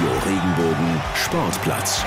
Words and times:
Radio 0.00 0.18
Regenbogen 0.24 1.02
Sportplatz. 1.14 2.04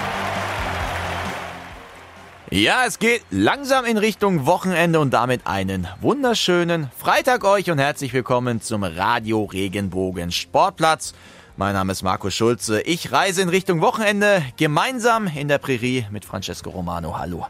Ja, 2.50 2.86
es 2.88 2.98
geht 2.98 3.22
langsam 3.30 3.86
in 3.86 4.00
Richtung 4.00 4.48
Wochenende 4.48 5.00
und 5.00 5.14
damit 5.14 5.46
einen 5.46 5.88
wunderschönen 6.02 6.90
Freitag 6.98 7.44
euch 7.44 7.70
und 7.70 7.78
herzlich 7.78 8.12
willkommen 8.12 8.62
zum 8.62 8.84
Radio 8.84 9.44
Regenbogen 9.44 10.32
Sportplatz. 10.32 11.14
Mein 11.56 11.74
Name 11.74 11.92
ist 11.92 12.02
Marco 12.02 12.32
Schulze. 12.32 12.82
Ich 12.82 13.12
reise 13.12 13.44
in 13.44 13.50
Richtung 13.50 13.80
Wochenende 13.82 14.42
gemeinsam 14.58 15.28
in 15.28 15.48
der 15.48 15.60
Prärie 15.60 16.08
mit 16.10 16.26
Francesco 16.26 16.72
Romano. 16.72 17.20
Hallo. 17.20 17.46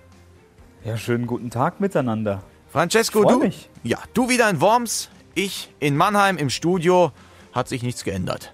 Ja, 0.83 0.97
schönen 0.97 1.25
guten 1.25 1.51
Tag 1.51 1.79
miteinander. 1.79 2.43
Francesco, 2.67 3.23
du? 3.23 3.39
mich. 3.39 3.69
Ja, 3.83 3.99
du 4.13 4.27
wieder 4.27 4.49
in 4.49 4.59
Worms, 4.59 5.09
ich 5.35 5.73
in 5.79 5.95
Mannheim 5.95 6.35
im 6.35 6.49
Studio. 6.49 7.13
Hat 7.53 7.69
sich 7.69 7.81
nichts 7.81 8.03
geändert. 8.03 8.51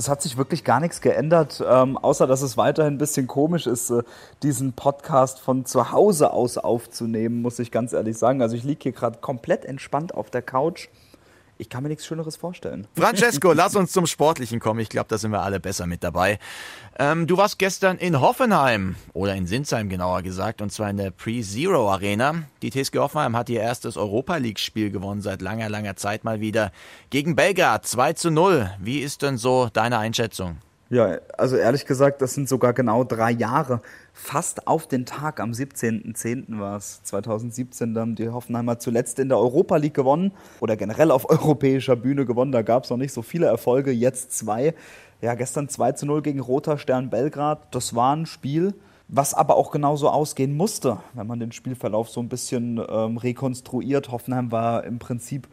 Es 0.00 0.08
hat 0.08 0.22
sich 0.22 0.38
wirklich 0.38 0.64
gar 0.64 0.80
nichts 0.80 1.02
geändert, 1.02 1.62
ähm, 1.68 1.98
außer 1.98 2.26
dass 2.26 2.40
es 2.40 2.56
weiterhin 2.56 2.94
ein 2.94 2.98
bisschen 2.98 3.26
komisch 3.26 3.66
ist, 3.66 3.90
äh, 3.90 4.02
diesen 4.42 4.72
Podcast 4.72 5.40
von 5.40 5.66
zu 5.66 5.92
Hause 5.92 6.32
aus 6.32 6.56
aufzunehmen, 6.56 7.42
muss 7.42 7.58
ich 7.58 7.70
ganz 7.70 7.92
ehrlich 7.92 8.16
sagen. 8.16 8.40
Also 8.40 8.56
ich 8.56 8.64
liege 8.64 8.80
hier 8.84 8.92
gerade 8.92 9.18
komplett 9.18 9.66
entspannt 9.66 10.14
auf 10.14 10.30
der 10.30 10.40
Couch. 10.40 10.88
Ich 11.60 11.68
kann 11.68 11.82
mir 11.82 11.90
nichts 11.90 12.06
Schöneres 12.06 12.36
vorstellen. 12.36 12.88
Francesco, 12.96 13.52
lass 13.52 13.76
uns 13.76 13.92
zum 13.92 14.06
Sportlichen 14.06 14.60
kommen. 14.60 14.80
Ich 14.80 14.88
glaube, 14.88 15.08
da 15.08 15.18
sind 15.18 15.30
wir 15.30 15.42
alle 15.42 15.60
besser 15.60 15.86
mit 15.86 16.02
dabei. 16.02 16.38
Ähm, 16.98 17.26
du 17.26 17.36
warst 17.36 17.58
gestern 17.58 17.98
in 17.98 18.20
Hoffenheim 18.20 18.96
oder 19.12 19.34
in 19.34 19.46
Sinsheim 19.46 19.90
genauer 19.90 20.22
gesagt 20.22 20.62
und 20.62 20.72
zwar 20.72 20.88
in 20.88 20.96
der 20.96 21.10
Pre-Zero 21.10 21.90
Arena. 21.92 22.44
Die 22.62 22.70
TSG 22.70 22.98
Hoffenheim 22.98 23.36
hat 23.36 23.50
ihr 23.50 23.60
erstes 23.60 23.98
Europa 23.98 24.36
League-Spiel 24.36 24.90
gewonnen 24.90 25.20
seit 25.20 25.42
langer, 25.42 25.68
langer 25.68 25.96
Zeit 25.96 26.24
mal 26.24 26.40
wieder 26.40 26.72
gegen 27.10 27.36
Belgrad 27.36 27.86
2 27.86 28.14
zu 28.14 28.30
0. 28.30 28.70
Wie 28.80 29.00
ist 29.00 29.20
denn 29.20 29.36
so 29.36 29.68
deine 29.70 29.98
Einschätzung? 29.98 30.56
Ja, 30.92 31.18
also 31.38 31.56
ehrlich 31.56 31.86
gesagt, 31.86 32.20
das 32.20 32.34
sind 32.34 32.48
sogar 32.48 32.72
genau 32.72 33.04
drei 33.04 33.30
Jahre. 33.30 33.80
Fast 34.12 34.66
auf 34.66 34.88
den 34.88 35.06
Tag, 35.06 35.38
am 35.38 35.52
17.10. 35.52 36.58
war 36.58 36.78
es, 36.78 37.04
2017, 37.04 37.94
dann 37.94 38.16
die 38.16 38.28
Hoffenheimer 38.28 38.80
zuletzt 38.80 39.20
in 39.20 39.28
der 39.28 39.38
Europa 39.38 39.76
League 39.76 39.94
gewonnen 39.94 40.32
oder 40.58 40.76
generell 40.76 41.12
auf 41.12 41.30
europäischer 41.30 41.94
Bühne 41.94 42.26
gewonnen. 42.26 42.50
Da 42.50 42.62
gab 42.62 42.84
es 42.84 42.90
noch 42.90 42.96
nicht 42.96 43.12
so 43.12 43.22
viele 43.22 43.46
Erfolge, 43.46 43.92
jetzt 43.92 44.32
zwei. 44.32 44.74
Ja, 45.20 45.34
gestern 45.34 45.68
2 45.68 45.92
zu 45.92 46.06
0 46.06 46.22
gegen 46.22 46.40
Roter 46.40 46.76
Stern 46.76 47.08
Belgrad. 47.08 47.72
Das 47.72 47.94
war 47.94 48.16
ein 48.16 48.26
Spiel, 48.26 48.74
was 49.06 49.32
aber 49.32 49.56
auch 49.56 49.70
genauso 49.70 50.08
ausgehen 50.08 50.56
musste, 50.56 50.98
wenn 51.14 51.28
man 51.28 51.38
den 51.38 51.52
Spielverlauf 51.52 52.08
so 52.08 52.20
ein 52.20 52.28
bisschen 52.28 52.84
ähm, 52.88 53.16
rekonstruiert. 53.16 54.10
Hoffenheim 54.10 54.50
war 54.50 54.82
im 54.82 54.98
Prinzip 54.98 55.46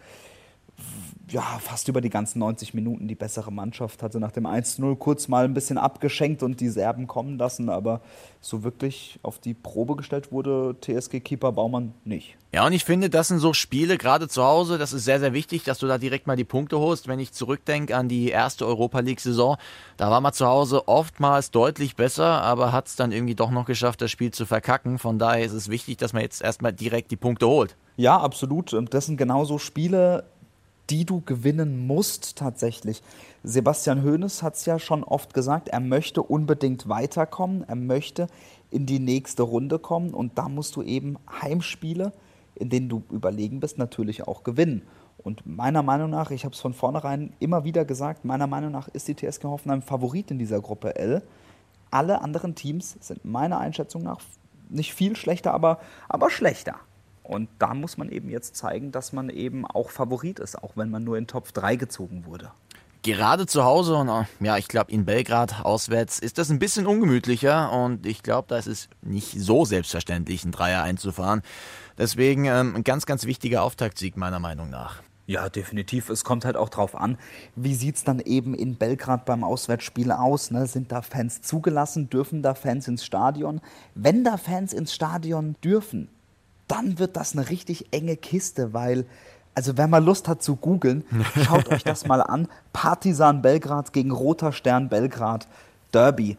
ja, 1.29 1.41
fast 1.59 1.87
über 1.87 1.99
die 1.99 2.09
ganzen 2.09 2.39
90 2.39 2.73
Minuten 2.73 3.07
die 3.07 3.15
bessere 3.15 3.51
Mannschaft. 3.51 4.01
Hatte 4.01 4.19
nach 4.19 4.31
dem 4.31 4.45
1-0 4.45 4.95
kurz 4.95 5.27
mal 5.27 5.43
ein 5.45 5.53
bisschen 5.53 5.77
abgeschenkt 5.77 6.41
und 6.41 6.61
die 6.61 6.69
Serben 6.69 7.07
kommen 7.07 7.37
lassen, 7.37 7.69
aber 7.69 8.01
so 8.39 8.63
wirklich 8.63 9.19
auf 9.23 9.39
die 9.39 9.53
Probe 9.53 9.97
gestellt 9.97 10.31
wurde 10.31 10.75
TSG-Keeper 10.79 11.51
Baumann 11.51 11.93
nicht. 12.05 12.37
Ja, 12.53 12.65
und 12.65 12.71
ich 12.71 12.85
finde, 12.85 13.09
das 13.09 13.27
sind 13.27 13.39
so 13.39 13.53
Spiele, 13.53 13.97
gerade 13.97 14.29
zu 14.29 14.43
Hause, 14.43 14.77
das 14.77 14.93
ist 14.93 15.03
sehr, 15.03 15.19
sehr 15.19 15.33
wichtig, 15.33 15.63
dass 15.63 15.79
du 15.79 15.87
da 15.87 15.97
direkt 15.97 16.27
mal 16.27 16.37
die 16.37 16.45
Punkte 16.45 16.79
holst. 16.79 17.09
Wenn 17.09 17.19
ich 17.19 17.33
zurückdenke 17.33 17.95
an 17.97 18.07
die 18.07 18.29
erste 18.29 18.65
Europa 18.65 18.99
League-Saison, 18.99 19.57
da 19.97 20.09
war 20.09 20.21
man 20.21 20.31
zu 20.31 20.47
Hause 20.47 20.87
oftmals 20.87 21.51
deutlich 21.51 21.97
besser, 21.97 22.41
aber 22.41 22.71
hat 22.71 22.87
es 22.87 22.95
dann 22.95 23.11
irgendwie 23.11 23.35
doch 23.35 23.51
noch 23.51 23.65
geschafft, 23.65 24.01
das 24.01 24.11
Spiel 24.11 24.31
zu 24.31 24.45
verkacken. 24.45 24.97
Von 24.97 25.19
daher 25.19 25.45
ist 25.45 25.53
es 25.53 25.67
wichtig, 25.67 25.97
dass 25.97 26.13
man 26.13 26.21
jetzt 26.21 26.41
erstmal 26.41 26.71
direkt 26.71 27.11
die 27.11 27.17
Punkte 27.17 27.47
holt. 27.47 27.75
Ja, 27.97 28.17
absolut. 28.17 28.73
Und 28.73 28.93
das 28.93 29.07
sind 29.07 29.17
genauso 29.17 29.57
Spiele, 29.57 30.23
die 30.89 31.05
du 31.05 31.21
gewinnen 31.21 31.85
musst 31.85 32.37
tatsächlich. 32.37 33.03
Sebastian 33.43 34.03
Hoeneß 34.03 34.43
hat 34.43 34.55
es 34.55 34.65
ja 34.65 34.79
schon 34.79 35.03
oft 35.03 35.33
gesagt, 35.33 35.69
er 35.69 35.79
möchte 35.79 36.21
unbedingt 36.23 36.89
weiterkommen, 36.89 37.63
er 37.67 37.75
möchte 37.75 38.27
in 38.71 38.85
die 38.85 38.99
nächste 38.99 39.43
Runde 39.43 39.79
kommen 39.79 40.13
und 40.13 40.37
da 40.37 40.49
musst 40.49 40.75
du 40.75 40.81
eben 40.81 41.17
Heimspiele, 41.41 42.13
in 42.55 42.69
denen 42.69 42.89
du 42.89 43.03
überlegen 43.11 43.59
bist, 43.59 43.77
natürlich 43.77 44.27
auch 44.27 44.43
gewinnen. 44.43 44.81
Und 45.17 45.45
meiner 45.45 45.83
Meinung 45.83 46.09
nach, 46.09 46.31
ich 46.31 46.45
habe 46.45 46.53
es 46.53 46.61
von 46.61 46.73
vornherein 46.73 47.33
immer 47.39 47.63
wieder 47.63 47.85
gesagt, 47.85 48.23
meiner 48.23 48.47
Meinung 48.47 48.71
nach 48.71 48.87
ist 48.87 49.07
die 49.07 49.15
TSG 49.15 49.43
Hoffenheim 49.45 49.81
Favorit 49.81 50.31
in 50.31 50.39
dieser 50.39 50.61
Gruppe 50.61 50.95
L. 50.95 51.21
Alle 51.91 52.21
anderen 52.21 52.55
Teams 52.55 52.97
sind 53.01 53.25
meiner 53.25 53.59
Einschätzung 53.59 54.03
nach 54.03 54.21
nicht 54.69 54.93
viel 54.93 55.15
schlechter, 55.15 55.53
aber, 55.53 55.79
aber 56.09 56.29
schlechter. 56.29 56.75
Und 57.27 57.49
da 57.59 57.73
muss 57.73 57.97
man 57.97 58.09
eben 58.09 58.29
jetzt 58.29 58.55
zeigen, 58.55 58.93
dass 58.93 59.11
man 59.11 59.29
eben 59.29 59.65
auch 59.65 59.89
Favorit 59.89 60.39
ist, 60.39 60.63
auch 60.63 60.77
wenn 60.77 60.89
man 60.89 61.03
nur 61.03 61.17
in 61.17 61.27
Topf 61.27 61.51
3 61.51 61.75
gezogen 61.75 62.25
wurde. 62.25 62.51
Gerade 63.01 63.45
zu 63.45 63.65
Hause 63.65 63.95
und 63.95 64.07
äh, 64.07 64.23
ja, 64.39 64.57
ich 64.57 64.69
glaube 64.69 64.91
in 64.91 65.03
Belgrad 65.03 65.65
auswärts 65.65 66.19
ist 66.19 66.37
das 66.37 66.49
ein 66.49 66.59
bisschen 66.59 66.87
ungemütlicher 66.87 67.71
und 67.71 68.05
ich 68.05 68.23
glaube, 68.23 68.47
da 68.47 68.57
ist 68.57 68.67
es 68.67 68.89
nicht 69.01 69.39
so 69.39 69.65
selbstverständlich, 69.65 70.43
einen 70.43 70.53
Dreier 70.53 70.83
einzufahren. 70.83 71.41
Deswegen 71.97 72.45
ähm, 72.45 72.75
ein 72.77 72.83
ganz, 72.85 73.05
ganz 73.05 73.25
wichtiger 73.25 73.61
Auftaktsieg 73.61 74.15
meiner 74.15 74.39
Meinung 74.39 74.69
nach. 74.69 75.03
Ja, 75.25 75.49
definitiv. 75.49 76.09
Es 76.09 76.23
kommt 76.23 76.45
halt 76.45 76.55
auch 76.55 76.69
drauf 76.69 76.95
an, 76.95 77.17
wie 77.57 77.75
sieht 77.75 77.97
es 77.97 78.05
dann 78.05 78.21
eben 78.21 78.53
in 78.53 78.77
Belgrad 78.77 79.25
beim 79.25 79.43
Auswärtsspiel 79.43 80.13
aus? 80.13 80.51
Ne? 80.51 80.65
Sind 80.67 80.93
da 80.93 81.01
Fans 81.01 81.41
zugelassen? 81.41 82.09
Dürfen 82.09 82.41
da 82.41 82.53
Fans 82.53 82.87
ins 82.87 83.03
Stadion? 83.03 83.59
Wenn 83.93 84.23
da 84.23 84.37
Fans 84.37 84.71
ins 84.71 84.93
Stadion 84.93 85.57
dürfen, 85.61 86.07
dann 86.67 86.99
wird 86.99 87.15
das 87.15 87.33
eine 87.33 87.49
richtig 87.49 87.93
enge 87.93 88.17
Kiste, 88.17 88.73
weil, 88.73 89.05
also 89.55 89.77
wenn 89.77 89.89
man 89.89 90.03
Lust 90.03 90.27
hat 90.27 90.43
zu 90.43 90.55
googeln, 90.55 91.03
schaut 91.43 91.69
euch 91.69 91.83
das 91.83 92.05
mal 92.05 92.21
an. 92.21 92.47
Partisan 92.73 93.41
Belgrad 93.41 93.93
gegen 93.93 94.11
Roter 94.11 94.51
Stern 94.51 94.89
Belgrad 94.89 95.47
Derby. 95.93 96.37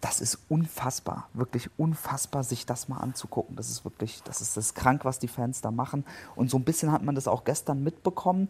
Das 0.00 0.20
ist 0.20 0.38
unfassbar, 0.48 1.28
wirklich 1.34 1.70
unfassbar, 1.76 2.44
sich 2.44 2.64
das 2.66 2.88
mal 2.88 2.98
anzugucken. 2.98 3.56
Das 3.56 3.68
ist 3.68 3.84
wirklich, 3.84 4.22
das 4.22 4.40
ist 4.40 4.56
das 4.56 4.74
krank, 4.74 5.04
was 5.04 5.18
die 5.18 5.26
Fans 5.26 5.60
da 5.60 5.72
machen. 5.72 6.04
Und 6.36 6.50
so 6.50 6.56
ein 6.56 6.62
bisschen 6.64 6.92
hat 6.92 7.02
man 7.02 7.16
das 7.16 7.26
auch 7.26 7.42
gestern 7.42 7.82
mitbekommen. 7.82 8.48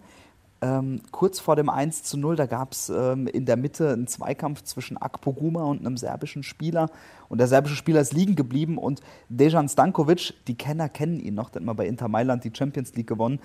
Ähm, 0.61 1.03
kurz 1.13 1.39
vor 1.39 1.55
dem 1.55 1.71
1 1.71 2.03
zu 2.03 2.19
0, 2.19 2.35
da 2.35 2.47
gab 2.47 2.73
es 2.73 2.89
ähm, 2.89 3.29
in 3.29 3.45
der 3.45 3.57
Mitte 3.57 3.93
einen 3.93 4.09
Zweikampf 4.09 4.63
zwischen 4.63 4.97
Akpoguma 4.97 5.63
und 5.63 5.87
einem 5.87 5.97
serbischen 5.97 6.43
Spieler. 6.43 6.91
Und 7.29 7.39
der 7.39 7.47
serbische 7.47 7.77
Spieler 7.77 8.01
ist 8.01 8.13
liegen 8.13 8.35
geblieben 8.35 8.77
und 8.77 9.01
Dejan 9.29 9.69
Stankovic, 9.69 10.35
die 10.49 10.57
Kenner 10.57 10.89
kennen 10.89 11.21
ihn 11.21 11.35
noch, 11.35 11.51
der 11.51 11.61
hat 11.61 11.67
mal 11.67 11.75
bei 11.75 11.87
Inter 11.87 12.09
Mailand 12.09 12.43
die 12.43 12.53
Champions 12.53 12.95
League 12.97 13.07
gewonnen, 13.07 13.39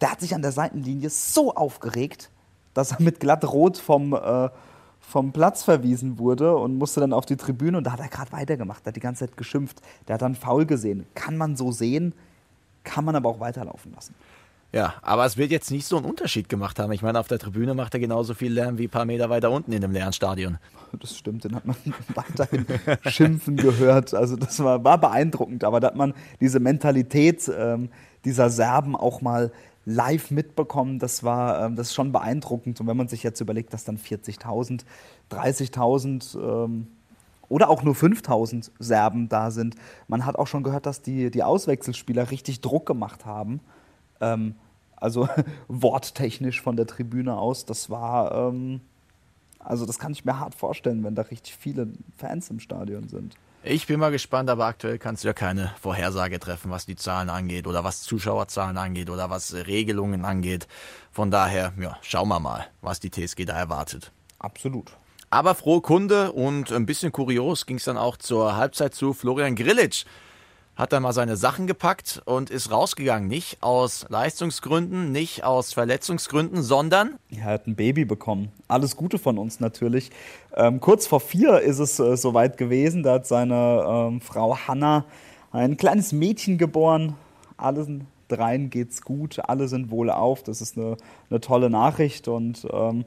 der 0.00 0.12
hat 0.12 0.20
sich 0.20 0.34
an 0.34 0.42
der 0.42 0.52
Seitenlinie 0.52 1.10
so 1.10 1.54
aufgeregt, 1.54 2.30
dass 2.72 2.92
er 2.92 3.02
mit 3.02 3.20
glatt 3.20 3.44
rot 3.44 3.76
vom, 3.76 4.14
äh, 4.14 4.48
vom 5.00 5.32
Platz 5.32 5.62
verwiesen 5.62 6.18
wurde 6.18 6.56
und 6.56 6.78
musste 6.78 7.00
dann 7.00 7.12
auf 7.12 7.26
die 7.26 7.36
Tribüne 7.36 7.78
und 7.78 7.84
da 7.84 7.92
hat 7.92 8.00
er 8.00 8.08
gerade 8.08 8.32
weitergemacht, 8.32 8.84
der 8.84 8.90
hat 8.90 8.96
die 8.96 9.00
ganze 9.00 9.26
Zeit 9.26 9.36
geschimpft. 9.36 9.80
Der 10.08 10.14
hat 10.14 10.22
dann 10.22 10.34
faul 10.34 10.66
gesehen. 10.66 11.06
Kann 11.14 11.36
man 11.36 11.56
so 11.56 11.70
sehen, 11.70 12.14
kann 12.82 13.04
man 13.04 13.14
aber 13.14 13.28
auch 13.28 13.40
weiterlaufen 13.40 13.92
lassen. 13.94 14.14
Ja, 14.76 14.92
aber 15.00 15.24
es 15.24 15.38
wird 15.38 15.50
jetzt 15.52 15.70
nicht 15.70 15.86
so 15.86 15.96
einen 15.96 16.04
Unterschied 16.04 16.50
gemacht 16.50 16.78
haben. 16.78 16.92
Ich 16.92 17.00
meine, 17.00 17.18
auf 17.18 17.28
der 17.28 17.38
Tribüne 17.38 17.72
macht 17.72 17.94
er 17.94 18.00
genauso 18.00 18.34
viel 18.34 18.52
Lärm 18.52 18.76
wie 18.76 18.88
ein 18.88 18.90
paar 18.90 19.06
Meter 19.06 19.30
weiter 19.30 19.50
unten 19.50 19.72
in 19.72 19.80
dem 19.80 19.90
leeren 19.90 20.12
Stadion. 20.12 20.58
Das 21.00 21.16
stimmt, 21.16 21.44
den 21.44 21.54
hat 21.54 21.64
man 21.64 21.76
weiterhin 22.14 22.66
schimpfen 23.06 23.56
gehört. 23.56 24.12
Also 24.12 24.36
das 24.36 24.62
war, 24.62 24.84
war 24.84 24.98
beeindruckend, 24.98 25.64
aber 25.64 25.80
da 25.80 25.86
hat 25.86 25.96
man 25.96 26.12
diese 26.42 26.60
Mentalität 26.60 27.50
ähm, 27.56 27.88
dieser 28.26 28.50
Serben 28.50 28.94
auch 28.96 29.22
mal 29.22 29.50
live 29.86 30.30
mitbekommen. 30.30 30.98
Das 30.98 31.24
war 31.24 31.64
ähm, 31.64 31.76
das 31.76 31.88
ist 31.88 31.94
schon 31.94 32.12
beeindruckend. 32.12 32.78
Und 32.78 32.86
wenn 32.86 32.98
man 32.98 33.08
sich 33.08 33.22
jetzt 33.22 33.40
überlegt, 33.40 33.72
dass 33.72 33.84
dann 33.84 33.96
40.000, 33.96 34.84
30.000 35.30 36.38
ähm, 36.38 36.88
oder 37.48 37.70
auch 37.70 37.82
nur 37.82 37.94
5000 37.94 38.72
Serben 38.78 39.30
da 39.30 39.50
sind. 39.50 39.74
Man 40.06 40.26
hat 40.26 40.36
auch 40.36 40.48
schon 40.48 40.62
gehört, 40.64 40.84
dass 40.84 41.00
die, 41.00 41.30
die 41.30 41.44
Auswechselspieler 41.44 42.30
richtig 42.30 42.60
Druck 42.60 42.84
gemacht 42.84 43.24
haben. 43.24 43.60
Ähm, 44.20 44.54
also 44.96 45.28
worttechnisch 45.68 46.60
von 46.60 46.76
der 46.76 46.86
Tribüne 46.86 47.36
aus. 47.36 47.64
Das 47.64 47.90
war, 47.90 48.32
ähm, 48.32 48.80
also 49.58 49.86
das 49.86 49.98
kann 49.98 50.12
ich 50.12 50.24
mir 50.24 50.38
hart 50.38 50.54
vorstellen, 50.54 51.04
wenn 51.04 51.14
da 51.14 51.22
richtig 51.22 51.56
viele 51.56 51.88
Fans 52.16 52.50
im 52.50 52.60
Stadion 52.60 53.08
sind. 53.08 53.36
Ich 53.68 53.88
bin 53.88 53.98
mal 53.98 54.12
gespannt, 54.12 54.48
aber 54.48 54.66
aktuell 54.66 54.96
kannst 54.96 55.24
du 55.24 55.28
ja 55.28 55.34
keine 55.34 55.72
Vorhersage 55.80 56.38
treffen, 56.38 56.70
was 56.70 56.86
die 56.86 56.94
Zahlen 56.94 57.28
angeht 57.28 57.66
oder 57.66 57.82
was 57.82 58.02
Zuschauerzahlen 58.02 58.76
angeht 58.76 59.10
oder 59.10 59.28
was 59.28 59.54
Regelungen 59.54 60.24
angeht. 60.24 60.68
Von 61.10 61.32
daher, 61.32 61.72
ja, 61.80 61.98
schauen 62.00 62.28
wir 62.28 62.38
mal, 62.38 62.68
was 62.80 63.00
die 63.00 63.10
TSG 63.10 63.44
da 63.44 63.54
erwartet. 63.54 64.12
Absolut. 64.38 64.92
Aber 65.30 65.56
frohe 65.56 65.80
Kunde 65.80 66.30
und 66.30 66.70
ein 66.70 66.86
bisschen 66.86 67.10
kurios 67.10 67.66
ging 67.66 67.78
es 67.78 67.84
dann 67.84 67.98
auch 67.98 68.16
zur 68.16 68.56
Halbzeit 68.56 68.94
zu 68.94 69.12
Florian 69.12 69.56
Grillitsch. 69.56 70.04
Hat 70.76 70.92
dann 70.92 71.02
mal 71.02 71.14
seine 71.14 71.38
Sachen 71.38 71.66
gepackt 71.66 72.20
und 72.26 72.50
ist 72.50 72.70
rausgegangen. 72.70 73.28
Nicht 73.28 73.62
aus 73.62 74.04
Leistungsgründen, 74.10 75.10
nicht 75.10 75.42
aus 75.42 75.72
Verletzungsgründen, 75.72 76.62
sondern. 76.62 77.14
Er 77.30 77.44
hat 77.44 77.66
ein 77.66 77.76
Baby 77.76 78.04
bekommen. 78.04 78.52
Alles 78.68 78.94
Gute 78.94 79.18
von 79.18 79.38
uns 79.38 79.58
natürlich. 79.58 80.10
Ähm, 80.54 80.80
kurz 80.80 81.06
vor 81.06 81.20
vier 81.20 81.60
ist 81.60 81.78
es 81.78 81.98
äh, 81.98 82.16
soweit 82.18 82.58
gewesen. 82.58 83.02
Da 83.02 83.14
hat 83.14 83.26
seine 83.26 83.84
ähm, 83.88 84.20
Frau 84.20 84.58
Hanna 84.68 85.06
ein 85.50 85.78
kleines 85.78 86.12
Mädchen 86.12 86.58
geboren. 86.58 87.14
Allen 87.56 88.06
dreien 88.28 88.68
geht's 88.68 89.02
gut, 89.02 89.40
alle 89.46 89.68
sind 89.68 89.90
wohlauf. 89.90 90.42
Das 90.42 90.60
ist 90.60 90.76
eine, 90.76 90.98
eine 91.30 91.40
tolle 91.40 91.70
Nachricht 91.70 92.28
und 92.28 92.66
ähm, 92.70 93.04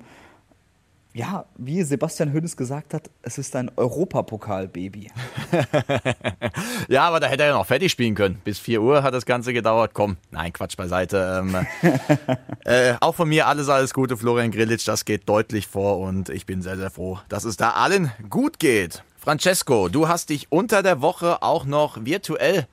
ja, 1.13 1.45
wie 1.57 1.81
Sebastian 1.81 2.31
Hönes 2.31 2.55
gesagt 2.55 2.93
hat, 2.93 3.09
es 3.23 3.39
ist 3.39 3.55
ein 3.55 3.71
Europapokal-Baby. 3.75 5.11
ja, 6.87 7.07
aber 7.07 7.19
da 7.19 7.27
hätte 7.27 7.43
er 7.43 7.49
ja 7.49 7.57
noch 7.57 7.65
fertig 7.65 7.91
spielen 7.91 8.13
können. 8.13 8.39
Bis 8.43 8.59
4 8.59 8.81
Uhr 8.81 9.01
hat 9.01 9.13
das 9.15 9.25
Ganze 9.25 9.51
gedauert. 9.51 9.91
Komm, 9.95 10.17
nein, 10.29 10.53
Quatsch 10.53 10.77
beiseite. 10.77 11.41
Ähm, 11.41 11.67
äh, 12.65 12.93
auch 12.99 13.15
von 13.15 13.27
mir 13.27 13.47
alles, 13.47 13.69
alles 13.69 13.93
Gute, 13.93 14.17
Florian 14.17 14.51
Grillitsch. 14.51 14.87
Das 14.87 15.03
geht 15.03 15.27
deutlich 15.27 15.67
vor 15.67 15.97
und 15.99 16.29
ich 16.29 16.45
bin 16.45 16.61
sehr, 16.61 16.77
sehr 16.77 16.91
froh, 16.91 17.19
dass 17.27 17.43
es 17.43 17.57
da 17.57 17.71
allen 17.71 18.11
gut 18.29 18.59
geht. 18.59 19.03
Francesco, 19.17 19.89
du 19.89 20.07
hast 20.07 20.29
dich 20.29 20.51
unter 20.51 20.83
der 20.83 21.01
Woche 21.01 21.41
auch 21.41 21.65
noch 21.65 22.05
virtuell 22.05 22.67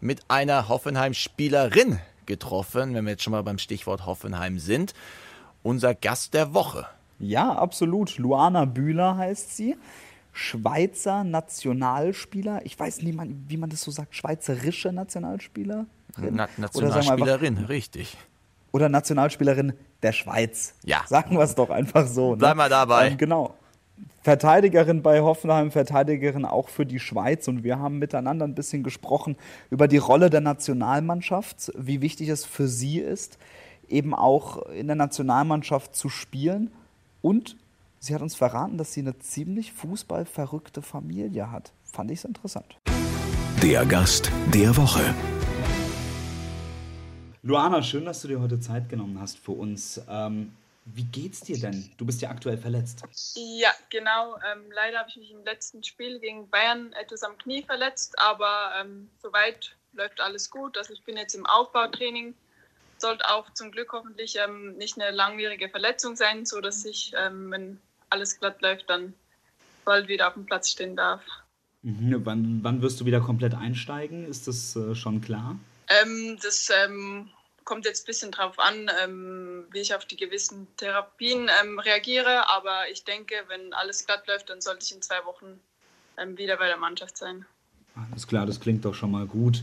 mit 0.00 0.20
einer 0.28 0.68
Hoffenheim-Spielerin 0.68 1.98
getroffen, 2.26 2.94
wenn 2.94 3.04
wir 3.04 3.12
jetzt 3.12 3.24
schon 3.24 3.32
mal 3.32 3.42
beim 3.42 3.58
Stichwort 3.58 4.06
Hoffenheim 4.06 4.60
sind. 4.60 4.94
Unser 5.62 5.94
Gast 5.94 6.34
der 6.34 6.54
Woche. 6.54 6.86
Ja, 7.22 7.52
absolut. 7.52 8.18
Luana 8.18 8.64
Bühler 8.64 9.16
heißt 9.16 9.56
sie. 9.56 9.76
Schweizer 10.32 11.24
Nationalspieler. 11.24 12.64
Ich 12.64 12.78
weiß 12.78 13.02
nicht, 13.02 13.18
wie 13.48 13.56
man 13.56 13.70
das 13.70 13.82
so 13.82 13.90
sagt. 13.90 14.16
Schweizerische 14.16 14.92
Nationalspieler. 14.92 15.86
Na, 16.16 16.48
Nationalspielerin, 16.56 17.56
einfach, 17.56 17.68
richtig. 17.68 18.16
Oder 18.72 18.88
Nationalspielerin 18.88 19.74
der 20.02 20.12
Schweiz. 20.12 20.74
Ja. 20.84 21.02
Sagen 21.06 21.36
wir 21.36 21.44
es 21.44 21.54
doch 21.54 21.70
einfach 21.70 22.06
so. 22.06 22.32
Ne? 22.32 22.38
Bleib 22.38 22.56
mal 22.56 22.68
dabei. 22.68 23.10
Ähm, 23.10 23.18
genau. 23.18 23.54
Verteidigerin 24.22 25.02
bei 25.02 25.20
Hoffenheim, 25.20 25.70
Verteidigerin 25.70 26.44
auch 26.44 26.68
für 26.68 26.86
die 26.86 26.98
Schweiz. 26.98 27.46
Und 27.46 27.62
wir 27.62 27.78
haben 27.78 27.98
miteinander 27.98 28.46
ein 28.46 28.54
bisschen 28.54 28.82
gesprochen 28.82 29.36
über 29.70 29.86
die 29.86 29.98
Rolle 29.98 30.28
der 30.28 30.40
Nationalmannschaft, 30.40 31.72
wie 31.76 32.00
wichtig 32.00 32.28
es 32.30 32.44
für 32.44 32.66
sie 32.66 32.98
ist, 32.98 33.38
eben 33.88 34.14
auch 34.14 34.66
in 34.68 34.86
der 34.86 34.96
Nationalmannschaft 34.96 35.94
zu 35.94 36.08
spielen 36.08 36.70
und 37.22 37.56
sie 37.98 38.14
hat 38.14 38.20
uns 38.20 38.34
verraten, 38.34 38.76
dass 38.76 38.92
sie 38.92 39.00
eine 39.00 39.18
ziemlich 39.18 39.72
fußballverrückte 39.72 40.82
Familie 40.82 41.50
hat. 41.50 41.72
Fand 41.84 42.10
ich 42.10 42.18
es 42.18 42.24
interessant. 42.24 42.76
Der 43.62 43.86
Gast 43.86 44.30
der 44.52 44.76
Woche. 44.76 45.14
Luana, 47.44 47.82
schön, 47.82 48.04
dass 48.04 48.22
du 48.22 48.28
dir 48.28 48.40
heute 48.40 48.60
Zeit 48.60 48.88
genommen 48.88 49.20
hast 49.20 49.38
für 49.38 49.52
uns. 49.52 50.00
Ähm, 50.08 50.52
wie 50.84 51.04
geht's 51.04 51.40
dir 51.40 51.58
denn? 51.58 51.90
Du 51.96 52.04
bist 52.04 52.20
ja 52.22 52.30
aktuell 52.30 52.58
verletzt. 52.58 53.04
Ja, 53.36 53.70
genau. 53.90 54.36
Ähm, 54.52 54.64
leider 54.72 54.98
habe 54.98 55.08
ich 55.08 55.16
mich 55.16 55.30
im 55.30 55.44
letzten 55.44 55.82
Spiel 55.84 56.18
gegen 56.18 56.48
Bayern 56.50 56.92
etwas 56.94 57.22
am 57.22 57.38
Knie 57.38 57.62
verletzt, 57.62 58.18
aber 58.18 58.72
ähm, 58.80 59.08
soweit 59.20 59.76
läuft 59.92 60.20
alles 60.20 60.50
gut. 60.50 60.76
Also 60.76 60.92
ich 60.92 61.04
bin 61.04 61.16
jetzt 61.16 61.34
im 61.34 61.46
Aufbautraining 61.46 62.34
sollte 63.02 63.28
auch 63.28 63.52
zum 63.52 63.70
Glück 63.70 63.92
hoffentlich 63.92 64.36
ähm, 64.36 64.76
nicht 64.78 64.98
eine 64.98 65.14
langwierige 65.14 65.68
Verletzung 65.68 66.16
sein, 66.16 66.46
sodass 66.46 66.86
ich, 66.86 67.12
ähm, 67.14 67.50
wenn 67.50 67.78
alles 68.08 68.40
glatt 68.40 68.62
läuft, 68.62 68.88
dann 68.88 69.12
bald 69.84 70.08
wieder 70.08 70.28
auf 70.28 70.34
dem 70.34 70.46
Platz 70.46 70.70
stehen 70.70 70.96
darf. 70.96 71.22
Mhm. 71.82 72.24
Wann, 72.24 72.60
wann, 72.62 72.80
wirst 72.80 73.00
du 73.00 73.04
wieder 73.04 73.20
komplett 73.20 73.54
einsteigen? 73.54 74.26
Ist 74.26 74.48
das 74.48 74.74
äh, 74.76 74.94
schon 74.94 75.20
klar? 75.20 75.58
Ähm, 75.88 76.38
das 76.40 76.70
ähm, 76.84 77.28
kommt 77.64 77.84
jetzt 77.84 78.04
ein 78.04 78.06
bisschen 78.06 78.30
drauf 78.30 78.58
an, 78.58 78.90
ähm, 79.02 79.66
wie 79.72 79.80
ich 79.80 79.94
auf 79.94 80.06
die 80.06 80.16
gewissen 80.16 80.68
Therapien 80.76 81.50
ähm, 81.62 81.78
reagiere. 81.78 82.48
Aber 82.48 82.88
ich 82.90 83.04
denke, 83.04 83.34
wenn 83.48 83.74
alles 83.74 84.06
glatt 84.06 84.26
läuft, 84.28 84.48
dann 84.48 84.60
sollte 84.60 84.84
ich 84.84 84.94
in 84.94 85.02
zwei 85.02 85.24
Wochen 85.24 85.60
wieder 86.36 86.58
bei 86.58 86.68
der 86.68 86.76
Mannschaft 86.76 87.16
sein. 87.16 87.46
Alles 88.10 88.26
klar, 88.26 88.46
das 88.46 88.60
klingt 88.60 88.84
doch 88.84 88.94
schon 88.94 89.10
mal 89.10 89.26
gut. 89.26 89.62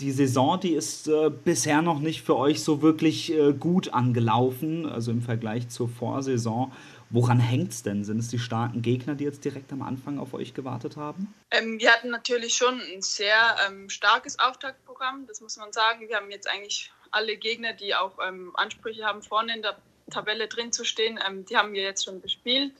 Die 0.00 0.10
Saison, 0.10 0.58
die 0.58 0.74
ist 0.74 1.06
äh, 1.06 1.30
bisher 1.30 1.80
noch 1.80 2.00
nicht 2.00 2.22
für 2.22 2.36
euch 2.36 2.64
so 2.64 2.82
wirklich 2.82 3.32
äh, 3.32 3.52
gut 3.52 3.94
angelaufen, 3.94 4.86
also 4.86 5.12
im 5.12 5.22
Vergleich 5.22 5.68
zur 5.68 5.88
Vorsaison. 5.88 6.72
Woran 7.10 7.38
hängt 7.38 7.70
es 7.70 7.82
denn? 7.84 8.02
Sind 8.02 8.18
es 8.18 8.28
die 8.28 8.40
starken 8.40 8.82
Gegner, 8.82 9.14
die 9.14 9.24
jetzt 9.24 9.44
direkt 9.44 9.72
am 9.72 9.82
Anfang 9.82 10.18
auf 10.18 10.34
euch 10.34 10.52
gewartet 10.52 10.96
haben? 10.96 11.32
Ähm, 11.52 11.78
wir 11.78 11.92
hatten 11.92 12.10
natürlich 12.10 12.54
schon 12.54 12.80
ein 12.80 13.02
sehr 13.02 13.56
ähm, 13.68 13.88
starkes 13.88 14.38
Auftaktprogramm, 14.40 15.26
das 15.28 15.40
muss 15.40 15.56
man 15.56 15.72
sagen. 15.72 16.08
Wir 16.08 16.16
haben 16.16 16.30
jetzt 16.30 16.50
eigentlich 16.50 16.90
alle 17.12 17.36
Gegner, 17.36 17.72
die 17.72 17.94
auch 17.94 18.18
ähm, 18.26 18.50
Ansprüche 18.54 19.04
haben, 19.04 19.22
vorne 19.22 19.54
in 19.54 19.62
der 19.62 19.76
Tabelle 20.10 20.48
drin 20.48 20.72
zu 20.72 20.84
stehen, 20.84 21.18
ähm, 21.26 21.44
die 21.44 21.56
haben 21.56 21.72
wir 21.72 21.82
jetzt 21.82 22.04
schon 22.04 22.20
bespielt. 22.20 22.72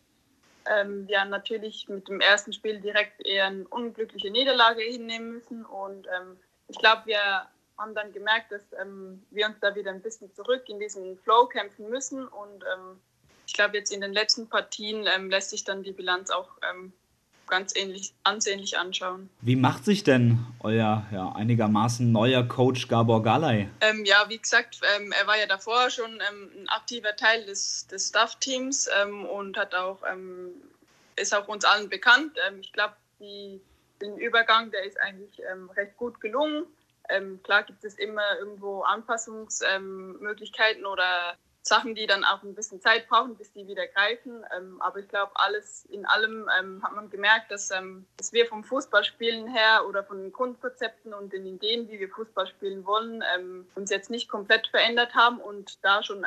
Ähm, 0.66 1.06
wir 1.08 1.20
haben 1.20 1.30
natürlich 1.30 1.88
mit 1.88 2.08
dem 2.08 2.20
ersten 2.20 2.52
Spiel 2.52 2.80
direkt 2.80 3.24
eher 3.24 3.46
eine 3.46 3.68
unglückliche 3.68 4.30
Niederlage 4.30 4.82
hinnehmen 4.82 5.34
müssen 5.34 5.64
und 5.64 6.06
ähm, 6.06 6.36
ich 6.68 6.78
glaube, 6.78 7.02
wir 7.06 7.48
haben 7.78 7.94
dann 7.94 8.12
gemerkt, 8.12 8.52
dass 8.52 8.62
ähm, 8.80 9.22
wir 9.30 9.46
uns 9.46 9.56
da 9.60 9.74
wieder 9.74 9.90
ein 9.90 10.02
bisschen 10.02 10.32
zurück 10.34 10.62
in 10.68 10.78
diesen 10.78 11.18
Flow 11.18 11.46
kämpfen 11.46 11.88
müssen. 11.90 12.26
Und 12.26 12.62
ähm, 12.62 13.00
ich 13.46 13.52
glaube, 13.52 13.76
jetzt 13.76 13.92
in 13.92 14.00
den 14.00 14.12
letzten 14.12 14.48
Partien 14.48 15.06
ähm, 15.14 15.30
lässt 15.30 15.50
sich 15.50 15.64
dann 15.64 15.82
die 15.82 15.92
Bilanz 15.92 16.30
auch 16.30 16.48
ähm, 16.70 16.92
ganz 17.48 17.76
ähnlich, 17.76 18.14
ansehnlich 18.22 18.78
anschauen. 18.78 19.28
Wie 19.40 19.56
macht 19.56 19.84
sich 19.84 20.04
denn 20.04 20.46
euer 20.60 21.04
ja, 21.12 21.32
einigermaßen 21.32 22.10
neuer 22.10 22.44
Coach 22.44 22.88
Gabor 22.88 23.22
Galay? 23.22 23.68
Ähm, 23.80 24.04
ja, 24.04 24.24
wie 24.28 24.38
gesagt, 24.38 24.80
ähm, 24.96 25.12
er 25.12 25.26
war 25.26 25.38
ja 25.38 25.46
davor 25.46 25.90
schon 25.90 26.20
ein 26.20 26.68
aktiver 26.68 27.16
Teil 27.16 27.44
des, 27.44 27.86
des 27.88 28.08
Staff-Teams 28.08 28.88
und 29.30 29.58
hat 29.58 29.74
auch, 29.74 29.98
ist 31.16 31.34
auch 31.34 31.48
uns 31.48 31.64
allen 31.64 31.90
bekannt. 31.90 32.38
ich 32.60 32.72
glaube, 32.72 32.94
die 33.20 33.60
den 34.04 34.18
Übergang, 34.18 34.70
der 34.70 34.84
ist 34.84 35.00
eigentlich 35.00 35.40
ähm, 35.50 35.70
recht 35.70 35.96
gut 35.96 36.20
gelungen. 36.20 36.66
Ähm, 37.08 37.42
klar 37.42 37.64
gibt 37.64 37.84
es 37.84 37.98
immer 37.98 38.38
irgendwo 38.38 38.82
Anpassungsmöglichkeiten 38.82 40.82
ähm, 40.82 40.90
oder 40.90 41.36
Sachen, 41.66 41.94
die 41.94 42.06
dann 42.06 42.24
auch 42.24 42.42
ein 42.42 42.54
bisschen 42.54 42.80
Zeit 42.80 43.08
brauchen, 43.08 43.36
bis 43.36 43.52
die 43.52 43.66
wieder 43.66 43.86
greifen. 43.86 44.44
Ähm, 44.54 44.80
aber 44.82 44.98
ich 44.98 45.08
glaube, 45.08 45.32
alles 45.34 45.86
in 45.86 46.04
allem 46.04 46.48
ähm, 46.58 46.82
hat 46.82 46.94
man 46.94 47.08
gemerkt, 47.08 47.50
dass, 47.50 47.70
ähm, 47.70 48.06
dass 48.18 48.34
wir 48.34 48.46
vom 48.46 48.64
Fußballspielen 48.64 49.48
her 49.48 49.86
oder 49.88 50.04
von 50.04 50.20
den 50.20 50.32
Grundkonzepten 50.32 51.14
und 51.14 51.32
den 51.32 51.46
Ideen, 51.46 51.88
wie 51.88 51.98
wir 51.98 52.10
Fußball 52.10 52.46
spielen 52.46 52.84
wollen, 52.84 53.24
uns 53.74 53.90
jetzt 53.90 54.10
nicht 54.10 54.28
komplett 54.28 54.68
verändert 54.68 55.14
haben 55.14 55.38
und 55.38 55.82
da 55.84 56.02
schon 56.02 56.26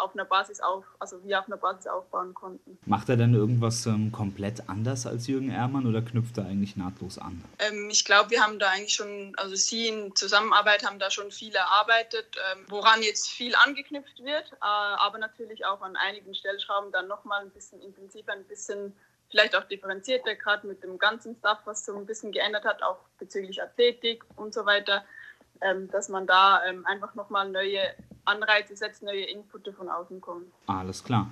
auf 0.00 0.14
einer 0.14 0.24
Basis 0.24 0.60
auf, 0.60 0.84
also 0.98 1.22
wir 1.24 1.38
auf 1.38 1.46
einer 1.46 1.56
Basis 1.56 1.86
aufbauen 1.86 2.34
konnten. 2.34 2.78
Macht 2.86 3.08
er 3.08 3.16
denn 3.16 3.34
irgendwas 3.34 3.86
ähm, 3.86 4.12
komplett 4.12 4.68
anders 4.68 5.06
als 5.06 5.26
Jürgen 5.26 5.50
Ehrmann 5.50 5.86
oder 5.86 6.02
knüpft 6.02 6.38
er 6.38 6.44
eigentlich 6.44 6.76
nahtlos 6.76 7.18
an? 7.18 7.44
ich 7.90 8.04
glaube, 8.04 8.30
wir 8.30 8.42
haben 8.42 8.58
da 8.58 8.70
eigentlich 8.70 8.94
schon, 8.94 9.32
also 9.36 9.54
Sie 9.54 9.88
in 9.88 10.14
Zusammenarbeit 10.16 10.84
haben 10.84 10.98
da 10.98 11.10
schon 11.10 11.30
viel 11.30 11.54
erarbeitet, 11.54 12.36
woran 12.68 13.02
jetzt 13.02 13.28
viel 13.28 13.54
angeknüpft 13.54 14.22
wird 14.24 14.52
äh, 14.52 14.56
aber 14.64 15.18
natürlich 15.18 15.64
auch 15.64 15.80
an 15.80 15.96
einigen 15.96 16.34
Stellschrauben 16.34 16.92
dann 16.92 17.08
nochmal 17.08 17.42
ein 17.42 17.50
bisschen 17.50 17.80
intensiver, 17.80 18.32
ein 18.32 18.44
bisschen 18.44 18.94
vielleicht 19.30 19.54
auch 19.54 19.64
differenzierter, 19.64 20.34
gerade 20.34 20.66
mit 20.66 20.82
dem 20.82 20.98
ganzen 20.98 21.36
Stuff, 21.36 21.58
was 21.64 21.84
so 21.84 21.96
ein 21.96 22.06
bisschen 22.06 22.32
geändert 22.32 22.64
hat, 22.64 22.82
auch 22.82 22.98
bezüglich 23.18 23.62
Athletik 23.62 24.24
und 24.36 24.52
so 24.52 24.66
weiter, 24.66 24.96
ähm, 24.96 25.04
dass 25.90 26.08
man 26.08 26.26
da 26.26 26.64
ähm, 26.64 26.86
einfach 26.86 27.14
nochmal 27.14 27.50
neue 27.50 27.80
Anreize 28.24 28.76
setzt, 28.76 29.02
neue 29.02 29.24
Inputs 29.24 29.74
von 29.76 29.88
außen 29.88 30.20
kommen. 30.20 30.50
Alles 30.66 31.04
klar. 31.04 31.30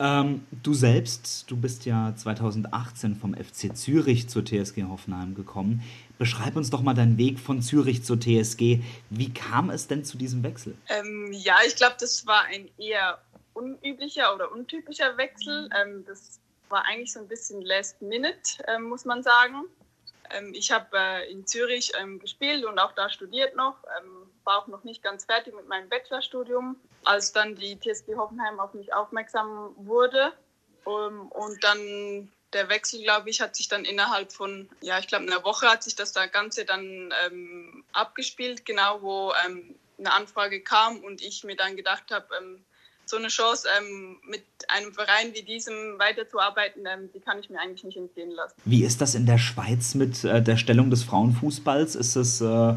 Ähm, 0.00 0.46
du 0.50 0.72
selbst, 0.72 1.50
du 1.50 1.58
bist 1.58 1.84
ja 1.84 2.14
2018 2.16 3.16
vom 3.16 3.34
FC 3.34 3.76
Zürich 3.76 4.30
zur 4.30 4.44
TSG 4.44 4.84
Hoffenheim 4.88 5.34
gekommen. 5.34 5.82
Beschreib 6.18 6.56
uns 6.56 6.70
doch 6.70 6.80
mal 6.80 6.94
deinen 6.94 7.18
Weg 7.18 7.38
von 7.38 7.60
Zürich 7.60 8.02
zur 8.02 8.18
TSG. 8.18 8.80
Wie 9.10 9.34
kam 9.34 9.68
es 9.68 9.88
denn 9.88 10.04
zu 10.04 10.16
diesem 10.16 10.42
Wechsel? 10.42 10.74
Ähm, 10.88 11.30
ja, 11.32 11.56
ich 11.66 11.76
glaube, 11.76 11.96
das 12.00 12.26
war 12.26 12.44
ein 12.44 12.68
eher 12.78 13.18
unüblicher 13.52 14.34
oder 14.34 14.50
untypischer 14.50 15.18
Wechsel. 15.18 15.68
Ähm, 15.78 16.04
das 16.06 16.40
war 16.70 16.86
eigentlich 16.86 17.12
so 17.12 17.20
ein 17.20 17.28
bisschen 17.28 17.60
last 17.60 18.00
minute, 18.00 18.62
ähm, 18.68 18.84
muss 18.84 19.04
man 19.04 19.22
sagen. 19.22 19.64
Ähm, 20.32 20.52
ich 20.54 20.70
habe 20.72 20.96
äh, 20.96 21.30
in 21.30 21.46
Zürich 21.46 21.92
ähm, 22.00 22.18
gespielt 22.18 22.64
und 22.64 22.78
auch 22.78 22.92
da 22.92 23.08
studiert 23.10 23.56
noch, 23.56 23.76
war 24.44 24.58
auch 24.58 24.66
noch 24.66 24.84
nicht 24.84 25.02
ganz 25.02 25.24
fertig 25.24 25.54
mit 25.54 25.68
meinem 25.68 25.88
Bachelorstudium 25.88 26.76
als 27.04 27.32
dann 27.32 27.56
die 27.56 27.78
TSG 27.78 28.16
Hoffenheim 28.16 28.60
auf 28.60 28.74
mich 28.74 28.92
aufmerksam 28.92 29.74
wurde. 29.76 30.32
Und 30.84 31.62
dann 31.62 32.30
der 32.52 32.68
Wechsel, 32.68 33.02
glaube 33.02 33.30
ich, 33.30 33.40
hat 33.40 33.54
sich 33.54 33.68
dann 33.68 33.84
innerhalb 33.84 34.32
von, 34.32 34.68
ja, 34.80 34.98
ich 34.98 35.06
glaube, 35.06 35.26
einer 35.26 35.44
Woche 35.44 35.68
hat 35.68 35.82
sich 35.82 35.94
das 35.94 36.12
da 36.12 36.26
Ganze 36.26 36.64
dann 36.64 37.14
ähm, 37.24 37.84
abgespielt, 37.92 38.64
genau 38.64 39.02
wo 39.02 39.32
ähm, 39.46 39.74
eine 39.98 40.12
Anfrage 40.12 40.60
kam 40.62 40.98
und 41.04 41.22
ich 41.22 41.44
mir 41.44 41.56
dann 41.56 41.76
gedacht 41.76 42.10
habe, 42.10 42.26
ähm, 42.36 42.64
so 43.10 43.16
eine 43.16 43.28
Chance 43.28 43.68
ähm, 43.78 44.18
mit 44.24 44.44
einem 44.68 44.92
Verein 44.92 45.34
wie 45.34 45.42
diesem 45.42 45.98
weiterzuarbeiten, 45.98 46.86
ähm, 46.86 47.10
die 47.12 47.20
kann 47.20 47.38
ich 47.40 47.50
mir 47.50 47.60
eigentlich 47.60 47.84
nicht 47.84 47.96
entgehen 47.96 48.30
lassen. 48.30 48.54
Wie 48.64 48.84
ist 48.84 49.00
das 49.00 49.14
in 49.14 49.26
der 49.26 49.38
Schweiz 49.38 49.94
mit 49.94 50.24
äh, 50.24 50.42
der 50.42 50.56
Stellung 50.56 50.90
des 50.90 51.02
Frauenfußballs? 51.02 51.94
Ist 51.96 52.16
es 52.16 52.40
äh 52.40 52.74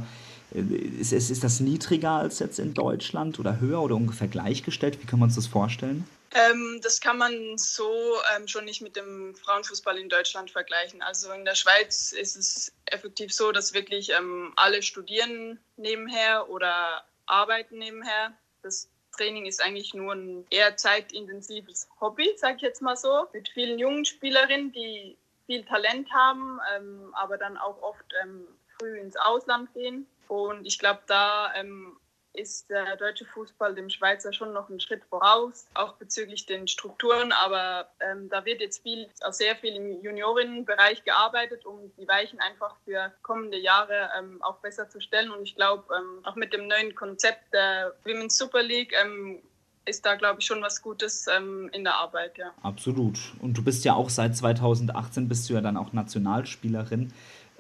ist, 0.53 1.13
ist, 1.13 1.31
ist 1.31 1.43
das 1.43 1.59
niedriger 1.59 2.11
als 2.11 2.37
jetzt 2.37 2.59
in 2.59 2.73
Deutschland 2.75 3.39
oder 3.39 3.59
höher 3.59 3.81
oder 3.81 3.95
ungefähr 3.95 4.27
gleichgestellt? 4.27 5.01
Wie 5.01 5.07
kann 5.07 5.19
man 5.19 5.29
uns 5.29 5.35
das 5.35 5.47
vorstellen? 5.47 6.07
Ähm, 6.31 6.79
das 6.83 7.01
kann 7.01 7.17
man 7.17 7.57
so 7.57 7.91
ähm, 8.35 8.47
schon 8.47 8.65
nicht 8.65 8.81
mit 8.81 8.95
dem 8.95 9.35
Frauenfußball 9.35 9.97
in 9.97 10.09
Deutschland 10.09 10.51
vergleichen. 10.51 11.01
Also 11.01 11.31
in 11.31 11.45
der 11.45 11.55
Schweiz 11.55 12.11
ist 12.11 12.35
es 12.35 12.71
effektiv 12.85 13.33
so, 13.33 13.51
dass 13.51 13.73
wirklich 13.73 14.11
ähm, 14.11 14.53
alle 14.55 14.83
studieren 14.83 15.59
nebenher 15.77 16.49
oder 16.49 17.03
arbeiten 17.25 17.79
nebenher. 17.79 18.33
Das 18.61 18.89
Training 19.13 19.45
ist 19.45 19.61
eigentlich 19.61 19.93
nur 19.93 20.13
ein 20.13 20.45
eher 20.49 20.75
zeitintensives 20.77 21.87
Hobby, 22.01 22.29
sage 22.37 22.57
ich 22.57 22.61
jetzt 22.61 22.81
mal 22.81 22.97
so, 22.97 23.27
mit 23.33 23.49
vielen 23.49 23.79
jungen 23.79 24.05
Spielerinnen, 24.05 24.71
die 24.71 25.17
viel 25.45 25.63
Talent 25.65 26.11
haben, 26.13 26.59
ähm, 26.75 27.13
aber 27.13 27.37
dann 27.37 27.57
auch 27.57 27.81
oft 27.81 28.05
ähm, 28.23 28.47
früh 28.77 28.99
ins 28.99 29.15
Ausland 29.15 29.73
gehen. 29.73 30.07
Und 30.27 30.65
ich 30.65 30.79
glaube, 30.79 31.01
da 31.07 31.53
ähm, 31.55 31.97
ist 32.33 32.69
der 32.69 32.95
deutsche 32.97 33.25
Fußball 33.25 33.75
dem 33.75 33.89
Schweizer 33.89 34.33
schon 34.33 34.53
noch 34.53 34.69
einen 34.69 34.79
Schritt 34.79 35.03
voraus, 35.05 35.67
auch 35.75 35.93
bezüglich 35.93 36.45
den 36.45 36.67
Strukturen. 36.67 37.31
Aber 37.31 37.89
ähm, 37.99 38.29
da 38.29 38.43
wird 38.45 38.61
jetzt 38.61 38.81
viel, 38.81 39.07
auch 39.21 39.33
sehr 39.33 39.55
viel 39.55 39.75
im 39.75 40.01
Juniorinnenbereich 40.01 41.03
gearbeitet, 41.03 41.65
um 41.65 41.91
die 41.97 42.07
Weichen 42.07 42.39
einfach 42.39 42.75
für 42.85 43.11
kommende 43.21 43.59
Jahre 43.59 44.09
ähm, 44.17 44.41
auch 44.41 44.57
besser 44.57 44.89
zu 44.89 44.99
stellen. 44.99 45.31
Und 45.31 45.43
ich 45.43 45.55
glaube, 45.55 45.83
ähm, 45.95 46.25
auch 46.25 46.35
mit 46.35 46.53
dem 46.53 46.67
neuen 46.67 46.95
Konzept 46.95 47.53
der 47.53 47.93
Women's 48.03 48.37
Super 48.37 48.63
League 48.63 48.93
ähm, 48.99 49.41
ist 49.85 50.05
da, 50.05 50.15
glaube 50.15 50.39
ich, 50.39 50.45
schon 50.45 50.61
was 50.61 50.81
Gutes 50.81 51.27
ähm, 51.27 51.69
in 51.73 51.83
der 51.83 51.95
Arbeit, 51.95 52.37
ja. 52.37 52.51
Absolut. 52.61 53.19
Und 53.41 53.57
du 53.57 53.63
bist 53.63 53.83
ja 53.85 53.93
auch 53.93 54.09
seit 54.09 54.35
2018 54.35 55.27
bist 55.27 55.49
du 55.49 55.53
ja 55.53 55.61
dann 55.61 55.77
auch 55.77 55.93
Nationalspielerin 55.93 57.13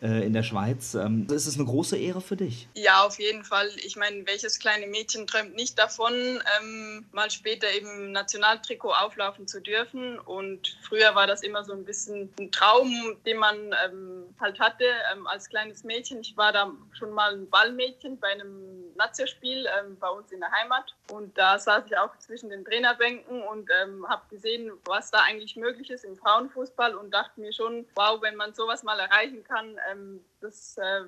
äh, 0.03 0.25
in 0.25 0.33
der 0.33 0.43
Schweiz. 0.43 0.93
Ähm, 0.93 1.27
ist 1.31 1.47
es 1.47 1.55
eine 1.55 1.65
große 1.65 1.97
Ehre 1.97 2.21
für 2.21 2.35
dich? 2.35 2.67
Ja, 2.75 3.05
auf 3.05 3.19
jeden 3.19 3.43
Fall. 3.43 3.69
Ich 3.77 3.95
meine, 3.95 4.27
welches 4.27 4.59
kleine 4.59 4.87
Mädchen 4.87 5.25
träumt 5.25 5.55
nicht 5.55 5.79
davon, 5.79 6.13
ähm, 6.13 7.05
mal 7.13 7.31
später 7.31 7.71
eben 7.71 8.11
Nationaltrikot 8.11 8.91
auflaufen 8.91 9.47
zu 9.47 9.61
dürfen? 9.61 10.19
Und 10.19 10.77
früher 10.81 11.15
war 11.15 11.25
das 11.25 11.41
immer 11.41 11.63
so 11.63 11.73
ein 11.73 11.85
bisschen 11.85 12.29
ein 12.37 12.51
Traum, 12.51 12.91
den 13.25 13.37
man 13.37 13.55
ähm, 13.85 14.23
halt 14.39 14.59
hatte 14.59 14.85
ähm, 15.13 15.25
als 15.27 15.49
kleines 15.49 15.83
Mädchen. 15.83 16.19
Ich 16.19 16.35
war 16.35 16.51
da 16.51 16.69
schon 16.91 17.11
mal 17.11 17.33
ein 17.33 17.49
Ballmädchen 17.49 18.19
bei 18.19 18.27
einem 18.27 18.83
Nazio-Spiel 18.95 19.67
ähm, 19.79 19.97
bei 19.99 20.09
uns 20.09 20.31
in 20.31 20.39
der 20.39 20.51
Heimat. 20.51 20.93
Und 21.11 21.37
da 21.37 21.57
saß 21.57 21.85
ich 21.87 21.97
auch 21.97 22.17
zwischen 22.19 22.49
den 22.49 22.65
Trainerbänken 22.65 23.41
und 23.43 23.69
ähm, 23.81 24.07
habe 24.07 24.21
gesehen, 24.29 24.71
was 24.85 25.11
da 25.11 25.19
eigentlich 25.19 25.55
möglich 25.55 25.89
ist 25.89 26.05
im 26.05 26.17
Frauenfußball 26.17 26.95
und 26.95 27.11
dachte 27.11 27.39
mir 27.39 27.53
schon, 27.53 27.85
wow, 27.95 28.21
wenn 28.21 28.35
man 28.35 28.53
sowas 28.53 28.83
mal 28.83 28.99
erreichen 28.99 29.43
kann, 29.43 29.77
ähm, 29.93 30.19
das 30.41 30.77
äh, 30.77 31.01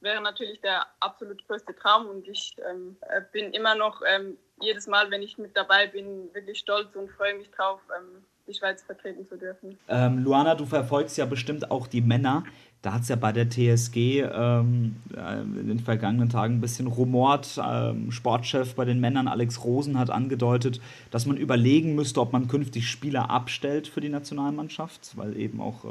wäre 0.00 0.22
natürlich 0.22 0.60
der 0.60 0.86
absolut 1.00 1.46
größte 1.46 1.74
Traum 1.74 2.06
und 2.06 2.26
ich 2.26 2.56
ähm, 2.70 2.96
äh, 3.02 3.20
bin 3.32 3.52
immer 3.52 3.74
noch 3.74 4.02
ähm, 4.06 4.36
jedes 4.60 4.86
Mal, 4.86 5.10
wenn 5.10 5.22
ich 5.22 5.38
mit 5.38 5.56
dabei 5.56 5.86
bin, 5.86 6.32
wirklich 6.32 6.58
stolz 6.58 6.94
und 6.96 7.10
freue 7.10 7.36
mich 7.36 7.50
drauf, 7.50 7.80
ähm, 7.96 8.22
die 8.46 8.54
Schweiz 8.54 8.82
vertreten 8.82 9.26
zu 9.28 9.36
dürfen. 9.36 9.78
Ähm, 9.88 10.24
Luana, 10.24 10.54
du 10.54 10.66
verfolgst 10.66 11.16
ja 11.18 11.26
bestimmt 11.26 11.70
auch 11.70 11.86
die 11.86 12.00
Männer. 12.00 12.44
Da 12.82 12.94
hat 12.94 13.02
es 13.02 13.08
ja 13.08 13.16
bei 13.16 13.30
der 13.30 13.50
TSG 13.50 14.22
ähm, 14.22 14.96
äh, 15.14 15.40
in 15.42 15.68
den 15.68 15.80
vergangenen 15.80 16.30
Tagen 16.30 16.54
ein 16.54 16.60
bisschen 16.62 16.86
rumort. 16.86 17.60
Sportchef 18.08 18.74
bei 18.74 18.86
den 18.86 19.00
Männern 19.00 19.28
Alex 19.28 19.62
Rosen 19.62 19.98
hat 19.98 20.08
angedeutet, 20.08 20.80
dass 21.10 21.26
man 21.26 21.36
überlegen 21.36 21.94
müsste, 21.94 22.22
ob 22.22 22.32
man 22.32 22.48
künftig 22.48 22.88
Spieler 22.88 23.28
abstellt 23.28 23.86
für 23.86 24.00
die 24.00 24.08
Nationalmannschaft, 24.08 25.16
weil 25.16 25.36
eben 25.36 25.60
auch 25.60 25.84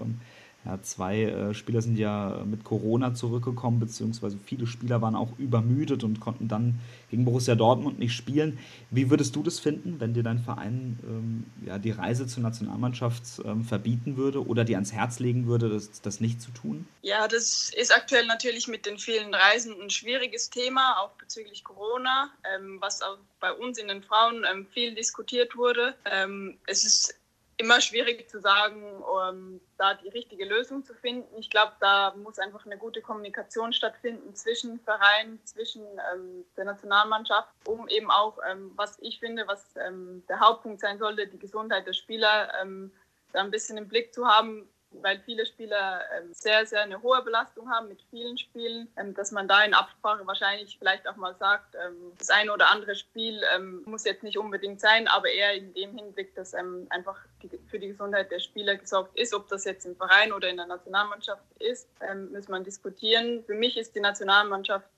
ja, 0.70 0.82
zwei 0.84 1.24
äh, 1.24 1.54
Spieler 1.54 1.82
sind 1.82 1.98
ja 1.98 2.44
mit 2.46 2.64
Corona 2.64 3.14
zurückgekommen, 3.14 3.80
beziehungsweise 3.80 4.38
viele 4.46 4.68
Spieler 4.68 5.02
waren 5.02 5.16
auch 5.16 5.30
übermüdet 5.40 6.04
und 6.04 6.20
konnten 6.20 6.48
dann 6.48 6.80
gegen 7.10 7.26
Borussia 7.26 7.56
Dortmund 7.56 7.98
nicht 7.98 8.14
spielen. 8.14 8.60
Wie 8.92 9.10
würdest 9.10 9.36
du 9.36 9.42
das 9.42 9.60
finden, 9.60 10.00
wenn 10.00 10.14
dir 10.14 10.22
dein 10.22 10.40
Verein 10.40 11.00
ähm, 11.04 11.46
ja, 11.66 11.80
die 11.80 11.92
Reise 11.92 12.28
zur 12.28 12.44
Nationalmannschaft 12.44 13.42
ähm, 13.46 13.64
verbieten 13.64 14.16
würde 14.16 14.46
oder 14.46 14.64
dir 14.64 14.76
ans 14.78 14.94
Herz 14.94 15.20
legen 15.20 15.48
würde, 15.48 15.70
das, 15.70 16.02
das 16.02 16.20
nicht 16.20 16.42
zu 16.42 16.52
tun? 16.52 16.88
Ja, 17.02 17.28
das 17.28 17.72
ist 17.76 17.94
aktuell 17.94 18.28
natürlich 18.28 18.68
mit 18.68 18.86
den 18.86 19.00
vielen 19.00 19.34
Reisen 19.34 19.74
ein 19.82 19.90
schwieriges 19.90 20.52
Thema, 20.52 21.00
auch 21.00 21.12
bezüglich 21.14 21.64
Corona, 21.64 22.30
ähm, 22.56 22.78
was 22.80 23.02
auch 23.02 23.18
bei 23.40 23.52
uns 23.52 23.80
in 23.80 23.88
den 23.88 24.04
Frauen 24.04 24.46
ähm, 24.52 24.68
viel 24.72 24.94
diskutiert 24.94 25.58
wurde. 25.58 25.96
Ähm, 26.06 26.58
es 26.68 26.84
ist 26.84 27.19
immer 27.60 27.82
schwierig 27.82 28.30
zu 28.30 28.40
sagen, 28.40 29.04
um 29.04 29.60
da 29.78 29.94
die 29.94 30.08
richtige 30.08 30.46
Lösung 30.46 30.86
zu 30.86 30.94
finden. 30.94 31.28
Ich 31.38 31.50
glaube, 31.50 31.74
da 31.82 32.16
muss 32.16 32.40
einfach 32.40 32.66
eine 32.66 32.78
gute 32.78 33.02
Kommunikation 33.02 33.74
stattfinden 33.74 34.34
zwischen 34.34 34.80
Vereinen, 34.80 35.44
zwischen 35.44 35.84
ähm, 35.84 36.46
der 36.56 36.64
Nationalmannschaft, 36.64 37.50
um 37.66 37.90
eben 37.90 38.10
auch, 38.10 38.38
ähm, 38.50 38.72
was 38.76 38.98
ich 39.02 39.20
finde, 39.20 39.46
was 39.46 39.76
ähm, 39.76 40.24
der 40.30 40.40
Hauptpunkt 40.40 40.80
sein 40.80 40.98
sollte, 41.00 41.28
die 41.28 41.38
Gesundheit 41.38 41.86
der 41.86 41.94
Spieler 41.94 42.50
ähm, 42.62 42.94
da 43.34 43.42
ein 43.42 43.52
bisschen 43.52 43.78
im 43.78 43.90
Blick 43.90 44.14
zu 44.14 44.26
haben, 44.26 44.68
weil 44.92 45.20
viele 45.26 45.46
Spieler 45.46 46.02
ähm, 46.18 46.34
sehr, 46.34 46.66
sehr 46.66 46.82
eine 46.82 47.02
hohe 47.02 47.22
Belastung 47.24 47.70
haben 47.70 47.88
mit 47.88 48.02
vielen 48.10 48.38
Spielen, 48.38 48.88
ähm, 48.98 49.14
dass 49.14 49.32
man 49.32 49.48
da 49.48 49.64
in 49.64 49.74
Absprache 49.74 50.26
wahrscheinlich 50.26 50.78
vielleicht 50.78 51.08
auch 51.08 51.16
mal 51.16 51.36
sagt, 51.36 51.76
ähm, 51.76 52.14
das 52.18 52.30
eine 52.30 52.52
oder 52.54 52.70
andere 52.70 52.96
Spiel 52.96 53.42
muss 53.86 54.06
jetzt 54.06 54.24
nicht 54.24 54.38
unbedingt 54.38 54.80
sein, 54.80 55.08
aber 55.08 55.30
eher 55.30 55.54
in 55.54 55.74
dem 55.74 55.96
Hinblick, 55.96 56.36
dass 56.36 56.54
einfach 56.54 57.20
für 57.68 57.80
die 57.80 57.90
Gesundheit 57.90 58.32
der 58.32 58.40
Spieler 58.40 58.76
gesorgt 58.76 59.18
ist, 59.18 59.34
ob 59.34 59.48
das 59.48 59.66
jetzt 59.66 59.86
im 59.86 59.96
Verein 59.96 60.32
oder 60.32 60.50
in 60.50 60.58
der 60.58 60.66
Nationalmannschaft 60.66 61.44
ist, 61.60 61.88
ähm, 62.02 62.32
muss 62.32 62.48
man 62.48 62.64
diskutieren. 62.64 63.44
Für 63.46 63.56
mich 63.56 63.78
ist 63.78 63.96
die 63.96 64.00
Nationalmannschaft, 64.00 64.90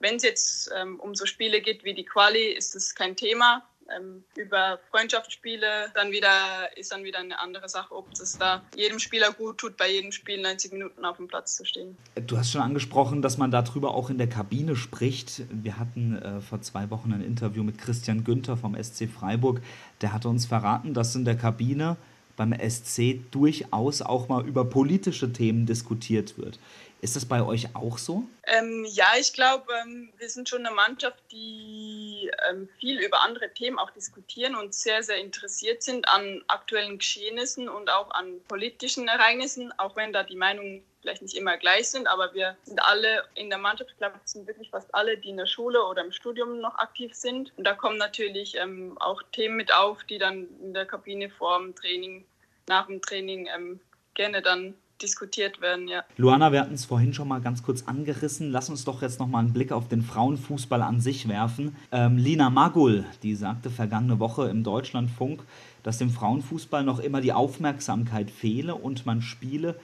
wenn 0.00 0.16
es 0.16 0.22
jetzt 0.22 0.72
um 0.98 1.14
so 1.14 1.26
Spiele 1.26 1.60
geht 1.60 1.84
wie 1.84 1.94
die 1.94 2.04
Quali, 2.04 2.52
ist 2.52 2.74
es 2.74 2.94
kein 2.94 3.16
Thema 3.16 3.62
ähm, 3.96 4.24
über 4.36 4.78
Freundschaftsspiele, 4.90 5.90
dann 5.94 6.10
wieder 6.10 6.30
ist 6.76 6.92
dann 6.92 7.04
wieder 7.04 7.18
eine 7.18 7.38
andere 7.38 7.68
Sache, 7.68 7.94
ob 7.94 8.12
es 8.12 8.38
da 8.38 8.62
jedem 8.76 8.98
Spieler 8.98 9.32
gut 9.32 9.58
tut, 9.58 9.76
bei 9.76 9.90
jedem 9.90 10.12
Spiel 10.12 10.40
90 10.40 10.72
Minuten 10.72 11.04
auf 11.04 11.16
dem 11.16 11.28
Platz 11.28 11.56
zu 11.56 11.64
stehen. 11.64 11.96
Du 12.26 12.36
hast 12.36 12.50
schon 12.50 12.60
angesprochen, 12.60 13.22
dass 13.22 13.38
man 13.38 13.50
darüber 13.50 13.94
auch 13.94 14.10
in 14.10 14.18
der 14.18 14.28
Kabine 14.28 14.76
spricht. 14.76 15.42
Wir 15.50 15.78
hatten 15.78 16.16
äh, 16.16 16.40
vor 16.40 16.60
zwei 16.62 16.90
Wochen 16.90 17.12
ein 17.12 17.22
Interview 17.22 17.62
mit 17.62 17.78
Christian 17.78 18.24
Günther 18.24 18.56
vom 18.56 18.76
SC 18.82 19.08
Freiburg. 19.08 19.60
Der 20.00 20.12
hatte 20.12 20.28
uns 20.28 20.46
verraten, 20.46 20.94
dass 20.94 21.14
in 21.14 21.24
der 21.24 21.36
Kabine 21.36 21.96
beim 22.36 22.52
SC 22.52 23.20
durchaus 23.30 24.02
auch 24.02 24.28
mal 24.28 24.46
über 24.46 24.64
politische 24.64 25.32
Themen 25.32 25.66
diskutiert 25.66 26.36
wird. 26.38 26.58
Ist 27.04 27.16
das 27.16 27.26
bei 27.26 27.44
euch 27.44 27.76
auch 27.76 27.98
so? 27.98 28.24
Ähm, 28.44 28.86
ja, 28.88 29.08
ich 29.20 29.34
glaube, 29.34 29.70
ähm, 29.82 30.10
wir 30.16 30.30
sind 30.30 30.48
schon 30.48 30.64
eine 30.64 30.74
Mannschaft, 30.74 31.22
die 31.30 32.30
ähm, 32.48 32.66
viel 32.80 32.98
über 32.98 33.20
andere 33.22 33.52
Themen 33.52 33.78
auch 33.78 33.90
diskutieren 33.90 34.54
und 34.54 34.72
sehr, 34.72 35.02
sehr 35.02 35.18
interessiert 35.18 35.82
sind 35.82 36.08
an 36.08 36.42
aktuellen 36.48 36.96
Geschehnissen 36.96 37.68
und 37.68 37.90
auch 37.90 38.10
an 38.12 38.40
politischen 38.48 39.06
Ereignissen, 39.06 39.70
auch 39.78 39.96
wenn 39.96 40.14
da 40.14 40.22
die 40.22 40.34
Meinungen 40.34 40.82
vielleicht 41.02 41.20
nicht 41.20 41.36
immer 41.36 41.58
gleich 41.58 41.90
sind, 41.90 42.06
aber 42.06 42.32
wir 42.32 42.56
sind 42.62 42.82
alle 42.82 43.24
in 43.34 43.50
der 43.50 43.58
Mannschaft, 43.58 43.90
ich 43.90 43.98
glaube, 43.98 44.18
es 44.24 44.32
sind 44.32 44.46
wirklich 44.46 44.70
fast 44.70 44.94
alle, 44.94 45.18
die 45.18 45.28
in 45.28 45.36
der 45.36 45.44
Schule 45.44 45.84
oder 45.84 46.02
im 46.02 46.10
Studium 46.10 46.58
noch 46.58 46.78
aktiv 46.78 47.12
sind. 47.12 47.52
Und 47.58 47.64
da 47.64 47.74
kommen 47.74 47.98
natürlich 47.98 48.56
ähm, 48.56 48.96
auch 48.98 49.22
Themen 49.32 49.56
mit 49.56 49.74
auf, 49.74 50.04
die 50.04 50.16
dann 50.16 50.48
in 50.62 50.72
der 50.72 50.86
Kabine 50.86 51.28
vor 51.28 51.58
dem 51.58 51.74
Training, 51.74 52.24
nach 52.66 52.86
dem 52.86 53.02
Training 53.02 53.46
ähm, 53.54 53.80
gerne 54.14 54.40
dann 54.40 54.74
diskutiert 55.02 55.60
werden, 55.60 55.88
ja. 55.88 56.04
Luana, 56.16 56.52
wir 56.52 56.60
hatten 56.60 56.74
es 56.74 56.84
vorhin 56.84 57.12
schon 57.12 57.28
mal 57.28 57.40
ganz 57.40 57.62
kurz 57.62 57.84
angerissen. 57.84 58.50
Lass 58.50 58.70
uns 58.70 58.84
doch 58.84 59.02
jetzt 59.02 59.18
noch 59.18 59.26
mal 59.26 59.40
einen 59.40 59.52
Blick 59.52 59.72
auf 59.72 59.88
den 59.88 60.02
Frauenfußball 60.02 60.82
an 60.82 61.00
sich 61.00 61.28
werfen. 61.28 61.76
Ähm, 61.92 62.16
Lina 62.16 62.50
Magul, 62.50 63.04
die 63.22 63.34
sagte 63.34 63.70
vergangene 63.70 64.18
Woche 64.18 64.48
im 64.48 64.62
Deutschlandfunk, 64.62 65.42
dass 65.82 65.98
dem 65.98 66.10
Frauenfußball 66.10 66.84
noch 66.84 66.98
immer 66.98 67.20
die 67.20 67.32
Aufmerksamkeit 67.32 68.30
fehle 68.30 68.74
und 68.74 69.06
man 69.06 69.22
Spiele 69.22 69.78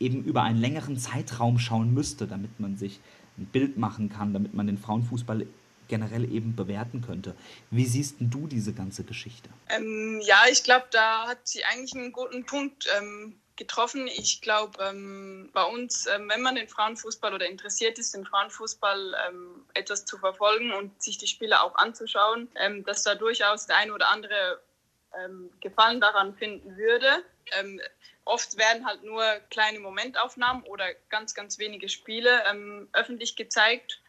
eben 0.00 0.24
über 0.24 0.42
einen 0.42 0.60
längeren 0.60 0.98
Zeitraum 0.98 1.58
schauen 1.58 1.94
müsste, 1.94 2.26
damit 2.26 2.58
man 2.58 2.76
sich 2.76 3.00
ein 3.38 3.46
Bild 3.46 3.78
machen 3.78 4.08
kann, 4.08 4.32
damit 4.32 4.54
man 4.54 4.66
den 4.66 4.78
Frauenfußball 4.78 5.46
generell 5.88 6.30
eben 6.32 6.56
bewerten 6.56 7.02
könnte. 7.02 7.34
Wie 7.70 7.84
siehst 7.84 8.16
du 8.18 8.46
diese 8.46 8.72
ganze 8.72 9.04
Geschichte? 9.04 9.50
Ähm, 9.68 10.20
ja, 10.24 10.42
ich 10.50 10.62
glaube, 10.64 10.86
da 10.90 11.28
hat 11.28 11.46
sie 11.46 11.64
eigentlich 11.64 11.94
einen 11.94 12.12
guten 12.12 12.44
Punkt. 12.46 12.86
Ähm, 12.98 13.34
getroffen. 13.56 14.06
Ich 14.06 14.40
glaube, 14.40 14.82
ähm, 14.82 15.50
bei 15.52 15.64
uns, 15.64 16.06
ähm, 16.06 16.28
wenn 16.28 16.42
man 16.42 16.56
den 16.56 16.68
Frauenfußball 16.68 17.34
oder 17.34 17.46
interessiert 17.46 17.98
ist, 17.98 18.14
den 18.14 18.26
Frauenfußball 18.26 19.16
ähm, 19.28 19.64
etwas 19.74 20.04
zu 20.04 20.18
verfolgen 20.18 20.72
und 20.72 21.02
sich 21.02 21.18
die 21.18 21.26
Spiele 21.26 21.62
auch 21.62 21.76
anzuschauen, 21.76 22.50
ähm, 22.56 22.84
dass 22.84 23.02
da 23.02 23.14
durchaus 23.14 23.66
der 23.66 23.76
eine 23.76 23.92
oder 23.92 24.08
andere 24.08 24.60
ähm, 25.18 25.50
Gefallen 25.60 26.00
daran 26.00 26.34
finden 26.34 26.76
würde. 26.76 27.24
Ähm, 27.58 27.80
oft 28.24 28.56
werden 28.56 28.86
halt 28.86 29.04
nur 29.04 29.24
kleine 29.50 29.78
Momentaufnahmen 29.78 30.64
oder 30.64 30.92
ganz, 31.10 31.34
ganz 31.34 31.58
wenige 31.58 31.88
Spiele 31.88 32.42
öffentlich 32.92 33.36
gezeigt 33.36 34.00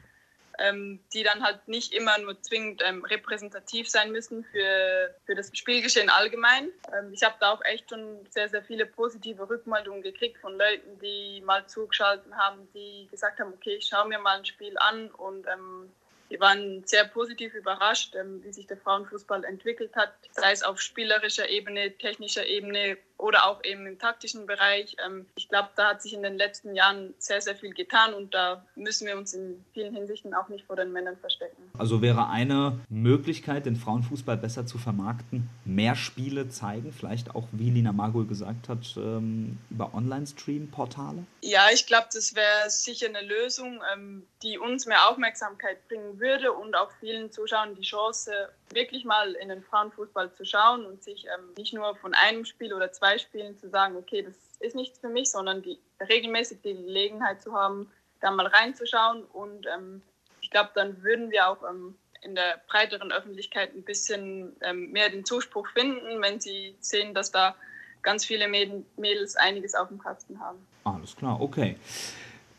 ähm, 0.59 0.99
die 1.13 1.23
dann 1.23 1.43
halt 1.43 1.67
nicht 1.67 1.93
immer 1.93 2.17
nur 2.19 2.41
zwingend 2.41 2.81
ähm, 2.85 3.03
repräsentativ 3.03 3.89
sein 3.89 4.11
müssen 4.11 4.43
für, 4.45 5.15
für 5.25 5.35
das 5.35 5.51
Spielgeschehen 5.53 6.09
allgemein. 6.09 6.69
Ähm, 6.97 7.11
ich 7.13 7.23
habe 7.23 7.35
da 7.39 7.51
auch 7.51 7.61
echt 7.63 7.89
schon 7.89 8.25
sehr, 8.29 8.49
sehr 8.49 8.63
viele 8.63 8.85
positive 8.85 9.49
Rückmeldungen 9.49 10.01
gekriegt 10.01 10.37
von 10.39 10.57
Leuten, 10.57 10.99
die 10.99 11.41
mal 11.45 11.65
zugeschaltet 11.67 12.33
haben, 12.33 12.67
die 12.73 13.07
gesagt 13.11 13.39
haben, 13.39 13.53
okay, 13.53 13.75
ich 13.75 13.87
schaue 13.87 14.07
mir 14.07 14.19
mal 14.19 14.37
ein 14.37 14.45
Spiel 14.45 14.77
an 14.77 15.09
und 15.11 15.45
ähm, 15.47 15.89
die 16.31 16.39
waren 16.39 16.83
sehr 16.85 17.05
positiv 17.05 17.53
überrascht, 17.53 18.15
ähm, 18.15 18.43
wie 18.43 18.51
sich 18.51 18.67
der 18.67 18.77
Frauenfußball 18.77 19.43
entwickelt 19.43 19.95
hat, 19.95 20.13
sei 20.31 20.51
es 20.51 20.63
auf 20.63 20.81
spielerischer 20.81 21.49
Ebene, 21.49 21.91
technischer 21.97 22.45
Ebene, 22.45 22.97
oder 23.17 23.47
auch 23.47 23.63
eben 23.63 23.85
im 23.85 23.97
taktischen 23.97 24.45
Bereich. 24.45 24.95
Ähm, 25.05 25.25
ich 25.35 25.49
glaube, 25.49 25.69
da 25.75 25.89
hat 25.89 26.01
sich 26.01 26.13
in 26.13 26.23
den 26.23 26.37
letzten 26.37 26.75
Jahren 26.75 27.13
sehr, 27.17 27.41
sehr 27.41 27.55
viel 27.55 27.73
getan 27.73 28.13
und 28.13 28.33
da 28.33 28.65
müssen 28.75 29.07
wir 29.07 29.17
uns 29.17 29.33
in 29.33 29.63
vielen 29.73 29.93
Hinsichten 29.93 30.33
auch 30.33 30.49
nicht 30.49 30.65
vor 30.65 30.75
den 30.75 30.91
Männern 30.91 31.17
verstecken. 31.17 31.71
Also 31.77 32.01
wäre 32.01 32.29
eine 32.29 32.79
Möglichkeit, 32.89 33.65
den 33.65 33.75
Frauenfußball 33.75 34.37
besser 34.37 34.65
zu 34.65 34.77
vermarkten, 34.77 35.49
mehr 35.63 35.95
Spiele 35.95 36.49
zeigen, 36.49 36.91
vielleicht 36.91 37.35
auch, 37.35 37.47
wie 37.51 37.69
Lina 37.69 37.91
Magul 37.91 38.27
gesagt 38.27 38.69
hat, 38.69 38.95
ähm, 38.97 39.57
über 39.69 39.93
Online-Stream-Portale? 39.93 41.25
Ja, 41.41 41.67
ich 41.73 41.85
glaube, 41.85 42.07
das 42.13 42.35
wäre 42.35 42.69
sicher 42.69 43.07
eine 43.07 43.21
Lösung, 43.21 43.81
ähm, 43.93 44.25
die 44.43 44.57
uns 44.57 44.85
mehr 44.85 45.09
Aufmerksamkeit 45.09 45.87
bringen 45.87 46.19
würde 46.19 46.51
und 46.51 46.75
auch 46.75 46.91
vielen 46.99 47.31
Zuschauern 47.31 47.75
die 47.75 47.81
Chance, 47.81 48.49
wirklich 48.71 49.05
mal 49.05 49.33
in 49.33 49.49
den 49.49 49.63
Frauenfußball 49.63 50.33
zu 50.33 50.43
schauen 50.45 50.85
und 50.85 51.03
sich 51.03 51.25
nicht 51.57 51.73
nur 51.73 51.95
von 51.95 52.13
einem 52.13 52.45
Spiel 52.45 52.73
oder 52.73 52.91
zwei 52.91 53.05
zwei 53.05 53.17
Spielen 53.19 53.57
zu 53.57 53.69
sagen, 53.69 53.95
okay, 53.95 54.21
das 54.23 54.35
ist 54.59 54.75
nichts 54.75 54.99
für 54.99 55.09
mich, 55.09 55.29
sondern 55.29 55.61
die 55.61 55.77
regelmäßig 55.99 56.59
die 56.63 56.73
Gelegenheit 56.73 57.41
zu 57.41 57.53
haben, 57.53 57.89
da 58.21 58.31
mal 58.31 58.47
reinzuschauen. 58.47 59.23
Und 59.23 59.65
ähm, 59.67 60.01
ich 60.41 60.49
glaube, 60.49 60.71
dann 60.73 61.03
würden 61.03 61.31
wir 61.31 61.49
auch 61.49 61.61
ähm, 61.69 61.95
in 62.21 62.35
der 62.35 62.61
breiteren 62.67 63.11
Öffentlichkeit 63.11 63.75
ein 63.75 63.83
bisschen 63.83 64.55
ähm, 64.61 64.91
mehr 64.91 65.09
den 65.09 65.25
Zuspruch 65.25 65.67
finden, 65.69 66.21
wenn 66.21 66.39
sie 66.39 66.75
sehen, 66.79 67.13
dass 67.13 67.31
da 67.31 67.55
ganz 68.01 68.25
viele 68.25 68.47
Mädels 68.47 69.35
einiges 69.35 69.73
auf 69.73 69.87
dem 69.87 69.99
Kasten 69.99 70.39
haben. 70.39 70.59
Alles 70.83 71.15
klar, 71.15 71.41
okay. 71.41 71.75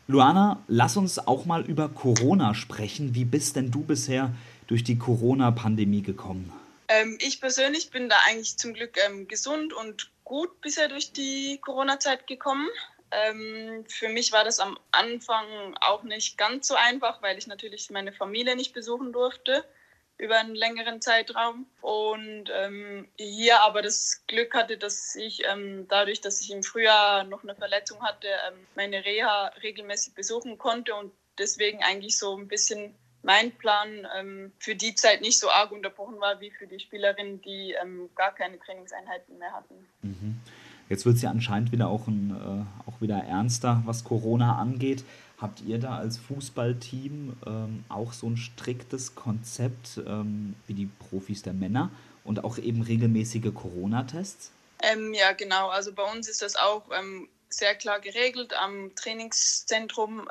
Luana, 0.07 0.63
lass 0.67 0.95
uns 0.97 1.19
auch 1.19 1.45
mal 1.45 1.65
über 1.65 1.89
Corona 1.89 2.53
sprechen. 2.53 3.15
Wie 3.15 3.25
bist 3.25 3.55
denn 3.55 3.71
du 3.71 3.81
bisher 3.81 4.31
durch 4.67 4.83
die 4.83 4.97
Corona-Pandemie 4.97 6.01
gekommen? 6.01 6.51
Ähm, 6.89 7.17
ich 7.21 7.41
persönlich 7.41 7.89
bin 7.89 8.09
da 8.09 8.15
eigentlich 8.27 8.57
zum 8.57 8.73
Glück 8.73 8.97
ähm, 9.05 9.27
gesund 9.27 9.73
und 9.73 10.11
gut 10.23 10.61
bisher 10.61 10.87
durch 10.87 11.11
die 11.11 11.59
Corona-Zeit 11.61 12.27
gekommen. 12.27 12.67
Ähm, 13.11 13.85
für 13.87 14.09
mich 14.09 14.31
war 14.31 14.43
das 14.43 14.59
am 14.59 14.77
Anfang 14.91 15.45
auch 15.79 16.03
nicht 16.03 16.37
ganz 16.37 16.67
so 16.67 16.75
einfach, 16.75 17.21
weil 17.21 17.37
ich 17.37 17.47
natürlich 17.47 17.89
meine 17.89 18.11
Familie 18.11 18.55
nicht 18.55 18.73
besuchen 18.73 19.13
durfte 19.13 19.63
über 20.17 20.37
einen 20.39 20.55
längeren 20.55 21.01
Zeitraum. 21.01 21.67
Und 21.81 22.45
ähm, 22.53 23.07
hier 23.17 23.61
aber 23.61 23.81
das 23.81 24.23
Glück 24.27 24.53
hatte, 24.53 24.77
dass 24.77 25.15
ich 25.15 25.43
ähm, 25.45 25.87
dadurch, 25.87 26.21
dass 26.21 26.41
ich 26.41 26.51
im 26.51 26.63
Frühjahr 26.63 27.23
noch 27.23 27.43
eine 27.43 27.55
Verletzung 27.55 28.01
hatte, 28.01 28.27
ähm, 28.27 28.55
meine 28.75 29.05
Reha 29.05 29.47
regelmäßig 29.61 30.13
besuchen 30.13 30.57
konnte 30.57 30.95
und 30.95 31.11
deswegen 31.37 31.83
eigentlich 31.83 32.17
so 32.17 32.35
ein 32.35 32.47
bisschen 32.47 32.95
mein 33.27 33.51
Plan 33.51 34.07
ähm, 34.17 34.53
für 34.57 34.73
die 34.73 34.95
Zeit 34.95 35.19
nicht 35.19 35.37
so 35.37 35.49
arg 35.49 35.73
unterbrochen 35.73 36.19
war 36.21 36.39
wie 36.39 36.49
für 36.49 36.65
die 36.65 36.79
Spielerinnen, 36.79 37.41
die 37.41 37.75
ähm, 37.79 38.09
gar 38.15 38.33
keine 38.33 38.57
Trainingseinheiten 38.57 39.37
mehr 39.37 39.51
hatten. 39.51 39.75
Mhm. 40.01 40.39
Jetzt 40.87 41.05
wird 41.05 41.17
es 41.17 41.21
ja 41.21 41.29
anscheinend 41.29 41.73
wieder 41.73 41.89
auch, 41.89 42.07
ein, 42.07 42.31
äh, 42.31 42.89
auch 42.89 43.01
wieder 43.01 43.17
ernster, 43.17 43.83
was 43.85 44.05
Corona 44.05 44.57
angeht. 44.57 45.03
Habt 45.41 45.59
ihr 45.59 45.77
da 45.77 45.97
als 45.97 46.17
Fußballteam 46.17 47.35
ähm, 47.45 47.83
auch 47.89 48.13
so 48.13 48.27
ein 48.27 48.37
striktes 48.37 49.13
Konzept 49.13 49.99
ähm, 50.07 50.55
wie 50.65 50.73
die 50.73 50.89
Profis 51.09 51.43
der 51.43 51.53
Männer 51.53 51.91
und 52.23 52.45
auch 52.45 52.57
eben 52.57 52.81
regelmäßige 52.81 53.53
Corona-Tests? 53.53 54.51
Ähm, 54.81 55.13
ja, 55.13 55.33
genau. 55.33 55.67
Also 55.67 55.91
bei 55.91 56.09
uns 56.09 56.29
ist 56.29 56.41
das 56.41 56.55
auch 56.55 56.83
ähm, 56.97 57.27
sehr 57.49 57.75
klar 57.75 57.99
geregelt 57.99 58.53
am 58.53 58.95
Trainingszentrum. 58.95 60.27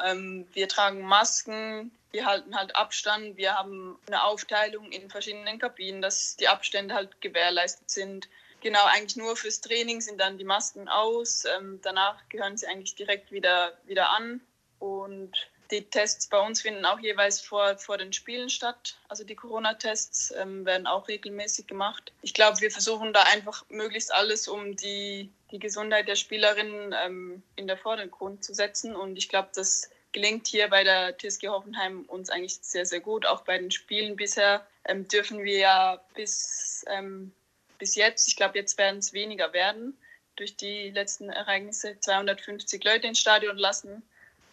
Wir 0.52 0.68
tragen 0.68 1.02
Masken, 1.02 1.90
wir 2.16 2.24
halten 2.24 2.56
halt 2.56 2.74
Abstand, 2.74 3.36
wir 3.36 3.52
haben 3.52 3.98
eine 4.06 4.24
Aufteilung 4.24 4.90
in 4.90 5.10
verschiedenen 5.10 5.58
Kabinen, 5.58 6.00
dass 6.00 6.34
die 6.36 6.48
Abstände 6.48 6.94
halt 6.94 7.20
gewährleistet 7.20 7.90
sind. 7.90 8.30
Genau, 8.62 8.82
eigentlich 8.86 9.16
nur 9.16 9.36
fürs 9.36 9.60
Training 9.60 10.00
sind 10.00 10.18
dann 10.18 10.38
die 10.38 10.44
Masken 10.44 10.88
aus. 10.88 11.44
Ähm, 11.44 11.78
danach 11.82 12.16
gehören 12.30 12.56
sie 12.56 12.68
eigentlich 12.68 12.94
direkt 12.94 13.32
wieder, 13.32 13.76
wieder 13.84 14.08
an. 14.08 14.40
Und 14.78 15.32
die 15.70 15.82
Tests 15.82 16.26
bei 16.28 16.40
uns 16.40 16.62
finden 16.62 16.86
auch 16.86 16.98
jeweils 17.00 17.42
vor, 17.42 17.76
vor 17.76 17.98
den 17.98 18.14
Spielen 18.14 18.48
statt. 18.48 18.96
Also 19.08 19.22
die 19.22 19.36
Corona-Tests 19.36 20.32
ähm, 20.38 20.64
werden 20.64 20.86
auch 20.86 21.08
regelmäßig 21.08 21.66
gemacht. 21.66 22.12
Ich 22.22 22.32
glaube, 22.32 22.60
wir 22.60 22.70
versuchen 22.70 23.12
da 23.12 23.24
einfach 23.24 23.62
möglichst 23.68 24.14
alles, 24.14 24.48
um 24.48 24.74
die, 24.74 25.30
die 25.50 25.58
Gesundheit 25.58 26.08
der 26.08 26.16
Spielerinnen 26.16 26.94
ähm, 26.98 27.42
in 27.56 27.66
der 27.66 27.76
Vordergrund 27.76 28.42
zu 28.42 28.54
setzen. 28.54 28.96
Und 28.96 29.18
ich 29.18 29.28
glaube, 29.28 29.50
das 29.54 29.90
gelingt 30.16 30.46
hier 30.46 30.68
bei 30.68 30.82
der 30.82 31.16
TSG 31.16 31.48
Hoffenheim 31.48 32.04
uns 32.08 32.30
eigentlich 32.30 32.58
sehr, 32.62 32.86
sehr 32.86 33.00
gut. 33.00 33.26
Auch 33.26 33.42
bei 33.42 33.58
den 33.58 33.70
Spielen 33.70 34.16
bisher 34.16 34.66
ähm, 34.84 35.06
dürfen 35.06 35.44
wir 35.44 35.58
ja 35.58 36.00
bis, 36.14 36.84
ähm, 36.88 37.32
bis 37.78 37.94
jetzt, 37.94 38.26
ich 38.28 38.36
glaube, 38.36 38.58
jetzt 38.58 38.78
werden 38.78 38.98
es 38.98 39.12
weniger 39.12 39.52
werden, 39.52 39.96
durch 40.36 40.56
die 40.56 40.90
letzten 40.90 41.28
Ereignisse 41.28 41.98
250 42.00 42.82
Leute 42.84 43.06
ins 43.06 43.20
Stadion 43.20 43.56
lassen 43.56 44.02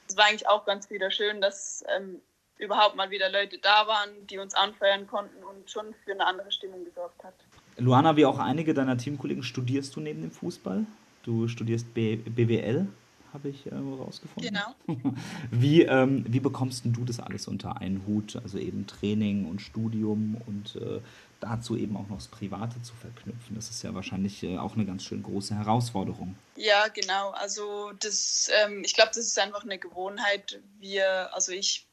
es 0.07 0.17
war 0.17 0.25
eigentlich 0.25 0.47
auch 0.47 0.65
ganz 0.65 0.89
wieder 0.89 1.11
schön, 1.11 1.41
dass 1.41 1.83
ähm, 1.95 2.19
überhaupt 2.57 2.95
mal 2.95 3.09
wieder 3.09 3.31
Leute 3.31 3.57
da 3.57 3.87
waren, 3.87 4.09
die 4.29 4.37
uns 4.37 4.53
anfeuern 4.53 5.07
konnten 5.07 5.43
und 5.43 5.69
schon 5.69 5.93
für 6.05 6.11
eine 6.11 6.25
andere 6.25 6.51
Stimmung 6.51 6.85
gesorgt 6.85 7.23
hat. 7.23 7.33
Luana, 7.77 8.15
wie 8.15 8.25
auch 8.25 8.39
einige 8.39 8.73
deiner 8.73 8.97
Teamkollegen, 8.97 9.43
studierst 9.43 9.95
du 9.95 9.99
neben 9.99 10.21
dem 10.21 10.31
Fußball? 10.31 10.85
Du 11.23 11.47
studierst 11.47 11.93
B 11.93 12.17
BWL, 12.17 12.87
habe 13.33 13.49
ich 13.49 13.65
äh, 13.65 13.75
rausgefunden. 13.75 14.53
Genau. 14.53 15.13
wie, 15.51 15.83
ähm, 15.83 16.25
wie 16.27 16.39
bekommst 16.39 16.85
du 16.85 17.05
das 17.05 17.19
alles 17.19 17.47
unter 17.47 17.77
einen 17.77 18.05
Hut? 18.05 18.35
Also 18.35 18.57
eben 18.57 18.87
Training 18.87 19.45
und 19.49 19.61
Studium 19.61 20.41
und 20.45 20.75
äh, 20.75 21.01
dazu 21.39 21.75
eben 21.75 21.97
auch 21.97 22.07
noch 22.07 22.17
das 22.17 22.27
Private 22.27 22.81
zu 22.81 22.93
verknüpfen. 22.95 23.55
Das 23.55 23.69
ist 23.69 23.83
ja 23.83 23.93
wahrscheinlich 23.93 24.43
äh, 24.43 24.57
auch 24.57 24.75
eine 24.75 24.85
ganz 24.85 25.03
schön 25.03 25.23
große 25.23 25.55
Herausforderung. 25.55 26.35
Ja, 26.55 26.87
genau. 26.87 27.31
Also 27.31 27.91
das, 27.99 28.49
ähm, 28.63 28.83
ich 28.83 28.93
glaube, 28.93 29.09
das 29.09 29.25
ist 29.25 29.39
einfach 29.39 29.63
eine 29.63 29.77
Gewohnheit. 29.77 30.59
Wir, 30.79 31.33
also 31.33 31.51
ich 31.51 31.85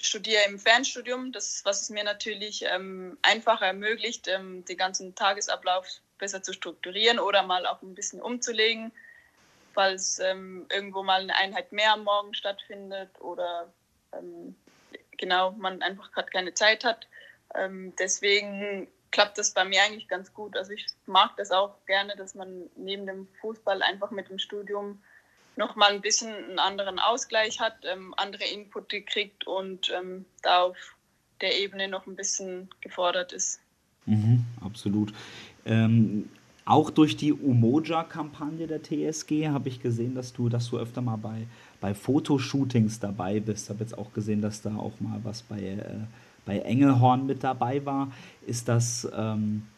studiere 0.00 0.42
im 0.46 0.58
Fernstudium, 0.58 1.32
das, 1.32 1.62
was 1.64 1.82
es 1.82 1.90
mir 1.90 2.04
natürlich 2.04 2.64
ähm, 2.66 3.18
einfacher 3.22 3.66
ermöglicht, 3.66 4.28
ähm, 4.28 4.64
den 4.64 4.76
ganzen 4.76 5.14
Tagesablauf 5.14 5.86
besser 6.18 6.42
zu 6.42 6.52
strukturieren 6.52 7.18
oder 7.18 7.42
mal 7.44 7.66
auch 7.66 7.82
ein 7.82 7.94
bisschen 7.94 8.20
umzulegen, 8.20 8.92
falls 9.78 10.18
ähm, 10.18 10.66
irgendwo 10.72 11.04
mal 11.04 11.20
eine 11.20 11.36
Einheit 11.36 11.70
mehr 11.70 11.92
am 11.92 12.02
Morgen 12.02 12.34
stattfindet 12.34 13.10
oder 13.20 13.72
ähm, 14.12 14.56
genau 15.16 15.52
man 15.52 15.82
einfach 15.82 16.10
gerade 16.10 16.30
keine 16.30 16.52
Zeit 16.52 16.82
hat. 16.82 17.06
Ähm, 17.54 17.92
deswegen 17.96 18.88
klappt 19.12 19.38
das 19.38 19.54
bei 19.54 19.64
mir 19.64 19.80
eigentlich 19.84 20.08
ganz 20.08 20.34
gut. 20.34 20.56
Also 20.56 20.72
ich 20.72 20.84
mag 21.06 21.36
das 21.36 21.52
auch 21.52 21.76
gerne, 21.86 22.16
dass 22.16 22.34
man 22.34 22.68
neben 22.74 23.06
dem 23.06 23.28
Fußball 23.40 23.80
einfach 23.84 24.10
mit 24.10 24.28
dem 24.28 24.40
Studium 24.40 25.00
nochmal 25.54 25.92
ein 25.92 26.00
bisschen 26.00 26.34
einen 26.34 26.58
anderen 26.58 26.98
Ausgleich 26.98 27.60
hat, 27.60 27.76
ähm, 27.84 28.14
andere 28.16 28.46
Inputte 28.46 29.02
kriegt 29.02 29.46
und 29.46 29.92
ähm, 29.96 30.24
da 30.42 30.62
auf 30.62 30.96
der 31.40 31.56
Ebene 31.56 31.86
noch 31.86 32.08
ein 32.08 32.16
bisschen 32.16 32.68
gefordert 32.80 33.32
ist. 33.32 33.60
Mhm, 34.06 34.44
absolut. 34.60 35.12
Ähm, 35.64 36.28
auch 36.68 36.90
durch 36.90 37.16
die 37.16 37.32
Umoja-Kampagne 37.32 38.66
der 38.66 38.82
TSG 38.82 39.48
habe 39.48 39.68
ich 39.68 39.82
gesehen, 39.82 40.14
dass 40.14 40.32
du, 40.32 40.48
dass 40.48 40.68
du 40.70 40.78
öfter 40.78 41.00
mal 41.00 41.16
bei, 41.16 41.46
bei 41.80 41.94
Fotoshootings 41.94 43.00
dabei 43.00 43.40
bist. 43.40 43.64
Ich 43.64 43.70
habe 43.70 43.80
jetzt 43.80 43.96
auch 43.96 44.12
gesehen, 44.12 44.42
dass 44.42 44.62
da 44.62 44.76
auch 44.76 45.00
mal 45.00 45.20
was 45.22 45.42
bei 45.42 45.60
äh, 45.60 46.00
bei 46.48 46.60
Engelhorn 46.60 47.26
mit 47.26 47.44
dabei 47.44 47.84
war, 47.84 48.10
ist 48.46 48.68
das, 48.68 49.06
ähm, 49.14 49.68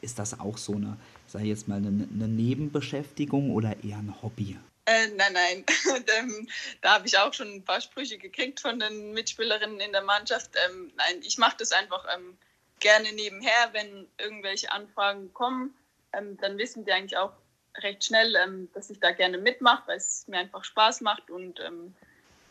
ist 0.00 0.18
das 0.18 0.40
auch 0.40 0.56
so 0.56 0.76
eine, 0.76 0.96
ich 1.34 1.42
jetzt 1.42 1.68
mal, 1.68 1.76
eine, 1.76 2.08
eine 2.10 2.26
Nebenbeschäftigung 2.26 3.50
oder 3.50 3.76
eher 3.84 3.98
ein 3.98 4.14
Hobby? 4.22 4.58
Äh, 4.86 5.08
nein, 5.08 5.32
nein. 5.34 5.64
Ähm, 6.18 6.48
da 6.80 6.94
habe 6.94 7.06
ich 7.06 7.18
auch 7.18 7.32
schon 7.34 7.48
ein 7.48 7.64
paar 7.64 7.80
Sprüche 7.80 8.16
gekriegt 8.16 8.60
von 8.60 8.78
den 8.78 9.12
Mitspielerinnen 9.12 9.78
in 9.80 9.92
der 9.92 10.02
Mannschaft. 10.02 10.50
Ähm, 10.66 10.90
nein, 10.96 11.20
ich 11.22 11.36
mache 11.36 11.56
das 11.58 11.72
einfach 11.72 12.04
ähm, 12.14 12.38
gerne 12.80 13.12
nebenher, 13.12 13.70
wenn 13.72 14.06
irgendwelche 14.18 14.72
Anfragen 14.72 15.32
kommen. 15.34 15.74
Ähm, 16.16 16.36
dann 16.40 16.58
wissen 16.58 16.84
die 16.84 16.92
eigentlich 16.92 17.16
auch 17.16 17.32
recht 17.78 18.04
schnell, 18.04 18.34
ähm, 18.36 18.68
dass 18.74 18.90
ich 18.90 19.00
da 19.00 19.12
gerne 19.12 19.38
mitmache, 19.38 19.82
weil 19.86 19.96
es 19.96 20.26
mir 20.28 20.38
einfach 20.38 20.64
Spaß 20.64 21.00
macht 21.00 21.30
und 21.30 21.60
ähm, 21.60 21.94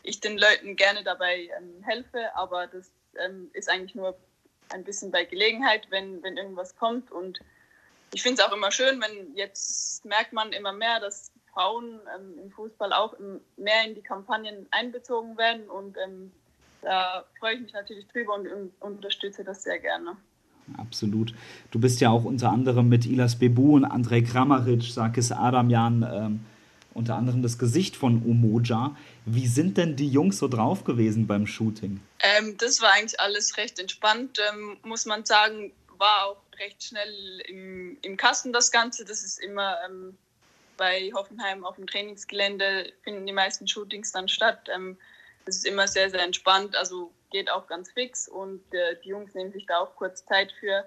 ich 0.03 0.19
den 0.19 0.37
Leuten 0.37 0.75
gerne 0.75 1.03
dabei 1.03 1.49
helfe. 1.83 2.35
Aber 2.35 2.67
das 2.67 2.91
ähm, 3.17 3.49
ist 3.53 3.69
eigentlich 3.69 3.95
nur 3.95 4.17
ein 4.69 4.83
bisschen 4.83 5.11
bei 5.11 5.23
Gelegenheit, 5.25 5.87
wenn, 5.89 6.21
wenn 6.23 6.37
irgendwas 6.37 6.75
kommt. 6.75 7.11
Und 7.11 7.39
ich 8.13 8.21
finde 8.21 8.41
es 8.41 8.47
auch 8.47 8.53
immer 8.53 8.71
schön, 8.71 9.01
wenn 9.01 9.35
jetzt 9.35 10.03
merkt 10.05 10.33
man 10.33 10.51
immer 10.51 10.73
mehr, 10.73 10.99
dass 10.99 11.31
Frauen 11.53 12.01
ähm, 12.15 12.39
im 12.39 12.51
Fußball 12.51 12.91
auch 12.91 13.15
mehr 13.57 13.85
in 13.85 13.95
die 13.95 14.01
Kampagnen 14.01 14.67
einbezogen 14.71 15.37
werden. 15.37 15.69
Und 15.69 15.97
ähm, 15.97 16.31
da 16.81 17.25
freue 17.39 17.55
ich 17.55 17.61
mich 17.61 17.73
natürlich 17.73 18.07
drüber 18.07 18.33
und, 18.33 18.47
und 18.47 18.73
unterstütze 18.81 19.43
das 19.43 19.63
sehr 19.63 19.79
gerne. 19.79 20.17
Absolut. 20.77 21.33
Du 21.71 21.79
bist 21.79 21.99
ja 22.01 22.09
auch 22.09 22.23
unter 22.23 22.51
anderem 22.51 22.89
mit 22.89 23.05
Ilas 23.05 23.37
Bebu 23.37 23.75
und 23.75 23.85
Andrei 23.85 24.21
Kramaric, 24.21 24.83
Sarkis 24.83 25.31
Adamjan 25.31 26.03
ähm, 26.09 26.45
unter 26.93 27.15
anderem 27.15 27.41
das 27.41 27.57
Gesicht 27.57 27.95
von 27.95 28.23
Umoja. 28.23 28.95
Wie 29.25 29.47
sind 29.47 29.77
denn 29.77 29.95
die 29.95 30.09
Jungs 30.09 30.37
so 30.37 30.47
drauf 30.47 30.83
gewesen 30.83 31.27
beim 31.27 31.47
Shooting? 31.47 31.99
Ähm, 32.19 32.55
das 32.57 32.81
war 32.81 32.93
eigentlich 32.93 33.19
alles 33.19 33.57
recht 33.57 33.79
entspannt, 33.79 34.39
ähm, 34.51 34.77
muss 34.83 35.05
man 35.05 35.25
sagen. 35.25 35.71
War 35.97 36.25
auch 36.25 36.41
recht 36.59 36.83
schnell 36.83 37.41
im, 37.47 37.97
im 38.01 38.17
Kasten 38.17 38.53
das 38.53 38.71
Ganze. 38.71 39.05
Das 39.05 39.23
ist 39.23 39.39
immer 39.39 39.77
ähm, 39.87 40.17
bei 40.77 41.11
Hoffenheim 41.13 41.65
auf 41.65 41.75
dem 41.75 41.87
Trainingsgelände 41.87 42.91
finden 43.03 43.25
die 43.25 43.33
meisten 43.33 43.67
Shootings 43.67 44.11
dann 44.11 44.27
statt. 44.27 44.69
Ähm, 44.73 44.97
es 45.45 45.57
ist 45.57 45.65
immer 45.65 45.87
sehr, 45.87 46.09
sehr 46.09 46.23
entspannt, 46.23 46.75
also 46.75 47.11
geht 47.33 47.51
auch 47.51 47.67
ganz 47.67 47.91
fix 47.91 48.29
und 48.29 48.61
äh, 48.73 48.95
die 49.03 49.09
Jungs 49.09 49.33
nehmen 49.33 49.51
sich 49.51 49.65
da 49.65 49.79
auch 49.79 49.95
kurz 49.95 50.25
Zeit 50.25 50.53
für. 50.53 50.85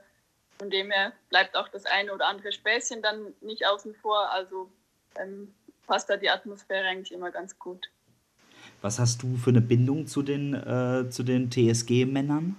Von 0.58 0.70
dem 0.70 0.90
her 0.90 1.12
bleibt 1.28 1.54
auch 1.56 1.68
das 1.68 1.84
eine 1.84 2.14
oder 2.14 2.28
andere 2.28 2.50
Späßchen 2.50 3.02
dann 3.02 3.34
nicht 3.42 3.66
außen 3.66 3.94
vor. 3.96 4.30
Also 4.30 4.70
ähm, 5.16 5.52
passt 5.86 6.08
da 6.08 6.16
die 6.16 6.30
Atmosphäre 6.30 6.86
eigentlich 6.86 7.12
immer 7.12 7.30
ganz 7.30 7.58
gut. 7.58 7.90
Was 8.80 8.98
hast 8.98 9.22
du 9.22 9.36
für 9.36 9.50
eine 9.50 9.60
Bindung 9.60 10.06
zu 10.06 10.22
den, 10.22 10.54
äh, 10.54 11.04
den 11.04 11.50
TSG-Männern? 11.50 12.56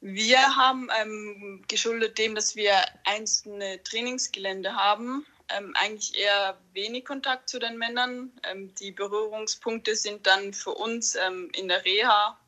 Wir 0.00 0.38
haben 0.56 0.88
ähm, 1.00 1.64
geschuldet 1.66 2.18
dem, 2.18 2.34
dass 2.34 2.54
wir 2.54 2.74
einzelne 3.04 3.82
Trainingsgelände 3.82 4.74
haben, 4.74 5.24
ähm, 5.48 5.72
eigentlich 5.82 6.18
eher 6.18 6.58
wenig 6.74 7.06
Kontakt 7.06 7.48
zu 7.48 7.58
den 7.58 7.78
Männern. 7.78 8.30
Ähm, 8.42 8.74
die 8.74 8.92
Berührungspunkte 8.92 9.96
sind 9.96 10.26
dann 10.26 10.52
für 10.52 10.72
uns 10.72 11.16
ähm, 11.16 11.50
in 11.56 11.68
der 11.68 11.84
Reha 11.84 12.38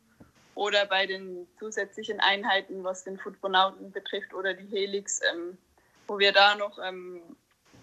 oder 0.57 0.87
bei 0.87 1.07
den 1.07 1.47
zusätzlichen 1.59 2.19
Einheiten, 2.19 2.83
was 2.83 3.05
den 3.05 3.19
Footbonauten 3.19 3.93
betrifft 3.93 4.35
oder 4.35 4.55
die 4.55 4.67
Helix, 4.75 5.21
ähm, 5.21 5.59
wo 6.09 6.19
wir 6.19 6.33
da 6.33 6.57
noch 6.57 6.79
ähm, 6.83 7.21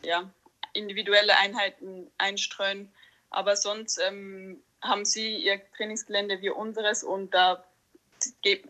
ja, 0.04 0.30
individuelle 0.74 1.38
Einheiten 1.38 2.08
einstreuen. 2.18 2.92
Aber 3.30 3.56
sonst 3.56 4.02
ähm, 4.06 4.60
haben 4.82 5.06
sie 5.06 5.38
ihr 5.38 5.62
Trainingsgelände 5.78 6.42
wie 6.42 6.50
unseres 6.50 7.04
und 7.04 7.34
da 7.34 7.64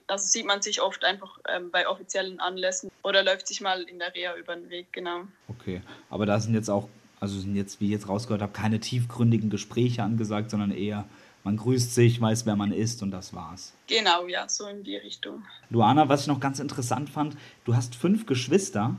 also 0.08 0.28
sieht 0.28 0.46
man 0.46 0.62
sich 0.62 0.82
oft 0.82 1.06
einfach 1.06 1.40
ähm, 1.48 1.70
bei 1.72 1.88
offiziellen 1.88 2.40
Anlässen 2.40 2.92
oder 3.04 3.24
läuft 3.24 3.48
sich 3.48 3.62
mal 3.62 3.84
in 3.84 4.00
der 4.00 4.14
Reha 4.14 4.36
über 4.36 4.56
den 4.56 4.70
Weg, 4.70 4.92
genau. 4.92 5.22
Okay, 5.48 5.82
aber 6.10 6.26
da 6.26 6.40
sind 6.40 6.56
jetzt 6.56 6.70
auch, 6.70 6.90
also 7.20 7.40
sind 7.40 7.56
jetzt, 7.56 7.80
wie 7.80 7.86
ich 7.86 7.92
jetzt 7.92 8.10
rausgehört 8.10 8.42
habe, 8.42 8.52
keine 8.52 8.80
tiefgründigen 8.80 9.50
Gespräche 9.52 10.02
angesagt, 10.02 10.50
sondern 10.50 10.72
eher, 10.72 11.06
man 11.44 11.58
grüßt 11.58 11.94
sich, 11.94 12.22
weiß, 12.22 12.46
wer 12.46 12.56
man 12.56 12.72
ist 12.72 13.04
und 13.04 13.12
das 13.12 13.34
war's. 13.34 13.74
Genau, 13.88 14.28
ja, 14.28 14.48
so 14.48 14.66
in 14.68 14.84
die 14.84 14.96
Richtung. 14.96 15.44
Luana, 15.70 16.08
was 16.08 16.22
ich 16.22 16.28
noch 16.28 16.40
ganz 16.40 16.60
interessant 16.60 17.10
fand, 17.10 17.36
du 17.66 17.76
hast 17.76 17.96
fünf 17.96 18.26
Geschwister 18.26 18.96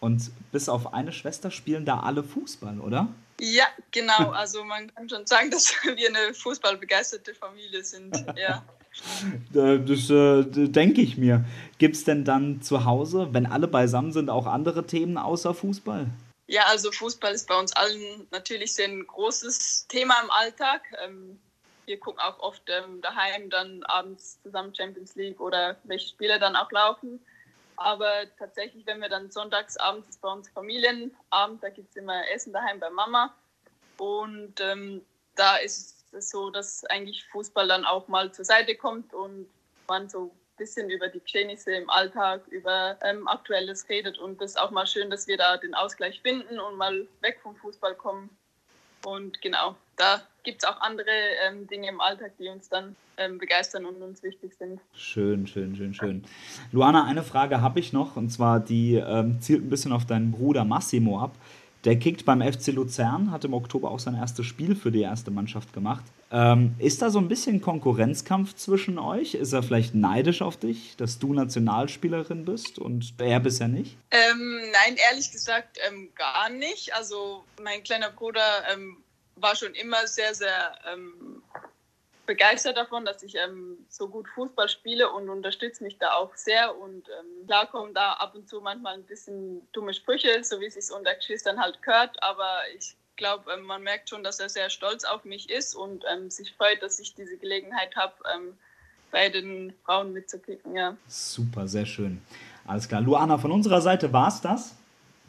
und 0.00 0.30
bis 0.52 0.68
auf 0.68 0.94
eine 0.94 1.12
Schwester 1.12 1.50
spielen 1.50 1.84
da 1.84 2.00
alle 2.00 2.22
Fußball, 2.22 2.78
oder? 2.80 3.08
Ja, 3.40 3.64
genau. 3.90 4.30
Also 4.44 4.64
man 4.64 4.94
kann 4.94 5.08
schon 5.08 5.26
sagen, 5.26 5.50
dass 5.50 5.74
wir 5.82 6.08
eine 6.08 6.34
fußballbegeisterte 6.34 7.34
Familie 7.34 7.82
sind. 7.82 8.14
Ja. 8.36 8.64
Das 9.52 10.08
äh, 10.08 10.44
denke 10.68 11.00
ich 11.00 11.16
mir. 11.16 11.44
Gibt 11.78 11.96
es 11.96 12.04
denn 12.04 12.24
dann 12.24 12.62
zu 12.62 12.84
Hause, 12.84 13.30
wenn 13.32 13.44
alle 13.44 13.66
beisammen 13.66 14.12
sind, 14.12 14.30
auch 14.30 14.46
andere 14.46 14.86
Themen 14.86 15.18
außer 15.18 15.52
Fußball? 15.52 16.06
Ja, 16.46 16.66
also 16.66 16.92
Fußball 16.92 17.32
ist 17.34 17.48
bei 17.48 17.58
uns 17.58 17.72
allen 17.72 18.28
natürlich 18.30 18.72
sehr 18.72 18.86
ein 18.86 19.04
großes 19.04 19.88
Thema 19.88 20.14
im 20.22 20.30
Alltag. 20.30 20.82
Ähm, 21.04 21.40
wir 21.86 21.98
gucken 22.00 22.20
auch 22.20 22.38
oft 22.40 22.62
ähm, 22.68 23.00
daheim 23.00 23.50
dann 23.50 23.82
abends 23.84 24.40
zusammen 24.42 24.74
Champions 24.74 25.14
League 25.14 25.40
oder 25.40 25.76
welche 25.84 26.08
Spiele 26.08 26.38
dann 26.38 26.56
auch 26.56 26.70
laufen. 26.70 27.24
Aber 27.76 28.24
tatsächlich, 28.38 28.86
wenn 28.86 29.00
wir 29.00 29.08
dann 29.08 29.30
sonntags 29.30 29.76
abends 29.76 30.08
ist 30.08 30.20
bei 30.20 30.30
uns 30.30 30.48
Familienabend, 30.50 31.62
da 31.62 31.70
gibt 31.70 31.90
es 31.90 31.96
immer 31.96 32.28
Essen 32.30 32.52
daheim 32.52 32.78
bei 32.78 32.90
Mama. 32.90 33.34
Und 33.98 34.60
ähm, 34.60 35.04
da 35.34 35.56
ist 35.56 36.12
es 36.12 36.30
so, 36.30 36.50
dass 36.50 36.84
eigentlich 36.86 37.24
Fußball 37.28 37.66
dann 37.66 37.84
auch 37.84 38.08
mal 38.08 38.32
zur 38.32 38.44
Seite 38.44 38.76
kommt 38.76 39.12
und 39.12 39.48
man 39.88 40.08
so 40.08 40.26
ein 40.26 40.56
bisschen 40.56 40.88
über 40.90 41.08
die 41.08 41.20
Geschehnisse 41.20 41.74
im 41.74 41.90
Alltag, 41.90 42.46
über 42.48 42.96
ähm, 43.02 43.26
Aktuelles 43.26 43.88
redet. 43.88 44.18
Und 44.18 44.40
das 44.40 44.52
ist 44.52 44.60
auch 44.60 44.70
mal 44.70 44.86
schön, 44.86 45.10
dass 45.10 45.26
wir 45.26 45.36
da 45.36 45.56
den 45.56 45.74
Ausgleich 45.74 46.20
finden 46.22 46.60
und 46.60 46.76
mal 46.76 47.06
weg 47.20 47.40
vom 47.42 47.56
Fußball 47.56 47.96
kommen. 47.96 48.30
Und 49.04 49.40
genau, 49.42 49.76
da 49.96 50.22
gibt 50.42 50.62
es 50.62 50.68
auch 50.68 50.80
andere 50.80 51.10
ähm, 51.46 51.66
Dinge 51.66 51.88
im 51.88 52.00
Alltag, 52.00 52.32
die 52.38 52.48
uns 52.48 52.68
dann 52.68 52.96
ähm, 53.16 53.38
begeistern 53.38 53.84
und 53.84 54.00
uns 54.02 54.22
wichtig 54.22 54.54
sind. 54.58 54.80
Schön, 54.94 55.46
schön, 55.46 55.76
schön, 55.76 55.94
schön. 55.94 56.24
Luana, 56.72 57.04
eine 57.04 57.22
Frage 57.22 57.60
habe 57.60 57.80
ich 57.80 57.92
noch, 57.92 58.16
und 58.16 58.30
zwar 58.30 58.60
die 58.60 58.94
ähm, 58.94 59.40
zielt 59.40 59.62
ein 59.62 59.70
bisschen 59.70 59.92
auf 59.92 60.06
deinen 60.06 60.32
Bruder 60.32 60.64
Massimo 60.64 61.20
ab. 61.20 61.34
Der 61.84 61.98
kickt 61.98 62.24
beim 62.24 62.40
FC 62.40 62.68
Luzern, 62.68 63.30
hat 63.30 63.44
im 63.44 63.52
Oktober 63.52 63.90
auch 63.90 63.98
sein 63.98 64.14
erstes 64.14 64.46
Spiel 64.46 64.74
für 64.74 64.90
die 64.90 65.02
erste 65.02 65.30
Mannschaft 65.30 65.72
gemacht. 65.74 66.04
Ähm, 66.34 66.74
ist 66.80 67.00
da 67.00 67.10
so 67.10 67.20
ein 67.20 67.28
bisschen 67.28 67.60
Konkurrenzkampf 67.60 68.56
zwischen 68.56 68.98
euch? 68.98 69.34
Ist 69.34 69.52
er 69.52 69.62
vielleicht 69.62 69.94
neidisch 69.94 70.42
auf 70.42 70.56
dich, 70.56 70.96
dass 70.96 71.20
du 71.20 71.32
Nationalspielerin 71.32 72.44
bist 72.44 72.80
und 72.80 73.14
er 73.20 73.38
bisher 73.38 73.68
nicht? 73.68 73.96
Ähm, 74.10 74.60
nein, 74.72 74.96
ehrlich 75.10 75.30
gesagt 75.30 75.78
ähm, 75.86 76.10
gar 76.16 76.50
nicht. 76.50 76.92
Also 76.92 77.44
mein 77.62 77.84
kleiner 77.84 78.10
Bruder 78.10 78.42
ähm, 78.72 78.96
war 79.36 79.54
schon 79.54 79.76
immer 79.76 80.08
sehr, 80.08 80.34
sehr 80.34 80.76
ähm, 80.92 81.40
begeistert 82.26 82.76
davon, 82.76 83.04
dass 83.04 83.22
ich 83.22 83.36
ähm, 83.36 83.86
so 83.88 84.08
gut 84.08 84.26
Fußball 84.34 84.68
spiele 84.68 85.12
und 85.12 85.28
unterstützt 85.28 85.82
mich 85.82 85.98
da 85.98 86.14
auch 86.14 86.34
sehr. 86.34 86.76
Und 86.76 87.08
ähm, 87.08 87.46
klar 87.46 87.70
kommen 87.70 87.94
da 87.94 88.14
ab 88.14 88.34
und 88.34 88.48
zu 88.48 88.60
manchmal 88.60 88.94
ein 88.94 89.04
bisschen 89.04 89.68
dumme 89.72 89.94
Sprüche, 89.94 90.42
so 90.42 90.58
wie 90.58 90.66
es 90.66 90.74
sich 90.74 90.90
unter 90.90 91.14
Geschwistern 91.14 91.60
halt 91.60 91.80
gehört. 91.80 92.20
Aber 92.24 92.50
ich 92.76 92.96
glaube, 93.16 93.50
ähm, 93.52 93.64
man 93.64 93.82
merkt 93.82 94.08
schon, 94.08 94.24
dass 94.24 94.40
er 94.40 94.48
sehr 94.48 94.70
stolz 94.70 95.04
auf 95.04 95.24
mich 95.24 95.50
ist 95.50 95.74
und 95.74 96.04
ähm, 96.12 96.30
sich 96.30 96.52
freut, 96.52 96.82
dass 96.82 96.98
ich 96.98 97.14
diese 97.14 97.36
Gelegenheit 97.36 97.94
habe, 97.96 98.14
ähm, 98.34 98.54
bei 99.10 99.28
den 99.28 99.72
Frauen 99.84 100.12
mitzukicken. 100.12 100.74
Ja. 100.74 100.96
Super, 101.06 101.68
sehr 101.68 101.86
schön. 101.86 102.20
Alles 102.66 102.88
klar. 102.88 103.00
Luana, 103.00 103.38
von 103.38 103.52
unserer 103.52 103.80
Seite 103.80 104.12
war 104.12 104.28
es 104.28 104.40
das. 104.40 104.74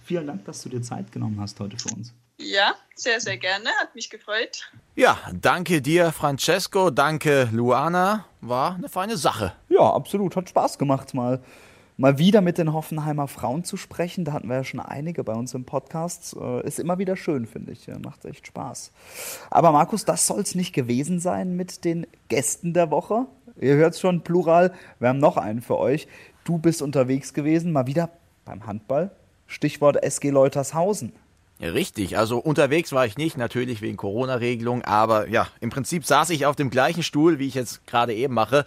Vielen 0.04 0.28
Dank, 0.28 0.45
dass 0.45 0.62
du 0.63 0.69
dir 0.69 0.82
Zeit 0.82 1.12
genommen 1.12 1.39
hast 1.39 1.60
heute 1.60 1.78
für 1.78 1.93
uns. 1.95 2.13
Ja, 2.38 2.76
sehr, 2.95 3.21
sehr 3.21 3.38
gerne. 3.38 3.69
Hat 3.80 3.95
mich 3.95 4.10
gefreut. 4.10 4.69
Ja, 4.95 5.17
danke 5.34 5.82
dir, 5.82 6.12
Francesco. 6.12 6.89
Danke, 6.89 7.50
Luana. 7.52 8.26
War 8.41 8.76
eine 8.76 8.89
feine 8.89 9.17
Sache. 9.17 9.54
Ja, 9.69 9.93
absolut. 9.93 10.36
Hat 10.36 10.50
Spaß 10.50 10.78
gemacht, 10.78 11.13
mal, 11.13 11.41
mal 11.98 12.18
wieder 12.18 12.42
mit 12.42 12.58
den 12.58 12.74
Hoffenheimer 12.74 13.28
Frauen 13.28 13.64
zu 13.64 13.78
sprechen. 13.78 14.26
Da 14.26 14.34
hatten 14.34 14.48
wir 14.48 14.58
ja 14.58 14.64
schon 14.64 14.80
einige 14.80 15.24
bei 15.24 15.34
uns 15.34 15.54
im 15.54 15.66
Podcast. 15.66 16.36
Äh, 16.40 16.66
ist 16.66 16.80
immer 16.80 16.98
wieder 16.98 17.16
schön, 17.16 17.46
finde 17.46 17.72
ich. 17.72 17.88
Macht 18.04 18.26
echt 18.26 18.48
Spaß. 18.48 18.92
Aber 19.50 19.72
Markus, 19.72 20.06
das 20.06 20.28
soll 20.28 20.42
es 20.42 20.56
nicht 20.56 20.74
gewesen 20.74 21.20
sein 21.20 21.56
mit 21.56 21.86
den 21.86 22.08
Gästen 22.28 22.74
der 22.74 22.92
Woche. 22.92 23.26
Ihr 23.60 23.76
hört 23.76 23.94
es 23.94 24.00
schon, 24.00 24.22
plural. 24.22 24.74
Wir 25.00 25.10
haben 25.10 25.20
noch 25.20 25.38
einen 25.38 25.62
für 25.62 25.78
euch. 25.78 26.08
Du 26.44 26.58
bist 26.58 26.82
unterwegs 26.82 27.34
gewesen, 27.34 27.72
mal 27.72 27.88
wieder 27.88 28.10
beim 28.44 28.68
Handball. 28.68 29.12
Stichwort 29.48 30.04
SG 30.04 30.30
Leutershausen. 30.30 31.14
Richtig, 31.62 32.18
also 32.18 32.38
unterwegs 32.38 32.92
war 32.92 33.06
ich 33.06 33.18
nicht, 33.18 33.38
natürlich 33.38 33.82
wegen 33.82 33.96
Corona-Regelung, 33.96 34.82
aber 34.82 35.30
ja, 35.30 35.48
im 35.62 35.70
Prinzip 35.70 36.06
saß 36.06 36.30
ich 36.32 36.46
auf 36.46 36.58
dem 36.58 36.70
gleichen 36.70 37.02
Stuhl, 37.02 37.40
wie 37.40 37.48
ich 37.48 37.56
jetzt 37.56 37.88
gerade 37.88 38.14
eben 38.14 38.34
mache. 38.34 38.66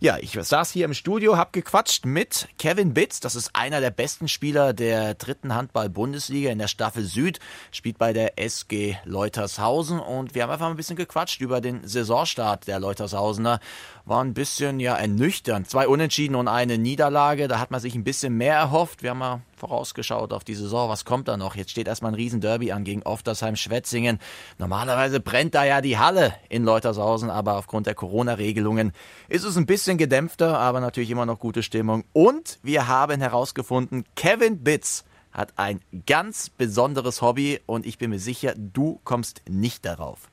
Ja, 0.00 0.16
ich 0.20 0.38
saß 0.40 0.70
hier 0.70 0.84
im 0.84 0.94
Studio, 0.94 1.36
hab 1.36 1.52
gequatscht 1.52 2.06
mit 2.06 2.46
Kevin 2.56 2.94
Bitz. 2.94 3.18
Das 3.18 3.34
ist 3.34 3.50
einer 3.54 3.80
der 3.80 3.90
besten 3.90 4.28
Spieler 4.28 4.72
der 4.72 5.14
dritten 5.14 5.52
Handball-Bundesliga 5.56 6.52
in 6.52 6.60
der 6.60 6.68
Staffel 6.68 7.02
Süd. 7.02 7.40
Spielt 7.72 7.98
bei 7.98 8.12
der 8.12 8.38
SG 8.38 8.96
Leutershausen 9.04 9.98
und 9.98 10.36
wir 10.36 10.44
haben 10.44 10.50
einfach 10.50 10.70
ein 10.70 10.76
bisschen 10.76 10.94
gequatscht 10.94 11.40
über 11.40 11.60
den 11.60 11.80
Saisonstart 11.84 12.68
der 12.68 12.78
Leutershausener. 12.78 13.58
War 14.04 14.22
ein 14.22 14.34
bisschen, 14.34 14.78
ja, 14.78 14.94
ernüchternd. 14.94 15.68
Zwei 15.68 15.88
Unentschieden 15.88 16.36
und 16.36 16.46
eine 16.46 16.78
Niederlage. 16.78 17.48
Da 17.48 17.58
hat 17.58 17.72
man 17.72 17.80
sich 17.80 17.96
ein 17.96 18.04
bisschen 18.04 18.36
mehr 18.36 18.54
erhofft. 18.54 19.02
Wir 19.02 19.10
haben 19.10 19.18
mal 19.18 19.42
vorausgeschaut 19.56 20.32
auf 20.32 20.44
die 20.44 20.54
Saison. 20.54 20.88
Was 20.88 21.04
kommt 21.04 21.28
da 21.28 21.36
noch? 21.36 21.56
Jetzt 21.56 21.72
steht 21.72 21.88
erstmal 21.88 22.12
ein 22.12 22.14
Riesenderby 22.14 22.72
an 22.72 22.84
gegen 22.84 23.02
Oftersheim-Schwetzingen. 23.02 24.20
Normalerweise 24.58 25.20
brennt 25.20 25.54
da 25.54 25.64
ja 25.64 25.80
die 25.80 25.98
Halle 25.98 26.34
in 26.48 26.64
Leutershausen, 26.64 27.30
aber 27.30 27.56
aufgrund 27.56 27.86
der 27.86 27.94
Corona-Regelungen 27.94 28.92
ist 29.28 29.44
es 29.44 29.56
ein 29.56 29.66
bisschen 29.66 29.87
bisschen 29.88 29.96
gedämpfter, 29.96 30.58
aber 30.58 30.80
natürlich 30.80 31.10
immer 31.10 31.24
noch 31.24 31.38
gute 31.38 31.62
Stimmung. 31.62 32.04
Und 32.12 32.58
wir 32.62 32.88
haben 32.88 33.22
herausgefunden, 33.22 34.04
Kevin 34.16 34.62
Bitz 34.62 35.04
hat 35.32 35.54
ein 35.56 35.80
ganz 36.04 36.50
besonderes 36.50 37.22
Hobby 37.22 37.60
und 37.64 37.86
ich 37.86 37.96
bin 37.96 38.10
mir 38.10 38.18
sicher, 38.18 38.52
du 38.54 39.00
kommst 39.04 39.40
nicht 39.48 39.86
darauf. 39.86 40.28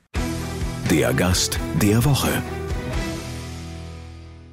Der 0.90 1.14
Gast 1.14 1.58
der 1.80 2.04
Woche. 2.04 2.42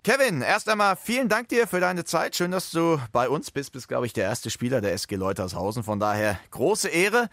Kevin, 0.05 0.41
erst 0.41 0.69
einmal 0.69 0.95
vielen 0.95 1.27
Dank 1.27 1.49
dir 1.49 1.67
für 1.67 1.81
deine 1.81 2.05
Zeit. 2.05 2.37
Schön, 2.37 2.51
dass 2.51 2.71
du 2.71 2.97
bei 3.11 3.27
uns 3.27 3.51
bist. 3.51 3.73
Bist, 3.73 3.89
glaube 3.89 4.05
ich, 4.05 4.13
der 4.13 4.23
erste 4.23 4.49
Spieler 4.49 4.79
der 4.79 4.93
SG 4.93 5.17
Leutershausen. 5.17 5.83
Von 5.83 5.99
daher 5.99 6.39
große 6.51 6.87
Ehre. 6.87 7.29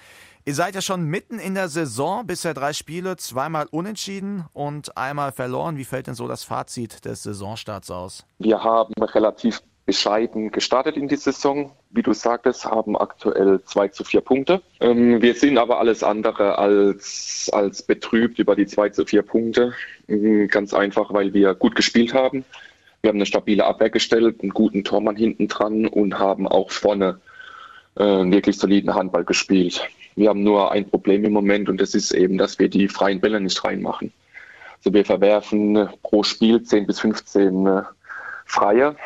Ihr 0.47 0.55
seid 0.55 0.75
ja 0.75 0.81
schon 0.81 1.05
mitten 1.05 1.39
in 1.39 1.55
der 1.55 1.69
Saison, 1.69 2.27
bisher 2.27 2.55
drei 2.55 2.73
Spiele, 2.73 3.17
zweimal 3.17 3.67
unentschieden 3.71 4.47
und 4.55 4.97
einmal 4.97 5.33
verloren. 5.33 5.77
Wie 5.77 5.85
fällt 5.85 6.07
denn 6.07 6.15
so 6.15 6.27
das 6.29 6.45
Fazit 6.45 7.05
des 7.05 7.23
Saisonstarts 7.23 7.91
aus? 7.91 8.25
Wir 8.39 8.65
haben 8.65 8.95
relativ 9.03 9.61
bescheiden 9.85 10.51
gestartet 10.51 10.97
in 10.97 11.09
die 11.09 11.17
Saison. 11.17 11.73
Wie 11.91 12.03
du 12.03 12.15
sagtest, 12.15 12.65
haben 12.65 12.97
aktuell 12.97 13.61
zwei 13.65 13.89
zu 13.89 14.03
vier 14.03 14.23
Punkte. 14.23 14.63
Ähm, 14.81 15.21
wir 15.21 15.35
sind 15.35 15.59
aber 15.59 15.79
alles 15.79 16.03
andere 16.03 16.57
als, 16.59 17.51
als 17.53 17.83
betrübt 17.83 18.39
über 18.39 18.57
die 18.57 18.67
zwei 18.67 18.89
zu 18.89 19.05
vier 19.05 19.23
Punkte. 19.23 19.75
Ähm, 20.09 20.49
ganz 20.49 20.73
einfach, 20.73 21.13
weil 21.13 21.35
wir 21.35 21.55
gut 21.55 21.75
gespielt 21.75 22.15
haben. 22.15 22.45
Wir 23.03 23.09
haben 23.09 23.19
eine 23.19 23.27
stabile 23.27 23.67
Abwehr 23.67 23.91
gestellt, 23.91 24.41
einen 24.41 24.51
guten 24.51 24.85
Tormann 24.85 25.17
hinten 25.17 25.49
dran 25.49 25.87
und 25.87 26.19
haben 26.19 26.49
auch 26.49 26.71
vorne 26.71 27.21
äh, 27.97 28.05
wirklich 28.05 28.59
soliden 28.59 28.95
Handball 28.95 29.25
gespielt. 29.25 29.83
Wir 30.17 30.29
haben 30.29 30.43
nur 30.43 30.73
ein 30.73 30.89
Problem 30.89 31.25
im 31.25 31.33
Moment 31.33 31.69
und 31.69 31.81
das 31.81 31.95
ist 31.95 32.13
eben, 32.13 32.39
dass 32.39 32.59
wir 32.59 32.69
die 32.69 32.89
freien 32.89 33.21
Bälle 33.21 33.41
nicht 33.41 33.63
reinmachen. 33.65 34.13
Also 34.79 34.95
wir 34.95 35.05
verwerfen 35.05 35.89
pro 36.03 36.23
Spiel 36.23 36.63
10 36.63 36.87
bis 36.87 37.01
15 37.01 37.67
äh, 37.67 37.83
freie, 38.47 38.97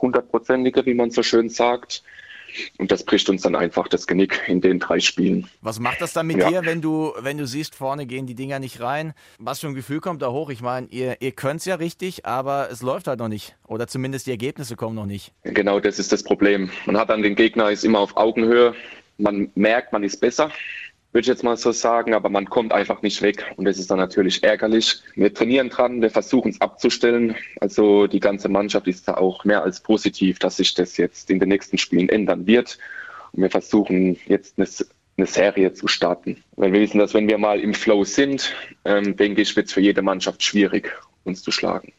hundertprozentige, 0.00 0.84
wie 0.86 0.94
man 0.94 1.10
so 1.10 1.22
schön 1.22 1.48
sagt. 1.48 2.02
Und 2.78 2.92
das 2.92 3.04
bricht 3.04 3.30
uns 3.30 3.42
dann 3.42 3.54
einfach 3.54 3.88
das 3.88 4.06
Genick 4.06 4.42
in 4.46 4.60
den 4.60 4.78
drei 4.78 5.00
Spielen. 5.00 5.48
Was 5.62 5.80
macht 5.80 6.02
das 6.02 6.12
dann 6.12 6.26
mit 6.26 6.36
ja. 6.36 6.50
dir, 6.50 6.66
wenn 6.66 6.82
du, 6.82 7.12
wenn 7.18 7.38
du 7.38 7.46
siehst, 7.46 7.74
vorne 7.74 8.04
gehen 8.04 8.26
die 8.26 8.34
Dinger 8.34 8.58
nicht 8.58 8.80
rein? 8.80 9.14
Was 9.38 9.60
für 9.60 9.68
ein 9.68 9.74
Gefühl 9.74 10.00
kommt 10.00 10.20
da 10.20 10.30
hoch? 10.30 10.50
Ich 10.50 10.60
meine, 10.60 10.86
ihr, 10.88 11.16
ihr 11.20 11.32
könnt 11.32 11.60
es 11.60 11.64
ja 11.64 11.76
richtig, 11.76 12.26
aber 12.26 12.68
es 12.70 12.82
läuft 12.82 13.06
halt 13.06 13.20
noch 13.20 13.28
nicht. 13.28 13.56
Oder 13.66 13.86
zumindest 13.86 14.26
die 14.26 14.32
Ergebnisse 14.32 14.76
kommen 14.76 14.94
noch 14.94 15.06
nicht. 15.06 15.32
Genau, 15.44 15.80
das 15.80 15.98
ist 15.98 16.12
das 16.12 16.22
Problem. 16.22 16.70
Man 16.84 16.98
hat 16.98 17.08
dann 17.08 17.22
den 17.22 17.36
Gegner, 17.36 17.70
ist 17.70 17.84
immer 17.84 18.00
auf 18.00 18.16
Augenhöhe. 18.16 18.74
Man 19.22 19.50
merkt, 19.54 19.92
man 19.92 20.02
ist 20.02 20.20
besser 20.20 20.50
würde 21.12 21.22
ich 21.22 21.28
jetzt 21.28 21.44
mal 21.44 21.56
so 21.56 21.72
sagen, 21.72 22.14
aber 22.14 22.30
man 22.30 22.48
kommt 22.48 22.72
einfach 22.72 23.02
nicht 23.02 23.20
weg 23.20 23.52
und 23.56 23.66
das 23.66 23.78
ist 23.78 23.90
dann 23.90 23.98
natürlich 23.98 24.42
ärgerlich. 24.42 25.02
Wir 25.14 25.32
trainieren 25.32 25.68
dran, 25.68 26.00
wir 26.00 26.10
versuchen 26.10 26.50
es 26.50 26.60
abzustellen. 26.60 27.36
Also 27.60 28.06
die 28.06 28.20
ganze 28.20 28.48
Mannschaft 28.48 28.88
ist 28.88 29.06
da 29.06 29.14
auch 29.14 29.44
mehr 29.44 29.62
als 29.62 29.80
positiv, 29.80 30.38
dass 30.38 30.56
sich 30.56 30.72
das 30.72 30.96
jetzt 30.96 31.30
in 31.30 31.38
den 31.38 31.50
nächsten 31.50 31.76
Spielen 31.76 32.08
ändern 32.08 32.46
wird. 32.46 32.78
Und 33.32 33.42
wir 33.42 33.50
versuchen 33.50 34.16
jetzt 34.26 34.58
eine, 34.58 34.66
eine 35.18 35.26
Serie 35.26 35.74
zu 35.74 35.86
starten. 35.86 36.42
Weil 36.56 36.72
wir 36.72 36.80
wissen, 36.80 36.98
dass 36.98 37.12
wenn 37.12 37.28
wir 37.28 37.38
mal 37.38 37.60
im 37.60 37.74
Flow 37.74 38.04
sind, 38.04 38.54
ähm, 38.86 39.14
denke 39.16 39.42
ich, 39.42 39.54
wird 39.54 39.66
es 39.66 39.72
für 39.74 39.82
jede 39.82 40.00
Mannschaft 40.00 40.42
schwierig, 40.42 40.90
uns 41.24 41.42
zu 41.42 41.50
schlagen. 41.50 41.92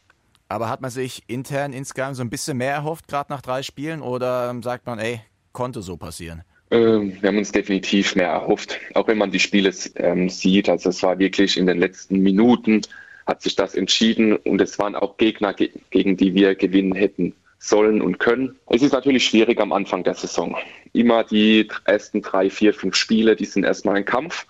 Aber 0.48 0.68
hat 0.68 0.80
man 0.80 0.90
sich 0.90 1.22
intern 1.28 1.72
insgesamt 1.72 2.16
so 2.16 2.22
ein 2.22 2.30
bisschen 2.30 2.56
mehr 2.56 2.72
erhofft, 2.72 3.06
gerade 3.06 3.32
nach 3.32 3.42
drei 3.42 3.62
Spielen, 3.62 4.02
oder 4.02 4.50
ähm, 4.50 4.62
sagt 4.62 4.86
man, 4.86 4.98
ey, 4.98 5.20
konnte 5.52 5.82
so 5.82 5.96
passieren? 5.96 6.42
Ähm, 6.74 7.16
wir 7.20 7.28
haben 7.28 7.38
uns 7.38 7.52
definitiv 7.52 8.16
mehr 8.16 8.30
erhofft, 8.30 8.80
auch 8.94 9.06
wenn 9.06 9.18
man 9.18 9.30
die 9.30 9.38
Spiele 9.38 9.72
ähm, 9.94 10.28
sieht. 10.28 10.68
Also 10.68 10.88
es 10.88 11.04
war 11.04 11.20
wirklich 11.20 11.56
in 11.56 11.66
den 11.66 11.78
letzten 11.78 12.18
Minuten 12.18 12.82
hat 13.26 13.42
sich 13.42 13.54
das 13.54 13.76
entschieden 13.76 14.36
und 14.36 14.60
es 14.60 14.78
waren 14.78 14.96
auch 14.96 15.16
Gegner, 15.16 15.54
ge 15.54 15.70
gegen 15.90 16.16
die 16.16 16.34
wir 16.34 16.56
gewinnen 16.56 16.94
hätten 16.94 17.32
sollen 17.58 18.02
und 18.02 18.18
können. 18.18 18.56
Es 18.66 18.82
ist 18.82 18.92
natürlich 18.92 19.24
schwierig 19.24 19.60
am 19.60 19.72
Anfang 19.72 20.02
der 20.02 20.14
Saison. 20.14 20.56
Immer 20.92 21.22
die 21.22 21.68
ersten 21.84 22.20
drei, 22.22 22.50
vier, 22.50 22.74
fünf 22.74 22.96
Spiele, 22.96 23.36
die 23.36 23.46
sind 23.46 23.64
erstmal 23.64 23.96
ein 23.96 24.04
Kampf. 24.04 24.44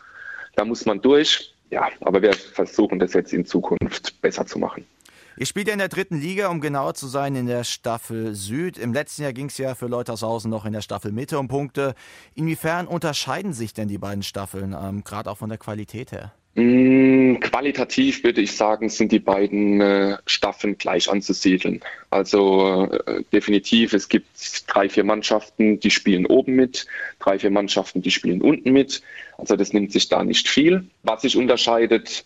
Da 0.56 0.64
muss 0.64 0.86
man 0.86 1.02
durch. 1.02 1.52
Ja, 1.70 1.88
aber 2.00 2.22
wir 2.22 2.32
versuchen 2.32 2.98
das 2.98 3.12
jetzt 3.12 3.34
in 3.34 3.44
Zukunft 3.44 4.20
besser 4.22 4.46
zu 4.46 4.58
machen. 4.58 4.86
Ihr 5.36 5.46
spielt 5.46 5.66
ja 5.66 5.72
in 5.72 5.80
der 5.80 5.88
dritten 5.88 6.20
Liga, 6.20 6.48
um 6.48 6.60
genauer 6.60 6.94
zu 6.94 7.08
sein, 7.08 7.34
in 7.34 7.46
der 7.46 7.64
Staffel 7.64 8.34
Süd. 8.34 8.78
Im 8.78 8.92
letzten 8.92 9.22
Jahr 9.22 9.32
ging 9.32 9.46
es 9.46 9.58
ja 9.58 9.74
für 9.74 9.88
Leutershausen 9.88 10.48
noch 10.48 10.64
in 10.64 10.72
der 10.72 10.80
Staffel 10.80 11.10
Mitte 11.10 11.40
um 11.40 11.48
Punkte. 11.48 11.94
Inwiefern 12.36 12.86
unterscheiden 12.86 13.52
sich 13.52 13.74
denn 13.74 13.88
die 13.88 13.98
beiden 13.98 14.22
Staffeln, 14.22 14.76
ähm, 14.80 15.02
gerade 15.02 15.28
auch 15.28 15.38
von 15.38 15.48
der 15.48 15.58
Qualität 15.58 16.12
her? 16.12 16.32
Mm, 16.54 17.40
qualitativ 17.40 18.22
würde 18.22 18.42
ich 18.42 18.52
sagen, 18.52 18.88
sind 18.88 19.10
die 19.10 19.18
beiden 19.18 19.80
äh, 19.80 20.18
Staffeln 20.24 20.78
gleich 20.78 21.10
anzusiedeln. 21.10 21.80
Also 22.10 22.88
äh, 23.06 23.24
definitiv, 23.32 23.92
es 23.92 24.08
gibt 24.08 24.28
drei, 24.68 24.88
vier 24.88 25.02
Mannschaften, 25.02 25.80
die 25.80 25.90
spielen 25.90 26.26
oben 26.26 26.54
mit, 26.54 26.86
drei, 27.18 27.40
vier 27.40 27.50
Mannschaften, 27.50 28.02
die 28.02 28.12
spielen 28.12 28.40
unten 28.40 28.72
mit. 28.72 29.02
Also 29.36 29.56
das 29.56 29.72
nimmt 29.72 29.90
sich 29.90 30.08
da 30.08 30.22
nicht 30.22 30.48
viel. 30.48 30.86
Was 31.02 31.22
sich 31.22 31.36
unterscheidet, 31.36 32.24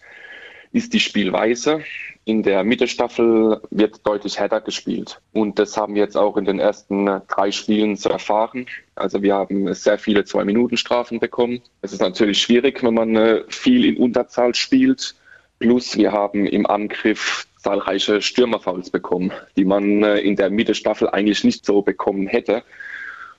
ist 0.72 0.92
die 0.92 1.00
Spielweise. 1.00 1.82
In 2.28 2.42
der 2.42 2.62
Mittelstaffel 2.62 3.58
wird 3.70 4.06
deutlich 4.06 4.38
härter 4.38 4.60
gespielt. 4.60 5.18
Und 5.32 5.58
das 5.58 5.78
haben 5.78 5.94
wir 5.94 6.02
jetzt 6.02 6.18
auch 6.18 6.36
in 6.36 6.44
den 6.44 6.60
ersten 6.60 7.06
drei 7.26 7.50
Spielen 7.50 7.96
zu 7.96 8.10
erfahren. 8.10 8.66
Also 8.96 9.22
wir 9.22 9.34
haben 9.34 9.72
sehr 9.72 9.96
viele 9.96 10.26
Zwei-Minuten-Strafen 10.26 11.20
bekommen. 11.20 11.62
Es 11.80 11.94
ist 11.94 12.02
natürlich 12.02 12.42
schwierig, 12.42 12.82
wenn 12.82 12.92
man 12.92 13.16
äh, 13.16 13.44
viel 13.48 13.86
in 13.86 13.96
Unterzahl 13.96 14.54
spielt. 14.54 15.14
Plus 15.58 15.96
wir 15.96 16.12
haben 16.12 16.44
im 16.44 16.66
Angriff 16.66 17.46
zahlreiche 17.56 18.20
Stürmerfouls 18.20 18.90
bekommen, 18.90 19.32
die 19.56 19.64
man 19.64 20.02
äh, 20.02 20.18
in 20.18 20.36
der 20.36 20.50
Mittelstaffel 20.50 21.08
eigentlich 21.08 21.44
nicht 21.44 21.64
so 21.64 21.80
bekommen 21.80 22.26
hätte. 22.26 22.62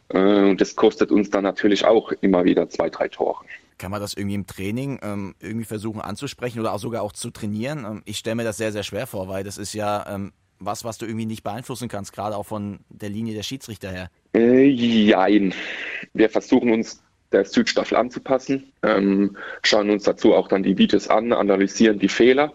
Äh, 0.07 0.17
und 0.17 0.61
das 0.61 0.75
kostet 0.75 1.11
uns 1.11 1.29
dann 1.29 1.43
natürlich 1.43 1.85
auch 1.85 2.11
immer 2.21 2.43
wieder 2.43 2.69
zwei, 2.69 2.89
drei 2.89 3.07
Tore. 3.07 3.45
Kann 3.79 3.91
man 3.91 4.01
das 4.01 4.13
irgendwie 4.13 4.35
im 4.35 4.45
Training 4.45 4.99
ähm, 5.01 5.35
irgendwie 5.39 5.65
versuchen 5.65 6.01
anzusprechen 6.01 6.59
oder 6.59 6.73
auch 6.73 6.79
sogar 6.79 7.01
auch 7.01 7.13
zu 7.13 7.31
trainieren? 7.31 7.85
Ähm, 7.85 8.01
ich 8.05 8.17
stelle 8.17 8.35
mir 8.35 8.43
das 8.43 8.57
sehr, 8.57 8.71
sehr 8.71 8.83
schwer 8.83 9.07
vor, 9.07 9.29
weil 9.29 9.43
das 9.43 9.57
ist 9.57 9.73
ja 9.73 10.05
ähm, 10.07 10.33
was, 10.59 10.83
was 10.83 10.97
du 10.97 11.05
irgendwie 11.05 11.25
nicht 11.25 11.43
beeinflussen 11.43 11.87
kannst, 11.87 12.13
gerade 12.13 12.35
auch 12.35 12.45
von 12.45 12.79
der 12.89 13.09
Linie 13.09 13.33
der 13.33 13.43
Schiedsrichter 13.43 13.89
her. 13.89 14.11
Äh, 14.35 14.65
jein. 14.65 15.53
Wir 16.13 16.29
versuchen 16.29 16.71
uns 16.71 17.01
der 17.31 17.45
Südstaffel 17.45 17.97
anzupassen, 17.97 18.71
ähm, 18.83 19.37
schauen 19.63 19.89
uns 19.89 20.03
dazu 20.03 20.33
auch 20.33 20.47
dann 20.47 20.63
die 20.63 20.77
Videos 20.77 21.07
an, 21.07 21.31
analysieren 21.31 21.99
die 21.99 22.09
Fehler. 22.09 22.51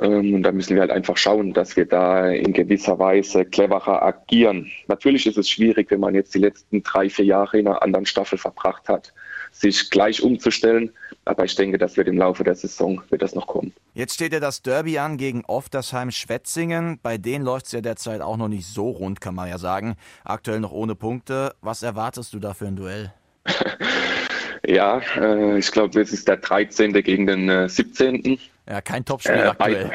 Ähm, 0.00 0.34
und 0.34 0.42
da 0.42 0.50
müssen 0.50 0.74
wir 0.74 0.80
halt 0.80 0.90
einfach 0.90 1.16
schauen, 1.16 1.52
dass 1.52 1.76
wir 1.76 1.86
da 1.86 2.28
in 2.28 2.52
gewisser 2.52 2.98
Weise 2.98 3.44
cleverer 3.44 4.02
agieren. 4.02 4.70
Natürlich 4.88 5.26
ist 5.26 5.38
es 5.38 5.48
schwierig, 5.48 5.90
wenn 5.90 6.00
man 6.00 6.14
jetzt 6.14 6.34
die 6.34 6.40
letzten 6.40 6.82
drei, 6.82 7.08
vier 7.08 7.26
Jahre 7.26 7.58
in 7.58 7.68
einer 7.68 7.82
anderen 7.82 8.06
Staffel 8.06 8.38
verbracht 8.38 8.88
hat 8.88 9.12
sich 9.52 9.90
gleich 9.90 10.22
umzustellen. 10.22 10.90
Aber 11.24 11.44
ich 11.44 11.54
denke, 11.54 11.76
das 11.76 11.96
wird 11.96 12.08
im 12.08 12.16
Laufe 12.16 12.42
der 12.42 12.54
Saison 12.54 13.02
wird 13.10 13.20
das 13.20 13.34
noch 13.34 13.46
kommen. 13.46 13.72
Jetzt 13.92 14.14
steht 14.14 14.32
ja 14.32 14.40
das 14.40 14.62
Derby 14.62 14.98
an 14.98 15.18
gegen 15.18 15.44
Oftersheim-Schwetzingen. 15.44 17.00
Bei 17.02 17.18
denen 17.18 17.44
läuft 17.44 17.66
es 17.66 17.72
ja 17.72 17.80
derzeit 17.80 18.22
auch 18.22 18.36
noch 18.36 18.48
nicht 18.48 18.66
so 18.66 18.90
rund, 18.90 19.20
kann 19.20 19.34
man 19.34 19.48
ja 19.48 19.58
sagen. 19.58 19.96
Aktuell 20.24 20.60
noch 20.60 20.72
ohne 20.72 20.94
Punkte. 20.94 21.54
Was 21.60 21.82
erwartest 21.82 22.32
du 22.32 22.38
da 22.38 22.54
für 22.54 22.66
ein 22.66 22.76
Duell? 22.76 23.12
ja, 24.66 25.02
äh, 25.16 25.58
ich 25.58 25.70
glaube, 25.70 26.00
es 26.00 26.12
ist 26.12 26.28
der 26.28 26.38
13. 26.38 26.92
gegen 26.94 27.26
den 27.26 27.48
äh, 27.48 27.68
17. 27.68 28.38
Ja, 28.68 28.80
kein 28.80 29.04
Topspiel 29.04 29.34
äh, 29.34 29.48
aktuell. 29.48 29.90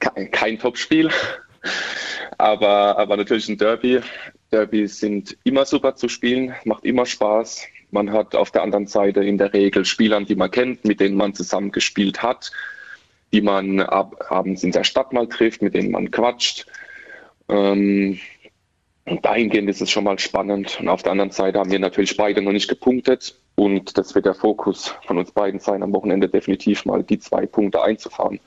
Kein, 0.00 0.30
kein 0.30 0.58
Topspiel. 0.58 1.10
aber, 2.38 2.98
aber 2.98 3.16
natürlich 3.16 3.48
ein 3.48 3.58
Derby. 3.58 4.00
Derbys 4.52 5.00
sind 5.00 5.36
immer 5.44 5.64
super 5.64 5.94
zu 5.94 6.08
spielen, 6.08 6.54
macht 6.64 6.84
immer 6.84 7.04
Spaß. 7.04 7.66
Man 7.90 8.12
hat 8.12 8.34
auf 8.34 8.50
der 8.50 8.62
anderen 8.62 8.86
Seite 8.86 9.24
in 9.24 9.38
der 9.38 9.52
Regel 9.52 9.84
Spielern, 9.84 10.26
die 10.26 10.36
man 10.36 10.50
kennt, 10.50 10.84
mit 10.84 11.00
denen 11.00 11.16
man 11.16 11.34
zusammen 11.34 11.72
gespielt 11.72 12.22
hat, 12.22 12.52
die 13.32 13.40
man 13.40 13.80
ab, 13.80 14.26
abends 14.28 14.62
in 14.62 14.72
der 14.72 14.84
Stadt 14.84 15.12
mal 15.12 15.26
trifft, 15.26 15.62
mit 15.62 15.74
denen 15.74 15.90
man 15.90 16.10
quatscht. 16.10 16.66
Ähm, 17.48 18.18
und 19.06 19.24
dahingehend 19.24 19.70
ist 19.70 19.80
es 19.80 19.90
schon 19.90 20.04
mal 20.04 20.18
spannend. 20.18 20.78
Und 20.80 20.88
auf 20.88 21.02
der 21.02 21.12
anderen 21.12 21.30
Seite 21.30 21.58
haben 21.58 21.70
wir 21.70 21.78
natürlich 21.78 22.16
beide 22.16 22.42
noch 22.42 22.52
nicht 22.52 22.68
gepunktet. 22.68 23.34
Und 23.54 23.96
das 23.96 24.14
wird 24.14 24.26
der 24.26 24.34
Fokus 24.34 24.94
von 25.06 25.18
uns 25.18 25.32
beiden 25.32 25.60
sein, 25.60 25.82
am 25.82 25.92
Wochenende 25.92 26.28
definitiv 26.28 26.84
mal 26.84 27.02
die 27.02 27.18
zwei 27.18 27.46
Punkte 27.46 27.82
einzufahren. 27.82 28.38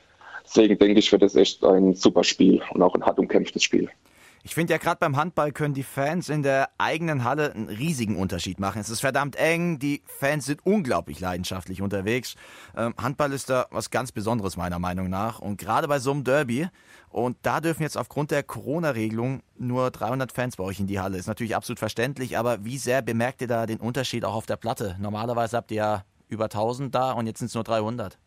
Deswegen 0.46 0.78
denke 0.78 1.00
ich, 1.00 1.12
wird 1.12 1.24
es 1.24 1.36
echt 1.36 1.64
ein 1.64 1.96
super 1.96 2.24
Spiel 2.24 2.62
und 2.72 2.82
auch 2.82 2.96
ein 2.96 3.06
hart 3.06 3.20
umkämpftes 3.20 3.64
Spiel. 3.64 3.90
Ich 4.44 4.56
finde 4.56 4.74
ja 4.74 4.80
gerade 4.80 4.98
beim 4.98 5.18
Handball 5.18 5.52
können 5.52 5.76
die 5.76 5.84
Fans 5.84 6.28
in 6.28 6.42
der 6.42 6.70
eigenen 6.80 7.24
Halle 7.24 7.54
einen 7.54 7.70
riesigen 7.70 8.16
Unterschied 8.16 8.60
machen. 8.60 8.82
Es 8.82 8.90
ist 8.90 9.02
verdammt 9.02 9.36
eng, 9.36 9.78
die 9.78 10.02
Fans 10.06 10.46
sind 10.46 10.66
unglaublich 10.66 11.20
leidenschaftlich 11.20 11.82
unterwegs. 11.82 12.36
Ähm, 12.76 12.96
Handball 12.98 13.34
ist 13.34 13.52
da 13.52 13.68
was 13.70 13.92
ganz 13.92 14.12
Besonderes 14.12 14.58
meiner 14.58 14.80
Meinung 14.80 15.10
nach 15.10 15.40
und 15.40 15.58
gerade 15.58 15.88
bei 15.88 16.00
so 16.00 16.12
einem 16.12 16.24
Derby 16.24 16.68
und 17.10 17.38
da 17.44 17.62
dürfen 17.62 17.84
jetzt 17.84 17.98
aufgrund 17.98 18.32
der 18.32 18.42
Corona-Regelung 18.42 19.44
nur 19.60 19.92
300 19.92 20.32
Fans 20.32 20.56
bei 20.56 20.64
euch 20.64 20.80
in 20.80 20.88
die 20.88 21.00
Halle. 21.00 21.18
Ist 21.18 21.28
natürlich 21.28 21.56
absolut 21.56 21.78
verständlich, 21.78 22.38
aber 22.38 22.66
wie 22.66 22.80
sehr 22.80 23.04
bemerkt 23.04 23.42
ihr 23.42 23.48
da 23.48 23.68
den 23.68 23.80
Unterschied 23.80 24.26
auch 24.26 24.34
auf 24.34 24.48
der 24.48 24.56
Platte? 24.58 24.96
Normalerweise 25.00 25.58
habt 25.58 25.70
ihr 25.70 25.78
ja 25.78 26.06
über 26.30 26.46
1000 26.46 26.96
da 26.96 27.12
und 27.12 27.28
jetzt 27.28 27.40
sind 27.40 27.48
es 27.48 27.54
nur 27.54 27.64
300. 27.64 28.18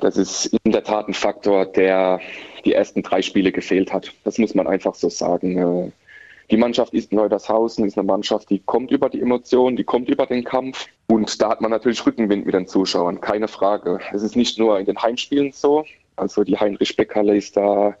Das 0.00 0.16
ist 0.16 0.46
in 0.64 0.72
der 0.72 0.84
Tat 0.84 1.08
ein 1.08 1.14
Faktor, 1.14 1.66
der 1.66 2.20
die 2.64 2.72
ersten 2.72 3.02
drei 3.02 3.22
Spiele 3.22 3.52
gefehlt 3.52 3.92
hat. 3.92 4.12
Das 4.24 4.38
muss 4.38 4.54
man 4.54 4.66
einfach 4.66 4.94
so 4.94 5.08
sagen. 5.08 5.58
Äh, 5.58 5.92
die 6.50 6.56
Mannschaft 6.56 6.94
ist 6.94 7.12
Neudershausen, 7.12 7.84
ist 7.84 7.98
eine 7.98 8.06
Mannschaft, 8.06 8.50
die 8.50 8.60
kommt 8.60 8.92
über 8.92 9.08
die 9.08 9.20
Emotionen, 9.20 9.76
die 9.76 9.84
kommt 9.84 10.08
über 10.08 10.26
den 10.26 10.44
Kampf. 10.44 10.86
Und 11.08 11.40
da 11.42 11.48
hat 11.48 11.60
man 11.60 11.70
natürlich 11.70 12.04
Rückenwind 12.06 12.46
mit 12.46 12.54
den 12.54 12.66
Zuschauern, 12.68 13.20
keine 13.20 13.48
Frage. 13.48 13.98
Es 14.12 14.22
ist 14.22 14.36
nicht 14.36 14.58
nur 14.58 14.78
in 14.78 14.86
den 14.86 15.00
Heimspielen 15.00 15.52
so. 15.52 15.84
Also 16.14 16.44
die 16.44 16.56
Heinrich-Beck-Halle 16.56 17.36
ist 17.36 17.56
da 17.56 17.96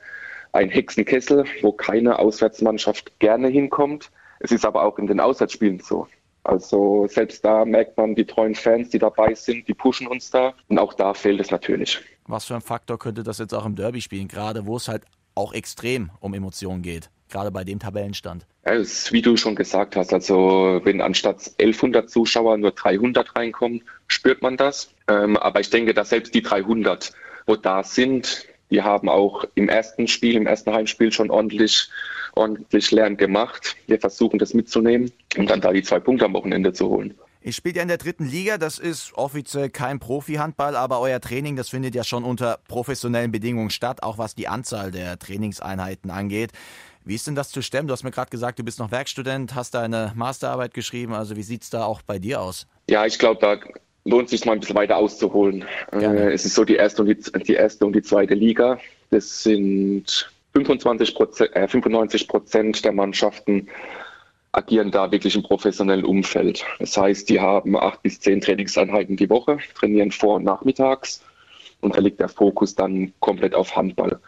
ein 0.52 0.70
Hexenkessel, 0.70 1.44
wo 1.62 1.72
keine 1.72 2.18
Auswärtsmannschaft 2.18 3.18
gerne 3.18 3.48
hinkommt. 3.48 4.10
Es 4.38 4.52
ist 4.52 4.64
aber 4.64 4.84
auch 4.84 4.98
in 4.98 5.06
den 5.06 5.20
Auswärtsspielen 5.20 5.80
so. 5.80 6.06
Also 6.46 7.06
selbst 7.08 7.44
da 7.44 7.64
merkt 7.64 7.96
man 7.96 8.14
die 8.14 8.24
treuen 8.24 8.54
Fans, 8.54 8.90
die 8.90 8.98
dabei 8.98 9.34
sind, 9.34 9.66
die 9.66 9.74
pushen 9.74 10.06
uns 10.06 10.30
da. 10.30 10.54
Und 10.68 10.78
auch 10.78 10.94
da 10.94 11.12
fehlt 11.12 11.40
es 11.40 11.50
natürlich. 11.50 12.00
Was 12.26 12.44
für 12.44 12.54
ein 12.54 12.60
Faktor 12.60 12.98
könnte 12.98 13.24
das 13.24 13.38
jetzt 13.38 13.52
auch 13.52 13.66
im 13.66 13.74
Derby 13.74 14.00
spielen, 14.00 14.28
gerade 14.28 14.66
wo 14.66 14.76
es 14.76 14.88
halt 14.88 15.02
auch 15.34 15.52
extrem 15.52 16.10
um 16.20 16.34
Emotionen 16.34 16.82
geht, 16.82 17.10
gerade 17.28 17.50
bei 17.50 17.64
dem 17.64 17.80
Tabellenstand? 17.80 18.46
Ja, 18.64 18.72
ist, 18.72 19.12
wie 19.12 19.22
du 19.22 19.36
schon 19.36 19.56
gesagt 19.56 19.96
hast, 19.96 20.12
also 20.12 20.80
wenn 20.84 21.00
anstatt 21.00 21.50
1100 21.58 22.08
Zuschauer 22.08 22.56
nur 22.56 22.70
300 22.70 23.34
reinkommen, 23.34 23.82
spürt 24.06 24.40
man 24.40 24.56
das. 24.56 24.90
Ähm, 25.08 25.36
aber 25.36 25.60
ich 25.60 25.70
denke, 25.70 25.94
dass 25.94 26.10
selbst 26.10 26.34
die 26.34 26.42
300, 26.42 27.12
wo 27.46 27.56
da 27.56 27.82
sind, 27.82 28.46
die 28.70 28.82
haben 28.82 29.08
auch 29.08 29.44
im 29.54 29.68
ersten 29.68 30.08
Spiel, 30.08 30.36
im 30.36 30.46
ersten 30.46 30.72
Heimspiel 30.72 31.12
schon 31.12 31.30
ordentlich 31.30 31.88
ordentlich 32.36 32.90
Lärm 32.92 33.16
gemacht. 33.16 33.76
Wir 33.86 33.98
versuchen 33.98 34.38
das 34.38 34.54
mitzunehmen 34.54 35.10
und 35.36 35.50
dann 35.50 35.60
da 35.60 35.72
die 35.72 35.82
zwei 35.82 35.98
Punkte 35.98 36.26
am 36.26 36.34
Wochenende 36.34 36.72
zu 36.72 36.88
holen. 36.88 37.14
Ihr 37.42 37.52
spielt 37.52 37.76
ja 37.76 37.82
in 37.82 37.88
der 37.88 37.98
dritten 37.98 38.28
Liga, 38.28 38.58
das 38.58 38.78
ist 38.80 39.12
offiziell 39.14 39.70
kein 39.70 40.00
Profi-Handball, 40.00 40.74
aber 40.74 41.00
euer 41.00 41.20
Training, 41.20 41.54
das 41.54 41.68
findet 41.68 41.94
ja 41.94 42.02
schon 42.02 42.24
unter 42.24 42.58
professionellen 42.66 43.30
Bedingungen 43.30 43.70
statt, 43.70 44.02
auch 44.02 44.18
was 44.18 44.34
die 44.34 44.48
Anzahl 44.48 44.90
der 44.90 45.18
Trainingseinheiten 45.18 46.10
angeht. 46.10 46.50
Wie 47.04 47.14
ist 47.14 47.28
denn 47.28 47.36
das 47.36 47.50
zu 47.50 47.62
stemmen? 47.62 47.86
Du 47.86 47.92
hast 47.92 48.02
mir 48.02 48.10
gerade 48.10 48.30
gesagt, 48.30 48.58
du 48.58 48.64
bist 48.64 48.80
noch 48.80 48.90
Werkstudent, 48.90 49.54
hast 49.54 49.74
da 49.74 49.82
eine 49.82 50.12
Masterarbeit 50.16 50.74
geschrieben, 50.74 51.12
also 51.12 51.36
wie 51.36 51.44
sieht 51.44 51.62
es 51.62 51.70
da 51.70 51.84
auch 51.84 52.02
bei 52.02 52.18
dir 52.18 52.40
aus? 52.40 52.66
Ja, 52.90 53.06
ich 53.06 53.16
glaube, 53.16 53.40
da 53.40 53.58
lohnt 54.04 54.28
sich 54.28 54.44
mal 54.44 54.54
ein 54.54 54.60
bisschen 54.60 54.74
weiter 54.74 54.96
auszuholen. 54.96 55.64
Äh, 55.92 56.32
es 56.32 56.46
ist 56.46 56.56
so 56.56 56.64
die 56.64 56.74
erste 56.74 57.02
und 57.02 57.08
die, 57.08 57.44
die, 57.44 57.54
erste 57.54 57.86
und 57.86 57.92
die 57.92 58.02
zweite 58.02 58.34
Liga. 58.34 58.80
Das 59.10 59.44
sind 59.44 60.32
25 60.56 61.14
Prozent, 61.14 61.54
äh, 61.54 61.68
95 61.68 62.28
Prozent 62.28 62.84
der 62.84 62.92
Mannschaften 62.92 63.68
agieren 64.52 64.90
da 64.90 65.12
wirklich 65.12 65.36
im 65.36 65.42
professionellen 65.42 66.04
Umfeld. 66.04 66.64
Das 66.78 66.96
heißt, 66.96 67.28
die 67.28 67.40
haben 67.40 67.76
acht 67.76 68.02
bis 68.02 68.20
zehn 68.20 68.40
Trainingseinheiten 68.40 69.16
die 69.16 69.28
Woche, 69.28 69.58
trainieren 69.78 70.12
vor 70.12 70.36
und 70.36 70.44
nachmittags 70.44 71.22
und 71.82 71.94
da 71.94 72.00
liegt 72.00 72.20
der 72.20 72.30
Fokus 72.30 72.74
dann 72.74 73.12
komplett 73.20 73.54
auf 73.54 73.76
Handball. 73.76 74.18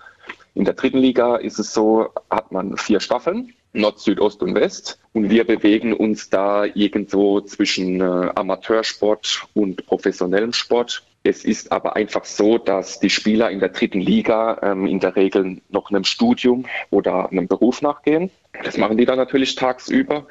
In 0.54 0.64
der 0.64 0.74
dritten 0.74 0.98
Liga 0.98 1.36
ist 1.36 1.58
es 1.58 1.72
so, 1.72 2.10
hat 2.30 2.52
man 2.52 2.76
vier 2.76 3.00
Staffeln, 3.00 3.54
Nord, 3.72 3.98
Süd, 3.98 4.20
Ost 4.20 4.42
und 4.42 4.54
West. 4.54 4.98
Und 5.14 5.30
wir 5.30 5.44
bewegen 5.46 5.94
uns 5.94 6.28
da 6.28 6.64
irgendwo 6.64 7.40
zwischen 7.40 8.00
äh, 8.00 8.30
Amateursport 8.34 9.46
und 9.54 9.86
professionellem 9.86 10.52
Sport. 10.52 11.04
Es 11.24 11.44
ist 11.44 11.72
aber 11.72 11.96
einfach 11.96 12.24
so, 12.24 12.58
dass 12.58 13.00
die 13.00 13.10
Spieler 13.10 13.50
in 13.50 13.58
der 13.58 13.70
dritten 13.70 14.00
Liga 14.00 14.58
ähm, 14.62 14.86
in 14.86 15.00
der 15.00 15.16
Regel 15.16 15.60
noch 15.68 15.90
einem 15.90 16.04
Studium 16.04 16.66
oder 16.90 17.30
einem 17.30 17.48
Beruf 17.48 17.82
nachgehen. 17.82 18.30
Das 18.64 18.76
machen 18.78 18.96
die 18.96 19.04
dann 19.04 19.18
natürlich 19.18 19.54
tagsüber. 19.54 20.26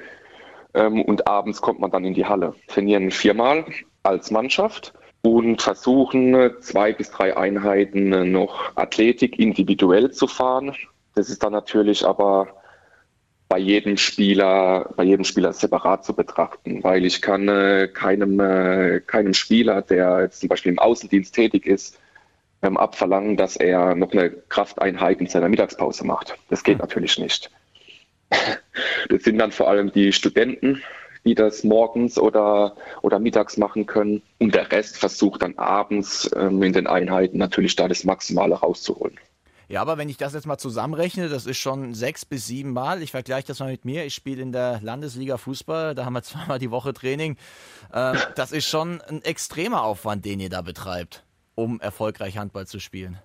Ähm, 0.74 1.02
und 1.02 1.28
abends 1.28 1.62
kommt 1.62 1.80
man 1.80 1.92
dann 1.92 2.06
in 2.06 2.14
die 2.14 2.26
Halle. 2.26 2.56
Trainieren 2.68 3.12
viermal 3.12 3.66
als 4.04 4.32
Mannschaft 4.32 4.94
und 5.22 5.62
versuchen 5.62 6.52
zwei 6.62 6.94
bis 6.94 7.12
drei 7.12 7.36
Einheiten 7.36 8.32
noch 8.32 8.76
Athletik 8.76 9.38
individuell 9.40 10.12
zu 10.12 10.28
fahren. 10.28 10.74
Das 11.16 11.30
ist 11.30 11.44
dann 11.44 11.52
natürlich 11.52 12.06
aber 12.06 12.48
bei 13.50 13.58
jedem 13.60 13.98
Spieler, 13.98 14.90
bei 14.96 15.04
jedem 15.04 15.24
Spieler 15.24 15.54
separat 15.54 16.04
zu 16.04 16.14
betrachten, 16.14 16.84
weil 16.84 17.06
ich 17.06 17.22
kann 17.22 17.48
äh, 17.48 17.88
keinem, 17.92 18.40
äh, 18.40 19.02
keinem 19.02 19.34
Spieler, 19.34 19.82
der 19.82 20.22
jetzt 20.22 20.42
zum 20.42 20.50
Beispiel 20.50 20.74
im 20.74 20.80
Außendienst 20.80 21.34
tätig 21.34 21.66
ist, 21.66 21.98
ähm, 22.62 22.78
abverlangen, 22.78 23.38
dass 23.38 23.56
er 23.56 23.96
noch 23.96 24.12
eine 24.12 24.30
Krafteinheit 24.30 25.22
in 25.22 25.28
seiner 25.28 25.50
Mittagspause 25.50 26.06
macht. 26.06 26.38
Das 26.50 26.64
geht 26.64 26.80
natürlich 26.80 27.18
nicht. 27.18 27.52
Das 29.10 29.24
sind 29.24 29.40
dann 29.40 29.52
vor 29.52 29.70
allem 29.70 29.92
die 29.92 30.12
Studenten, 30.12 30.84
die 31.26 31.34
das 31.34 31.64
morgens 31.64 32.20
oder, 32.20 32.76
oder 33.02 33.20
mittags 33.20 33.58
machen 33.58 33.86
können. 33.86 34.22
Und 34.38 34.54
der 34.54 34.72
Rest 34.72 34.98
versucht 34.98 35.42
dann 35.42 35.58
abends 35.58 36.30
ähm, 36.36 36.62
in 36.62 36.74
den 36.74 36.88
Einheiten 36.88 37.38
natürlich 37.38 37.76
da 37.76 37.88
das 37.88 38.04
Maximale 38.04 38.56
rauszuholen. 38.56 39.18
Ja, 39.70 39.82
aber 39.82 39.98
wenn 39.98 40.08
ich 40.08 40.16
das 40.16 40.34
jetzt 40.34 40.48
mal 40.48 40.58
zusammenrechne, 40.58 41.28
das 41.28 41.46
ist 41.46 41.58
schon 41.58 41.94
sechs 41.94 42.24
bis 42.24 42.48
sieben 42.48 42.72
Mal. 42.72 43.02
Ich 43.02 43.12
vergleiche 43.12 43.48
das 43.48 43.60
mal 43.60 43.70
mit 43.70 43.84
mir. 43.84 44.06
Ich 44.06 44.14
spiele 44.14 44.42
in 44.42 44.54
der 44.54 44.80
Landesliga 44.82 45.38
Fußball, 45.38 45.94
da 45.94 46.06
haben 46.06 46.14
wir 46.14 46.24
zweimal 46.24 46.60
die 46.60 46.72
Woche 46.72 46.94
Training. 46.94 47.36
Äh, 47.92 48.14
das 48.36 48.52
ist 48.52 48.68
schon 48.68 49.02
ein 49.02 49.22
extremer 49.24 49.84
Aufwand, 49.84 50.24
den 50.24 50.40
ihr 50.40 50.50
da 50.50 50.62
betreibt, 50.62 51.24
um 51.56 51.82
erfolgreich 51.82 52.38
Handball 52.38 52.66
zu 52.66 52.80
spielen. 52.80 53.20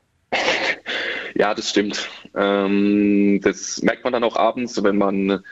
Ja, 1.35 1.55
das 1.55 1.71
stimmt. 1.71 2.09
Ähm, 2.35 3.41
das 3.43 3.81
merkt 3.83 4.05
man 4.05 4.13
dann 4.13 4.25
auch 4.25 4.37
abends, 4.37 4.83
wenn 4.83 4.99
man 4.99 5.43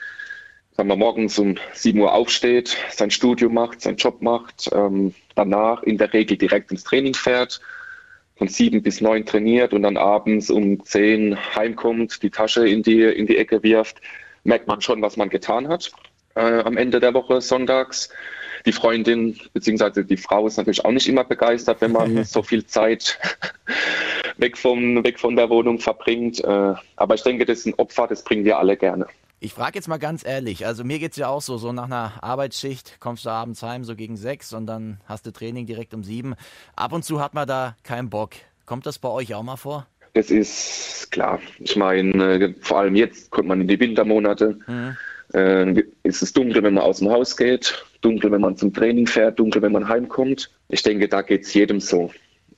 sagen 0.71 0.89
wir, 0.89 0.95
morgens 0.95 1.37
um 1.39 1.57
7 1.73 1.99
Uhr 1.99 2.13
aufsteht, 2.13 2.77
sein 2.91 3.11
Studium 3.11 3.53
macht, 3.53 3.81
seinen 3.81 3.97
Job 3.97 4.21
macht, 4.21 4.69
ähm, 4.73 5.13
danach 5.35 5.83
in 5.83 5.97
der 5.97 6.13
Regel 6.13 6.37
direkt 6.37 6.71
ins 6.71 6.83
Training 6.83 7.13
fährt 7.13 7.61
von 8.41 8.47
sieben 8.47 8.81
bis 8.81 9.01
neun 9.01 9.23
trainiert 9.23 9.71
und 9.71 9.83
dann 9.83 9.97
abends 9.97 10.49
um 10.49 10.83
zehn 10.83 11.37
heimkommt, 11.55 12.23
die 12.23 12.31
Tasche 12.31 12.67
in 12.67 12.81
die, 12.81 13.03
in 13.03 13.27
die 13.27 13.37
Ecke 13.37 13.61
wirft, 13.61 14.01
merkt 14.43 14.65
man 14.65 14.81
schon, 14.81 14.99
was 15.03 15.15
man 15.15 15.29
getan 15.29 15.67
hat 15.67 15.91
äh, 16.33 16.61
am 16.61 16.75
Ende 16.75 16.99
der 16.99 17.13
Woche 17.13 17.39
sonntags. 17.39 18.09
Die 18.65 18.71
Freundin 18.71 19.39
bzw. 19.53 20.01
die 20.01 20.17
Frau 20.17 20.47
ist 20.47 20.57
natürlich 20.57 20.83
auch 20.83 20.91
nicht 20.91 21.07
immer 21.07 21.23
begeistert, 21.23 21.81
wenn 21.81 21.91
man 21.91 22.23
so 22.23 22.41
viel 22.41 22.65
Zeit 22.65 23.19
weg, 24.37 24.57
vom, 24.57 25.03
weg 25.03 25.19
von 25.19 25.35
der 25.35 25.51
Wohnung 25.51 25.77
verbringt. 25.77 26.43
Äh, 26.43 26.73
aber 26.95 27.13
ich 27.13 27.21
denke, 27.21 27.45
das 27.45 27.59
ist 27.59 27.67
ein 27.67 27.75
Opfer, 27.75 28.07
das 28.07 28.23
bringen 28.23 28.43
wir 28.43 28.57
alle 28.57 28.75
gerne. 28.75 29.05
Ich 29.43 29.55
frage 29.55 29.73
jetzt 29.73 29.87
mal 29.87 29.97
ganz 29.97 30.23
ehrlich, 30.23 30.67
also 30.67 30.83
mir 30.83 30.99
geht 30.99 31.13
es 31.13 31.17
ja 31.17 31.27
auch 31.27 31.41
so, 31.41 31.57
so 31.57 31.73
nach 31.73 31.85
einer 31.85 32.13
Arbeitsschicht 32.21 32.97
kommst 32.99 33.25
du 33.25 33.31
abends 33.31 33.63
heim 33.63 33.83
so 33.83 33.95
gegen 33.95 34.15
sechs 34.15 34.53
und 34.53 34.67
dann 34.67 35.01
hast 35.07 35.25
du 35.25 35.31
Training 35.31 35.65
direkt 35.65 35.95
um 35.95 36.03
sieben. 36.03 36.35
Ab 36.75 36.93
und 36.93 37.03
zu 37.03 37.19
hat 37.19 37.33
man 37.33 37.47
da 37.47 37.75
keinen 37.81 38.11
Bock. 38.11 38.33
Kommt 38.67 38.85
das 38.85 38.99
bei 38.99 39.09
euch 39.09 39.33
auch 39.33 39.41
mal 39.41 39.55
vor? 39.55 39.87
Das 40.13 40.29
ist 40.29 41.07
klar. 41.09 41.39
Ich 41.57 41.75
meine, 41.75 42.35
äh, 42.35 42.53
vor 42.61 42.81
allem 42.81 42.93
jetzt 42.93 43.31
kommt 43.31 43.47
man 43.47 43.61
in 43.61 43.67
die 43.67 43.79
Wintermonate. 43.79 44.59
Mhm. 44.67 44.97
Äh, 45.33 45.83
ist 46.03 46.21
es 46.21 46.33
dunkel, 46.33 46.61
wenn 46.61 46.75
man 46.75 46.83
aus 46.83 46.99
dem 46.99 47.09
Haus 47.09 47.35
geht, 47.35 47.83
dunkel, 48.01 48.31
wenn 48.31 48.41
man 48.41 48.57
zum 48.57 48.71
Training 48.71 49.07
fährt, 49.07 49.39
dunkel, 49.39 49.63
wenn 49.63 49.71
man 49.71 49.87
heimkommt. 49.87 50.51
Ich 50.69 50.83
denke, 50.83 51.07
da 51.07 51.23
geht 51.23 51.45
es 51.45 51.53
jedem 51.55 51.79
so. 51.79 52.11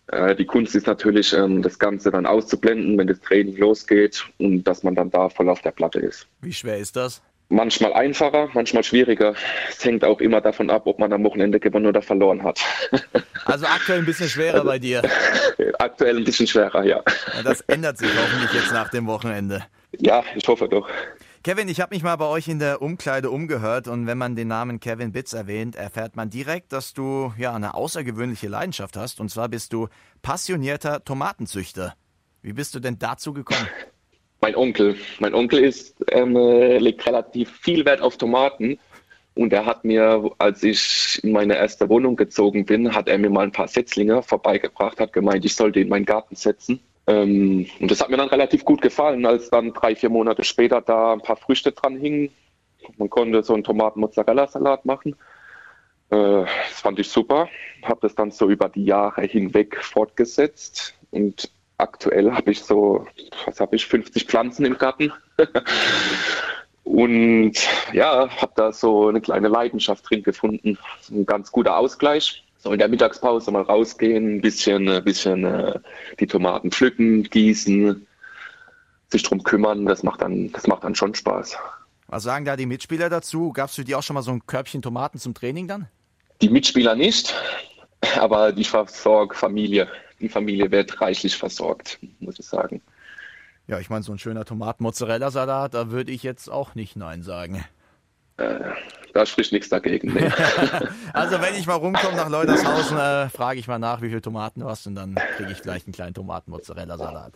Äh, 0.07 0.35
die 0.35 0.45
Kunst 0.45 0.75
ist 0.75 0.87
natürlich, 0.87 1.33
ähm, 1.33 1.61
das 1.61 1.79
Ganze 1.79 2.11
dann 2.11 2.25
auszublenden, 2.25 2.97
wenn 2.97 3.07
das 3.07 3.19
Training 3.21 3.57
losgeht 3.57 4.25
und 4.37 4.63
dass 4.63 4.83
man 4.83 4.95
dann 4.95 5.09
da 5.09 5.29
voll 5.29 5.49
auf 5.49 5.61
der 5.61 5.71
Platte 5.71 5.99
ist. 5.99 6.27
Wie 6.41 6.53
schwer 6.53 6.77
ist 6.77 6.95
das? 6.95 7.21
Manchmal 7.49 7.93
einfacher, 7.93 8.49
manchmal 8.53 8.83
schwieriger. 8.83 9.35
Es 9.69 9.83
hängt 9.85 10.03
auch 10.03 10.19
immer 10.21 10.41
davon 10.41 10.69
ab, 10.69 10.83
ob 10.85 10.97
man 10.97 11.13
am 11.13 11.23
Wochenende 11.23 11.59
gewonnen 11.59 11.85
oder 11.85 12.01
verloren 12.01 12.43
hat. 12.43 12.59
Also 13.45 13.65
aktuell 13.65 13.99
ein 13.99 14.05
bisschen 14.05 14.29
schwerer 14.29 14.53
also, 14.53 14.67
bei 14.67 14.79
dir. 14.79 15.01
Aktuell 15.79 16.15
ein 16.15 16.23
bisschen 16.23 16.47
schwerer, 16.47 16.85
ja. 16.85 17.03
Das 17.43 17.59
ändert 17.67 17.97
sich 17.97 18.09
hoffentlich 18.17 18.53
jetzt 18.53 18.71
nach 18.71 18.87
dem 18.89 19.05
Wochenende. 19.05 19.65
Ja, 19.99 20.23
ich 20.33 20.47
hoffe 20.47 20.69
doch. 20.69 20.87
Kevin, 21.43 21.67
ich 21.67 21.81
habe 21.81 21.93
mich 21.93 22.03
mal 22.03 22.15
bei 22.15 22.27
euch 22.27 22.47
in 22.47 22.59
der 22.59 22.81
Umkleide 22.81 23.29
umgehört 23.29 23.89
und 23.89 24.07
wenn 24.07 24.17
man 24.17 24.37
den 24.37 24.47
Namen 24.47 24.79
Kevin 24.79 25.11
Bitz 25.11 25.33
erwähnt, 25.33 25.75
erfährt 25.75 26.15
man 26.15 26.29
direkt, 26.29 26.71
dass 26.71 26.93
du 26.93 27.33
ja 27.37 27.53
eine 27.53 27.73
außergewöhnliche 27.73 28.47
Leidenschaft 28.47 28.95
hast 28.95 29.19
und 29.19 29.27
zwar 29.27 29.49
bist 29.49 29.73
du 29.73 29.89
passionierter 30.21 31.03
Tomatenzüchter. 31.03 31.95
Wie 32.41 32.53
bist 32.53 32.75
du 32.75 32.79
denn 32.79 32.97
dazu 32.97 33.33
gekommen? 33.33 33.67
Mein 34.39 34.55
Onkel. 34.55 34.95
Mein 35.19 35.33
Onkel 35.33 35.59
ist, 35.59 35.97
ähm, 36.11 36.37
äh, 36.37 36.77
legt 36.77 37.05
relativ 37.05 37.51
viel 37.51 37.83
Wert 37.83 37.99
auf 37.99 38.15
Tomaten 38.15 38.79
und 39.35 39.51
er 39.51 39.65
hat 39.65 39.83
mir, 39.83 40.31
als 40.37 40.63
ich 40.63 41.19
in 41.25 41.33
meine 41.33 41.57
erste 41.57 41.89
Wohnung 41.89 42.15
gezogen 42.15 42.65
bin, 42.65 42.95
hat 42.95 43.09
er 43.09 43.17
mir 43.17 43.29
mal 43.29 43.43
ein 43.43 43.51
paar 43.51 43.67
Setzlinge 43.67 44.23
vorbeigebracht, 44.23 44.97
hat 44.97 45.11
gemeint, 45.11 45.43
ich 45.43 45.55
sollte 45.55 45.81
in 45.81 45.89
meinen 45.89 46.05
Garten 46.05 46.37
setzen. 46.37 46.79
Ähm, 47.07 47.65
und 47.79 47.91
das 47.91 48.01
hat 48.01 48.09
mir 48.09 48.17
dann 48.17 48.29
relativ 48.29 48.63
gut 48.63 48.81
gefallen, 48.81 49.25
als 49.25 49.49
dann 49.49 49.73
drei, 49.73 49.95
vier 49.95 50.09
Monate 50.09 50.43
später 50.43 50.81
da 50.81 51.13
ein 51.13 51.21
paar 51.21 51.35
Früchte 51.35 51.71
dran 51.71 51.97
hingen. 51.97 52.29
Man 52.97 53.09
konnte 53.09 53.43
so 53.43 53.53
einen 53.53 53.63
Tomaten-Mozzarella-Salat 53.63 54.85
machen. 54.85 55.15
Äh, 56.09 56.45
das 56.45 56.81
fand 56.81 56.99
ich 56.99 57.09
super. 57.09 57.49
Habe 57.83 57.99
das 58.01 58.15
dann 58.15 58.31
so 58.31 58.49
über 58.49 58.69
die 58.69 58.85
Jahre 58.85 59.23
hinweg 59.23 59.83
fortgesetzt. 59.83 60.95
Und 61.11 61.51
aktuell 61.77 62.31
habe 62.31 62.51
ich 62.51 62.63
so, 62.63 63.05
was 63.45 63.59
habe 63.59 63.75
ich, 63.75 63.85
50 63.85 64.25
Pflanzen 64.25 64.65
im 64.65 64.77
Garten. 64.77 65.11
und 66.83 67.53
ja, 67.91 68.29
habe 68.29 68.53
da 68.55 68.71
so 68.71 69.09
eine 69.09 69.21
kleine 69.21 69.49
Leidenschaft 69.49 70.09
drin 70.09 70.23
gefunden. 70.23 70.77
Ein 71.11 71.25
ganz 71.25 71.51
guter 71.51 71.77
Ausgleich 71.77 72.43
so 72.63 72.71
in 72.71 72.79
der 72.79 72.87
Mittagspause 72.87 73.51
mal 73.51 73.63
rausgehen, 73.63 74.37
ein 74.37 74.41
bisschen, 74.41 74.87
ein 74.87 75.03
bisschen 75.03 75.43
äh, 75.43 75.79
die 76.19 76.27
Tomaten 76.27 76.71
pflücken, 76.71 77.23
gießen, 77.23 78.07
sich 79.09 79.23
drum 79.23 79.43
kümmern, 79.43 79.85
das 79.85 80.01
macht 80.01 80.21
dann, 80.21 80.49
das 80.53 80.65
macht 80.65 80.85
dann 80.85 80.95
schon 80.95 81.13
Spaß. 81.13 81.57
Was 82.07 82.23
sagen 82.23 82.45
da 82.45 82.55
die 82.55 82.65
Mitspieler 82.65 83.09
dazu? 83.09 83.51
Gab 83.51 83.69
es 83.69 83.75
für 83.75 83.83
die 83.83 83.95
auch 83.95 84.03
schon 84.03 84.13
mal 84.13 84.21
so 84.21 84.31
ein 84.31 84.45
Körbchen 84.45 84.81
Tomaten 84.81 85.19
zum 85.19 85.33
Training 85.33 85.67
dann? 85.67 85.89
Die 86.41 86.47
Mitspieler 86.47 86.95
nicht, 86.95 87.35
aber 88.17 88.53
die 88.53 88.63
versorgt 88.63 89.35
Familie. 89.35 89.89
Die 90.21 90.29
Familie 90.29 90.71
wird 90.71 91.01
reichlich 91.01 91.35
versorgt, 91.35 91.99
muss 92.19 92.39
ich 92.39 92.45
sagen. 92.45 92.81
Ja, 93.67 93.79
ich 93.79 93.89
meine, 93.89 94.03
so 94.03 94.13
ein 94.13 94.19
schöner 94.19 94.45
Tomaten-Mozzarella-Salat, 94.45 95.73
da 95.73 95.91
würde 95.91 96.13
ich 96.13 96.23
jetzt 96.23 96.49
auch 96.49 96.75
nicht 96.75 96.95
Nein 96.95 97.23
sagen. 97.23 97.65
Äh, 98.37 98.59
da 99.13 99.25
spricht 99.25 99.51
nichts 99.51 99.69
dagegen. 99.69 100.13
Nee. 100.13 100.29
also 101.13 101.39
wenn 101.41 101.55
ich 101.55 101.67
mal 101.67 101.75
rumkomme 101.75 102.15
nach 102.15 102.29
Leutershausen, 102.29 102.97
äh, 102.97 103.29
frage 103.29 103.59
ich 103.59 103.67
mal 103.67 103.79
nach, 103.79 104.01
wie 104.01 104.09
viele 104.09 104.21
Tomaten 104.21 104.61
du 104.61 104.67
hast 104.67 104.87
und 104.87 104.95
dann 104.95 105.15
kriege 105.37 105.51
ich 105.51 105.61
gleich 105.61 105.85
einen 105.85 105.93
kleinen 105.93 106.15
Tomaten-Mozzarella-Salat. 106.15 107.33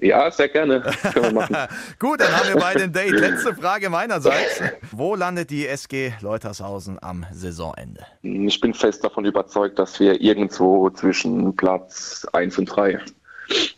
Ja, 0.00 0.30
sehr 0.30 0.48
gerne. 0.48 0.80
Gut, 1.98 2.20
dann 2.20 2.32
haben 2.36 2.48
wir 2.48 2.56
beide 2.60 2.84
ein 2.84 2.92
Date. 2.92 3.10
Letzte 3.10 3.52
Frage 3.52 3.90
meinerseits. 3.90 4.62
Wo 4.92 5.16
landet 5.16 5.50
die 5.50 5.66
SG 5.66 6.12
Leutershausen 6.20 6.98
am 7.02 7.26
Saisonende? 7.32 8.06
Ich 8.22 8.60
bin 8.60 8.74
fest 8.74 9.02
davon 9.02 9.24
überzeugt, 9.24 9.78
dass 9.80 9.98
wir 9.98 10.20
irgendwo 10.20 10.88
zwischen 10.90 11.56
Platz 11.56 12.24
1 12.32 12.58
und 12.58 12.66
3 12.66 13.00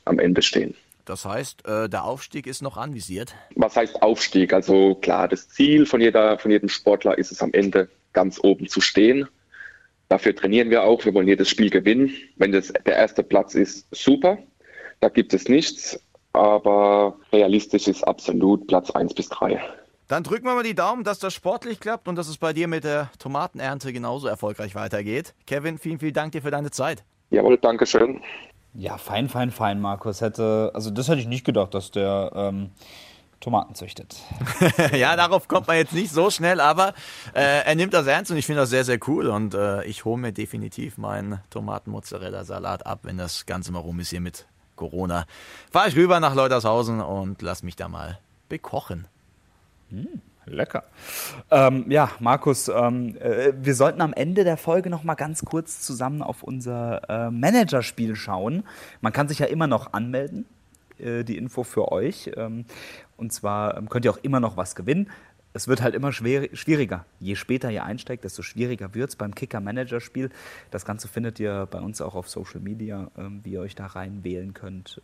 am 0.04 0.18
Ende 0.18 0.42
stehen. 0.42 0.74
Das 1.08 1.24
heißt, 1.24 1.66
äh, 1.66 1.88
der 1.88 2.04
Aufstieg 2.04 2.46
ist 2.46 2.60
noch 2.60 2.76
anvisiert? 2.76 3.34
Was 3.56 3.76
heißt 3.76 4.02
Aufstieg? 4.02 4.52
Also 4.52 4.94
klar, 4.96 5.26
das 5.26 5.48
Ziel 5.48 5.86
von, 5.86 6.02
jeder, 6.02 6.38
von 6.38 6.50
jedem 6.50 6.68
Sportler 6.68 7.16
ist 7.16 7.32
es 7.32 7.40
am 7.40 7.52
Ende 7.54 7.88
ganz 8.12 8.38
oben 8.42 8.68
zu 8.68 8.82
stehen. 8.82 9.26
Dafür 10.08 10.36
trainieren 10.36 10.68
wir 10.68 10.82
auch. 10.82 11.04
Wir 11.06 11.14
wollen 11.14 11.26
jedes 11.26 11.48
Spiel 11.48 11.70
gewinnen. 11.70 12.12
Wenn 12.36 12.52
das 12.52 12.72
der 12.84 12.96
erste 12.96 13.22
Platz 13.22 13.54
ist, 13.54 13.86
super. 13.90 14.38
Da 15.00 15.08
gibt 15.08 15.32
es 15.32 15.48
nichts. 15.48 15.98
Aber 16.34 17.16
realistisch 17.32 17.88
ist 17.88 18.04
absolut 18.04 18.66
Platz 18.66 18.90
1 18.90 19.14
bis 19.14 19.30
3. 19.30 19.58
Dann 20.08 20.24
drücken 20.24 20.44
wir 20.44 20.54
mal 20.54 20.62
die 20.62 20.74
Daumen, 20.74 21.04
dass 21.04 21.18
das 21.18 21.32
sportlich 21.32 21.80
klappt 21.80 22.06
und 22.06 22.16
dass 22.16 22.28
es 22.28 22.36
bei 22.36 22.52
dir 22.52 22.68
mit 22.68 22.84
der 22.84 23.10
Tomatenernte 23.18 23.94
genauso 23.94 24.28
erfolgreich 24.28 24.74
weitergeht. 24.74 25.34
Kevin, 25.46 25.78
vielen, 25.78 25.98
vielen 25.98 26.14
Dank 26.14 26.32
dir 26.32 26.42
für 26.42 26.50
deine 26.50 26.70
Zeit. 26.70 27.02
Jawohl, 27.30 27.56
danke 27.56 27.86
schön. 27.86 28.20
Ja, 28.74 28.98
fein, 28.98 29.28
fein, 29.28 29.50
fein, 29.50 29.80
Markus. 29.80 30.20
Hätte, 30.20 30.70
also 30.74 30.90
das 30.90 31.08
hätte 31.08 31.20
ich 31.20 31.26
nicht 31.26 31.44
gedacht, 31.44 31.74
dass 31.74 31.90
der 31.90 32.32
ähm, 32.34 32.70
Tomaten 33.40 33.74
züchtet. 33.74 34.16
ja, 34.92 35.16
darauf 35.16 35.48
kommt 35.48 35.66
man 35.66 35.76
jetzt 35.76 35.92
nicht 35.92 36.10
so 36.10 36.30
schnell, 36.30 36.60
aber 36.60 36.94
äh, 37.34 37.64
er 37.64 37.74
nimmt 37.74 37.94
das 37.94 38.06
ernst 38.06 38.30
und 38.30 38.36
ich 38.36 38.46
finde 38.46 38.62
das 38.62 38.70
sehr, 38.70 38.84
sehr 38.84 38.98
cool. 39.06 39.28
Und 39.28 39.54
äh, 39.54 39.84
ich 39.84 40.04
hole 40.04 40.20
mir 40.20 40.32
definitiv 40.32 40.98
meinen 40.98 41.40
Tomaten-Mozzarella-Salat 41.50 42.86
ab, 42.86 43.00
wenn 43.02 43.16
das 43.16 43.46
Ganze 43.46 43.72
mal 43.72 43.80
rum 43.80 44.00
ist 44.00 44.10
hier 44.10 44.20
mit 44.20 44.46
Corona. 44.76 45.26
Fahre 45.70 45.88
ich 45.88 45.96
rüber 45.96 46.20
nach 46.20 46.34
Leutershausen 46.34 47.00
und 47.00 47.42
lass 47.42 47.62
mich 47.62 47.76
da 47.76 47.88
mal 47.88 48.18
bekochen. 48.48 49.06
Hm, 49.90 50.20
lecker. 50.52 50.84
Ähm, 51.50 51.90
ja, 51.90 52.10
Markus, 52.20 52.68
ähm, 52.68 53.16
äh, 53.18 53.52
wir 53.60 53.74
sollten 53.74 54.00
am 54.00 54.12
Ende 54.12 54.44
der 54.44 54.56
Folge 54.56 54.90
noch 54.90 55.04
mal 55.04 55.14
ganz 55.14 55.44
kurz 55.44 55.80
zusammen 55.80 56.22
auf 56.22 56.42
unser 56.42 57.08
äh, 57.08 57.30
Managerspiel 57.30 58.16
schauen. 58.16 58.64
Man 59.00 59.12
kann 59.12 59.28
sich 59.28 59.38
ja 59.38 59.46
immer 59.46 59.66
noch 59.66 59.92
anmelden. 59.92 60.46
Äh, 60.98 61.24
die 61.24 61.36
Info 61.36 61.62
für 61.62 61.92
euch. 61.92 62.30
Ähm, 62.36 62.64
und 63.16 63.32
zwar 63.32 63.76
ähm, 63.76 63.88
könnt 63.88 64.04
ihr 64.04 64.10
auch 64.10 64.18
immer 64.22 64.40
noch 64.40 64.56
was 64.56 64.74
gewinnen. 64.74 65.10
Es 65.52 65.66
wird 65.66 65.82
halt 65.82 65.94
immer 65.94 66.12
schwer, 66.12 66.48
schwieriger. 66.52 67.04
Je 67.20 67.34
später 67.34 67.70
ihr 67.70 67.84
einsteigt, 67.84 68.24
desto 68.24 68.42
schwieriger 68.42 68.94
wird 68.94 69.10
es 69.10 69.16
beim 69.16 69.34
Kicker-Manager-Spiel. 69.34 70.30
Das 70.70 70.84
Ganze 70.84 71.08
findet 71.08 71.40
ihr 71.40 71.66
bei 71.70 71.80
uns 71.80 72.00
auch 72.00 72.14
auf 72.14 72.28
Social 72.28 72.60
Media, 72.60 73.10
ähm, 73.16 73.40
wie 73.44 73.52
ihr 73.52 73.60
euch 73.60 73.74
da 73.74 73.86
rein 73.86 74.24
wählen 74.24 74.54
könnt. 74.54 75.00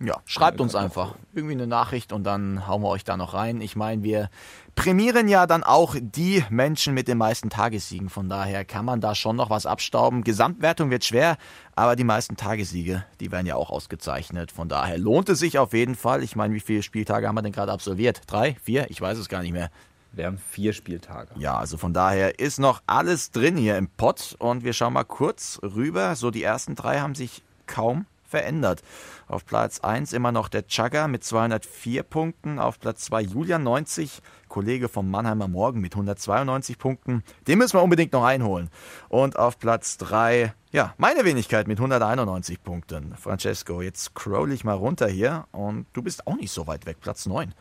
Ja, 0.00 0.18
schreibt 0.26 0.60
uns 0.60 0.76
einfach 0.76 1.16
irgendwie 1.34 1.54
eine 1.54 1.66
Nachricht 1.66 2.12
und 2.12 2.22
dann 2.22 2.68
hauen 2.68 2.82
wir 2.82 2.88
euch 2.88 3.02
da 3.02 3.16
noch 3.16 3.34
rein. 3.34 3.60
Ich 3.60 3.74
meine, 3.74 4.04
wir 4.04 4.30
prämieren 4.76 5.26
ja 5.26 5.46
dann 5.48 5.64
auch 5.64 5.96
die 6.00 6.44
Menschen 6.50 6.94
mit 6.94 7.08
den 7.08 7.18
meisten 7.18 7.50
Tagessiegen. 7.50 8.08
Von 8.08 8.28
daher 8.28 8.64
kann 8.64 8.84
man 8.84 9.00
da 9.00 9.16
schon 9.16 9.34
noch 9.34 9.50
was 9.50 9.66
abstauben. 9.66 10.22
Gesamtwertung 10.22 10.90
wird 10.90 11.04
schwer, 11.04 11.36
aber 11.74 11.96
die 11.96 12.04
meisten 12.04 12.36
Tagessiege, 12.36 13.04
die 13.18 13.32
werden 13.32 13.46
ja 13.46 13.56
auch 13.56 13.70
ausgezeichnet. 13.70 14.52
Von 14.52 14.68
daher 14.68 14.98
lohnt 14.98 15.28
es 15.30 15.40
sich 15.40 15.58
auf 15.58 15.72
jeden 15.72 15.96
Fall. 15.96 16.22
Ich 16.22 16.36
meine, 16.36 16.54
wie 16.54 16.60
viele 16.60 16.84
Spieltage 16.84 17.26
haben 17.26 17.34
wir 17.34 17.42
denn 17.42 17.52
gerade 17.52 17.72
absolviert? 17.72 18.22
Drei? 18.28 18.56
Vier? 18.62 18.88
Ich 18.90 19.00
weiß 19.00 19.18
es 19.18 19.28
gar 19.28 19.42
nicht 19.42 19.52
mehr. 19.52 19.68
Wir 20.12 20.26
haben 20.26 20.38
vier 20.38 20.72
Spieltage. 20.72 21.30
Ja, 21.36 21.58
also 21.58 21.76
von 21.76 21.92
daher 21.92 22.38
ist 22.38 22.60
noch 22.60 22.82
alles 22.86 23.32
drin 23.32 23.56
hier 23.56 23.76
im 23.76 23.88
Pott 23.88 24.36
und 24.38 24.62
wir 24.62 24.74
schauen 24.74 24.92
mal 24.92 25.04
kurz 25.04 25.58
rüber. 25.62 26.14
So, 26.14 26.30
die 26.30 26.44
ersten 26.44 26.76
drei 26.76 27.00
haben 27.00 27.16
sich 27.16 27.42
kaum 27.66 28.06
verändert. 28.28 28.82
Auf 29.26 29.44
Platz 29.44 29.80
1 29.80 30.12
immer 30.12 30.32
noch 30.32 30.48
der 30.48 30.64
Chagger 30.68 31.08
mit 31.08 31.24
204 31.24 32.02
Punkten. 32.02 32.58
Auf 32.58 32.78
Platz 32.78 33.04
2 33.06 33.22
Julian 33.22 33.62
90, 33.62 34.22
Kollege 34.48 34.88
vom 34.88 35.10
Mannheimer 35.10 35.48
Morgen 35.48 35.80
mit 35.80 35.94
192 35.94 36.78
Punkten. 36.78 37.24
Den 37.46 37.58
müssen 37.58 37.74
wir 37.74 37.82
unbedingt 37.82 38.12
noch 38.12 38.24
einholen. 38.24 38.70
Und 39.08 39.38
auf 39.38 39.58
Platz 39.58 39.96
3, 39.98 40.52
ja, 40.70 40.94
meine 40.98 41.24
Wenigkeit 41.24 41.66
mit 41.66 41.78
191 41.78 42.62
Punkten. 42.62 43.14
Francesco, 43.16 43.82
jetzt 43.82 44.04
scroll 44.04 44.52
ich 44.52 44.64
mal 44.64 44.74
runter 44.74 45.08
hier 45.08 45.46
und 45.52 45.86
du 45.92 46.02
bist 46.02 46.26
auch 46.26 46.36
nicht 46.36 46.52
so 46.52 46.66
weit 46.66 46.86
weg, 46.86 46.98
Platz 47.00 47.26
9. 47.26 47.54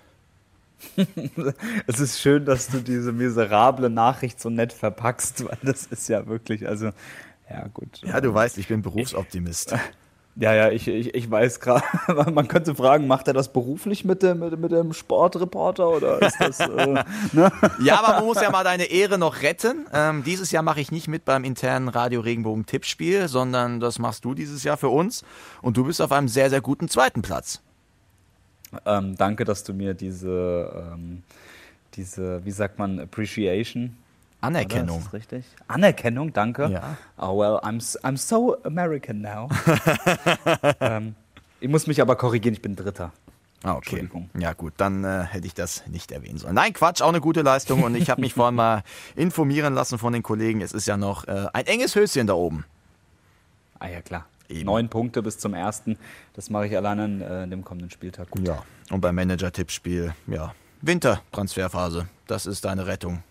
es 1.88 2.00
ist 2.00 2.20
schön, 2.20 2.46
dass 2.46 2.68
du 2.68 2.80
diese 2.80 3.12
miserable 3.12 3.90
Nachricht 3.90 4.40
so 4.40 4.50
nett 4.50 4.74
verpackst, 4.74 5.46
weil 5.46 5.58
das 5.64 5.88
ist 5.88 6.08
ja 6.08 6.28
wirklich, 6.28 6.68
also, 6.68 6.92
ja, 7.50 7.68
gut. 7.74 8.02
Ja, 8.04 8.22
du 8.22 8.34
weißt, 8.34 8.58
ich 8.58 8.68
bin 8.68 8.82
Berufsoptimist. 8.82 9.76
Ja, 10.40 10.54
ja, 10.54 10.70
ich, 10.70 10.88
ich, 10.88 11.16
ich 11.16 11.32
weiß 11.32 11.60
gerade, 11.60 11.84
man 12.32 12.48
könnte 12.48 12.76
fragen, 12.76 13.08
macht 13.08 13.28
er 13.28 13.34
das 13.34 13.52
beruflich 13.52 14.06
mit 14.06 14.22
dem, 14.22 14.40
mit, 14.40 14.60
mit 14.60 14.72
dem 14.72 14.94
Sportreporter 14.94 15.90
oder 15.90 16.22
ist 16.22 16.40
das. 16.40 16.60
Äh, 16.60 16.68
ne? 17.34 17.52
Ja, 17.82 18.00
aber 18.00 18.18
man 18.18 18.26
muss 18.26 18.40
ja 18.40 18.52
mal 18.52 18.64
deine 18.64 18.86
Ehre 18.86 19.18
noch 19.18 19.42
retten. 19.42 19.88
Ähm, 19.92 20.24
dieses 20.24 20.52
Jahr 20.52 20.62
mache 20.62 20.80
ich 20.80 20.92
nicht 20.92 21.08
mit 21.08 21.26
beim 21.26 21.44
internen 21.44 21.88
Radio 21.88 22.22
Regenbogen 22.22 22.68
Tippspiel, 22.68 23.28
sondern 23.28 23.80
das 23.80 23.98
machst 23.98 24.26
du 24.26 24.36
dieses 24.36 24.64
Jahr 24.64 24.78
für 24.78 24.90
uns 24.90 25.24
und 25.64 25.76
du 25.76 25.86
bist 25.86 26.02
auf 26.04 26.12
einem 26.12 26.28
sehr, 26.28 26.52
sehr 26.52 26.62
guten 26.62 26.88
zweiten 26.88 27.24
Platz. 27.24 27.62
Ähm, 28.86 29.16
danke, 29.18 29.44
dass 29.44 29.64
du 29.64 29.74
mir 29.74 29.96
diese, 29.96 30.92
ähm, 30.94 31.24
diese, 31.96 32.46
wie 32.46 32.52
sagt 32.52 32.78
man, 32.78 33.00
Appreciation 33.00 33.98
Anerkennung. 34.42 35.00
Ist 35.00 35.14
richtig? 35.14 35.46
Anerkennung, 35.68 36.32
danke. 36.32 36.68
Ja. 36.68 36.98
Oh 37.18 37.40
well, 37.40 37.60
I'm, 37.64 37.80
I'm 38.04 38.18
so 38.18 38.58
American 38.64 39.22
now. 39.22 39.50
ähm, 40.80 41.16
ich 41.60 41.70
muss 41.70 41.88
mich 41.88 42.02
aber 42.02 42.16
korrigieren, 42.16 42.54
ich 42.54 42.62
bin 42.62 42.76
Dritter. 42.76 43.12
Ah, 43.64 43.74
okay. 43.74 44.08
Ja, 44.38 44.54
gut, 44.54 44.74
dann 44.78 45.04
äh, 45.04 45.24
hätte 45.24 45.48
ich 45.48 45.56
das 45.56 45.88
nicht 45.88 46.12
erwähnen 46.12 46.38
sollen. 46.38 46.54
Nein, 46.54 46.74
Quatsch, 46.74 47.02
auch 47.02 47.10
eine 47.10 47.22
gute 47.22 47.42
Leistung 47.42 47.82
und 47.84 47.96
ich 47.96 48.12
habe 48.12 48.22
mich 48.22 48.36
vorhin 48.36 48.56
mal 48.56 48.84
informieren 49.16 49.74
lassen 49.74 49.98
von 49.98 50.14
den 50.14 50.22
Kollegen. 50.22 50.62
Es 50.62 50.74
ist 50.74 50.86
ja 50.86 50.96
noch 50.96 51.28
äh, 51.28 51.48
ein 51.54 51.66
enges 51.66 51.96
Höschen 51.96 52.28
da 52.28 52.34
oben. 52.34 52.66
Ah, 53.80 53.88
ja, 53.88 54.02
klar. 54.02 54.28
Eben. 54.50 54.66
Neun 54.66 54.90
Punkte 54.90 55.24
bis 55.24 55.40
zum 55.40 55.56
ersten. 55.56 55.98
Das 56.34 56.50
mache 56.50 56.68
ich 56.68 56.78
alleine 56.78 57.06
in, 57.06 57.22
äh, 57.22 57.44
in 57.44 57.50
dem 57.50 57.66
kommenden 57.66 57.90
Spieltag. 57.90 58.30
Gut. 58.30 58.48
Ja, 58.48 58.64
und 58.92 59.02
beim 59.02 59.16
Manager-Tippspiel, 59.16 60.14
ja, 60.28 60.54
Wintertransferphase. 60.82 62.08
Das 62.28 62.46
ist 62.46 62.64
deine 62.64 62.86
Rettung 62.86 63.24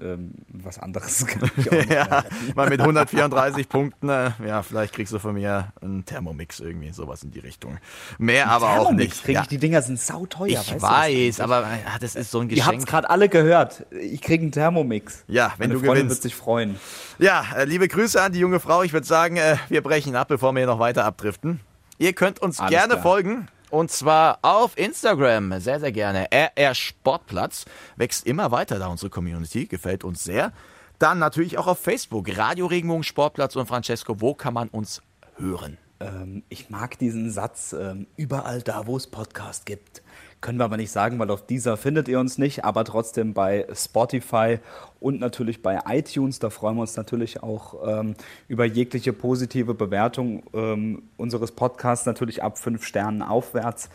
ähm, 0.00 0.32
was 0.48 0.78
anderes 0.78 1.26
kann 1.26 1.50
ich 1.56 1.70
auch 1.70 1.90
ja, 1.90 2.24
mal 2.54 2.68
mit 2.68 2.80
134 2.80 3.68
Punkten, 3.68 4.08
äh, 4.08 4.30
ja, 4.46 4.62
vielleicht 4.62 4.94
kriegst 4.94 5.12
du 5.12 5.18
von 5.18 5.34
mir 5.34 5.72
einen 5.80 6.04
Thermomix 6.04 6.60
irgendwie, 6.60 6.92
sowas 6.92 7.22
in 7.22 7.30
die 7.30 7.40
Richtung. 7.40 7.78
Mehr 8.18 8.44
ein 8.44 8.50
aber 8.50 8.66
Thermomix 8.66 8.88
auch 8.88 8.92
nicht. 8.96 9.24
Krieg 9.24 9.38
ich, 9.42 9.48
Die 9.48 9.58
Dinger 9.58 9.82
sind 9.82 10.00
sauteuer, 10.00 10.46
Ich 10.48 10.72
weißt 10.72 10.82
weiß, 10.82 11.36
das 11.36 11.44
aber 11.44 11.60
ja, 11.62 11.98
das 12.00 12.14
ist 12.16 12.30
so 12.30 12.40
ein 12.40 12.48
Geschenk. 12.48 12.66
Ihr 12.66 12.72
habt 12.72 12.78
es 12.78 12.86
gerade 12.86 13.10
alle 13.10 13.28
gehört. 13.28 13.86
Ich 13.90 14.20
kriege 14.22 14.42
einen 14.42 14.52
Thermomix. 14.52 15.24
Ja, 15.28 15.52
wenn 15.58 15.68
Meine 15.70 15.74
du 15.74 15.86
Freundin 15.86 16.04
gewinnst. 16.06 16.16
wird 16.16 16.22
sich 16.22 16.34
freuen. 16.34 16.76
Ja, 17.18 17.44
äh, 17.56 17.64
liebe 17.64 17.88
Grüße 17.88 18.20
an 18.20 18.32
die 18.32 18.38
junge 18.38 18.60
Frau. 18.60 18.82
Ich 18.82 18.92
würde 18.92 19.06
sagen, 19.06 19.36
äh, 19.36 19.56
wir 19.68 19.82
brechen 19.82 20.16
ab, 20.16 20.28
bevor 20.28 20.52
wir 20.52 20.60
hier 20.60 20.66
noch 20.66 20.78
weiter 20.78 21.04
abdriften. 21.04 21.60
Ihr 21.98 22.14
könnt 22.14 22.40
uns 22.40 22.58
Alles 22.60 22.70
gerne 22.70 22.92
klar. 22.94 23.02
folgen. 23.02 23.48
Und 23.70 23.90
zwar 23.92 24.40
auf 24.42 24.76
Instagram, 24.76 25.60
sehr, 25.60 25.78
sehr 25.78 25.92
gerne. 25.92 26.26
RR 26.32 26.74
Sportplatz 26.74 27.66
wächst 27.96 28.26
immer 28.26 28.50
weiter 28.50 28.80
da, 28.80 28.88
unsere 28.88 29.10
Community, 29.10 29.66
gefällt 29.66 30.02
uns 30.02 30.24
sehr. 30.24 30.52
Dann 30.98 31.20
natürlich 31.20 31.56
auch 31.56 31.68
auf 31.68 31.78
Facebook, 31.78 32.36
Radio 32.36 32.66
Regenbogen 32.66 33.04
Sportplatz 33.04 33.54
und 33.54 33.66
Francesco, 33.66 34.20
wo 34.20 34.34
kann 34.34 34.54
man 34.54 34.68
uns 34.68 35.02
hören? 35.36 35.78
Ähm, 36.00 36.42
ich 36.48 36.68
mag 36.68 36.98
diesen 36.98 37.30
Satz, 37.30 37.72
ähm, 37.72 38.08
überall 38.16 38.60
da, 38.60 38.86
wo 38.86 38.96
es 38.96 39.06
Podcast 39.06 39.66
gibt. 39.66 40.02
Können 40.40 40.58
wir 40.58 40.64
aber 40.64 40.78
nicht 40.78 40.90
sagen, 40.90 41.18
weil 41.18 41.30
auf 41.30 41.44
dieser 41.44 41.76
findet 41.76 42.08
ihr 42.08 42.18
uns 42.18 42.38
nicht, 42.38 42.64
aber 42.64 42.84
trotzdem 42.84 43.34
bei 43.34 43.66
Spotify 43.74 44.58
und 44.98 45.20
natürlich 45.20 45.60
bei 45.60 45.80
iTunes. 45.86 46.38
Da 46.38 46.48
freuen 46.48 46.76
wir 46.76 46.82
uns 46.82 46.96
natürlich 46.96 47.42
auch 47.42 47.74
ähm, 47.86 48.14
über 48.48 48.64
jegliche 48.64 49.12
positive 49.12 49.74
Bewertung 49.74 50.42
ähm, 50.54 51.02
unseres 51.18 51.52
Podcasts, 51.52 52.06
natürlich 52.06 52.42
ab 52.42 52.58
fünf 52.58 52.84
Sternen 52.84 53.20
aufwärts. 53.20 53.90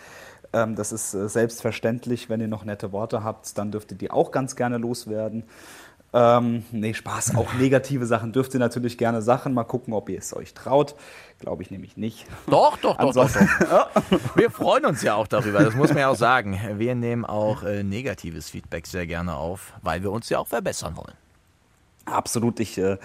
Ähm, 0.54 0.76
das 0.76 0.91
ist 0.91 1.14
äh, 1.14 1.28
selbstverständlich. 1.28 2.30
Wenn 2.30 2.41
ihr 2.41 2.48
noch 2.48 2.64
nette 2.64 2.91
Worte 2.91 3.24
habt, 3.24 3.58
dann 3.58 3.72
dürft 3.72 3.91
ihr 3.91 3.98
die 3.98 4.12
auch 4.12 4.32
ganz 4.32 4.56
gerne 4.56 4.78
loswerden. 4.78 5.43
Ähm, 6.18 6.63
nee, 6.72 6.93
Spaß. 6.93 7.36
Auch 7.36 7.53
negative 7.55 8.05
Sachen 8.05 8.32
dürft 8.32 8.53
ihr 8.53 8.59
natürlich 8.61 8.97
gerne 8.97 9.22
Sachen. 9.22 9.53
Mal 9.53 9.66
gucken, 9.66 9.93
ob 9.93 10.07
ihr 10.07 10.20
es 10.20 10.34
euch 10.34 10.53
traut. 10.53 10.95
Glaube 11.41 11.61
ich 11.61 11.72
nämlich 11.72 11.97
nicht. 11.97 12.26
Doch, 12.47 12.78
doch, 12.78 12.95
doch, 12.95 13.13
doch, 13.13 13.30
doch. 13.30 13.89
Wir 14.36 14.49
freuen 14.49 14.86
uns 14.86 15.01
ja 15.01 15.16
auch 15.16 15.28
darüber, 15.28 15.61
das 15.61 15.76
muss 15.76 15.89
man 15.89 15.97
ja 15.97 16.07
auch 16.07 16.16
sagen. 16.16 16.57
Wir 16.78 16.95
nehmen 16.95 17.26
auch 17.26 17.63
äh, 17.63 17.84
negatives 17.84 18.49
Feedback 18.49 18.88
sehr 18.88 19.05
gerne 19.05 19.36
auf, 19.36 19.74
weil 19.82 20.03
wir 20.03 20.11
uns 20.11 20.30
ja 20.30 20.39
auch 20.39 20.47
verbessern 20.47 20.95
wollen. 20.95 21.16
Absolut, 22.05 22.61
ich, 22.61 22.78
äh, 22.78 22.97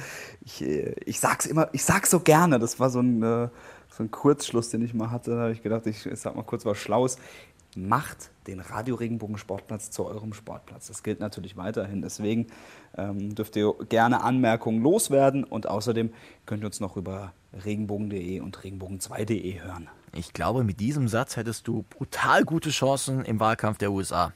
ich, 0.44 0.62
äh, 0.62 0.94
ich 1.04 1.18
sag's 1.18 1.46
immer, 1.46 1.68
ich 1.72 1.82
sag's 1.82 2.10
so 2.10 2.20
gerne. 2.20 2.60
Das 2.60 2.78
war 2.78 2.90
so 2.90 3.00
ein, 3.00 3.20
äh, 3.24 3.48
so 3.88 4.04
ein 4.04 4.12
Kurzschluss, 4.12 4.70
den 4.70 4.82
ich 4.82 4.94
mal 4.94 5.10
hatte. 5.10 5.32
Da 5.32 5.40
habe 5.42 5.52
ich 5.52 5.62
gedacht, 5.62 5.84
ich 5.86 6.06
sag 6.14 6.36
mal 6.36 6.44
kurz 6.44 6.64
was 6.64 6.78
Schlaues. 6.78 7.18
Macht 7.76 8.30
den 8.46 8.60
Radio 8.60 8.96
Regenbogen 8.96 9.38
Sportplatz 9.38 9.90
zu 9.90 10.04
eurem 10.04 10.32
Sportplatz. 10.32 10.88
Das 10.88 11.02
gilt 11.02 11.20
natürlich 11.20 11.56
weiterhin. 11.56 12.02
Deswegen 12.02 12.48
ähm, 12.96 13.34
dürft 13.34 13.54
ihr 13.56 13.74
gerne 13.88 14.22
Anmerkungen 14.22 14.82
loswerden 14.82 15.44
und 15.44 15.68
außerdem 15.68 16.12
könnt 16.46 16.64
ihr 16.64 16.66
uns 16.66 16.80
noch 16.80 16.96
über 16.96 17.32
regenbogen.de 17.64 18.40
und 18.40 18.58
regenbogen2.de 18.58 19.62
hören. 19.62 19.88
Ich 20.12 20.32
glaube, 20.32 20.64
mit 20.64 20.80
diesem 20.80 21.06
Satz 21.06 21.36
hättest 21.36 21.68
du 21.68 21.84
brutal 21.88 22.44
gute 22.44 22.70
Chancen 22.70 23.24
im 23.24 23.38
Wahlkampf 23.38 23.78
der 23.78 23.92
USA. 23.92 24.32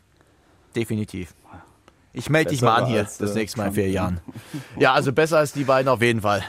Definitiv. 0.77 1.35
Ich 2.13 2.31
melde 2.31 2.51
dich 2.51 2.63
mal 2.63 2.77
an 2.77 2.87
hier 2.87 3.01
als, 3.01 3.19
das 3.19 3.33
äh, 3.33 3.41
nächste 3.41 3.59
Mal 3.59 3.69
in 3.69 3.75
vier 3.75 3.91
Jahren. 3.91 4.21
Ja, 4.79 4.93
also 4.93 5.13
besser 5.13 5.39
als 5.39 5.53
die 5.53 5.65
beiden 5.65 5.89
auf 5.89 6.01
jeden 6.01 6.21
Fall. 6.21 6.45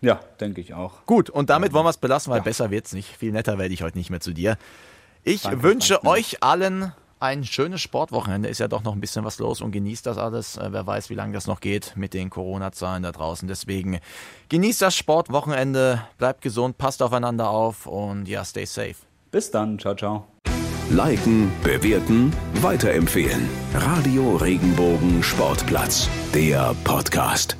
Ja, 0.00 0.20
denke 0.40 0.60
ich 0.60 0.72
auch. 0.74 1.04
Gut, 1.06 1.30
und 1.30 1.50
damit 1.50 1.72
wollen 1.72 1.84
wir 1.84 1.90
es 1.90 1.98
belassen, 1.98 2.32
weil 2.32 2.40
besser 2.40 2.70
wird's 2.70 2.92
nicht. 2.92 3.16
Viel 3.16 3.32
netter 3.32 3.58
werde 3.58 3.72
ich 3.72 3.82
heute 3.82 3.98
nicht 3.98 4.10
mehr 4.10 4.20
zu 4.20 4.32
dir. 4.32 4.56
Ich 5.24 5.42
Danke, 5.42 5.62
wünsche 5.62 5.94
danke. 5.94 6.08
euch 6.08 6.42
allen 6.42 6.92
ein 7.18 7.44
schönes 7.44 7.80
Sportwochenende. 7.80 8.48
Ist 8.48 8.58
ja 8.58 8.68
doch 8.68 8.82
noch 8.82 8.92
ein 8.92 9.00
bisschen 9.00 9.24
was 9.24 9.38
los 9.38 9.62
und 9.62 9.72
genießt 9.72 10.04
das 10.04 10.18
alles. 10.18 10.58
Äh, 10.58 10.68
wer 10.70 10.86
weiß, 10.86 11.08
wie 11.08 11.14
lange 11.14 11.32
das 11.32 11.46
noch 11.46 11.60
geht 11.60 11.94
mit 11.96 12.12
den 12.12 12.28
Corona-Zahlen 12.28 13.02
da 13.02 13.12
draußen. 13.12 13.48
Deswegen 13.48 14.00
genießt 14.50 14.82
das 14.82 14.94
Sportwochenende, 14.94 16.06
bleibt 16.18 16.42
gesund, 16.42 16.76
passt 16.76 17.02
aufeinander 17.02 17.48
auf 17.48 17.86
und 17.86 18.28
ja, 18.28 18.44
stay 18.44 18.66
safe. 18.66 18.96
Bis 19.30 19.50
dann, 19.50 19.78
ciao, 19.78 19.94
ciao. 19.96 20.26
Liken, 20.90 21.50
bewerten, 21.62 22.30
weiterempfehlen. 22.60 23.48
Radio 23.72 24.36
Regenbogen 24.36 25.22
Sportplatz, 25.22 26.10
der 26.34 26.74
Podcast. 26.84 27.56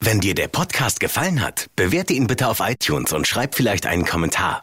Wenn 0.00 0.20
dir 0.20 0.34
der 0.34 0.48
Podcast 0.48 0.98
gefallen 0.98 1.42
hat, 1.42 1.66
bewerte 1.76 2.14
ihn 2.14 2.26
bitte 2.26 2.48
auf 2.48 2.60
iTunes 2.60 3.12
und 3.12 3.26
schreib 3.26 3.54
vielleicht 3.54 3.86
einen 3.86 4.06
Kommentar. 4.06 4.62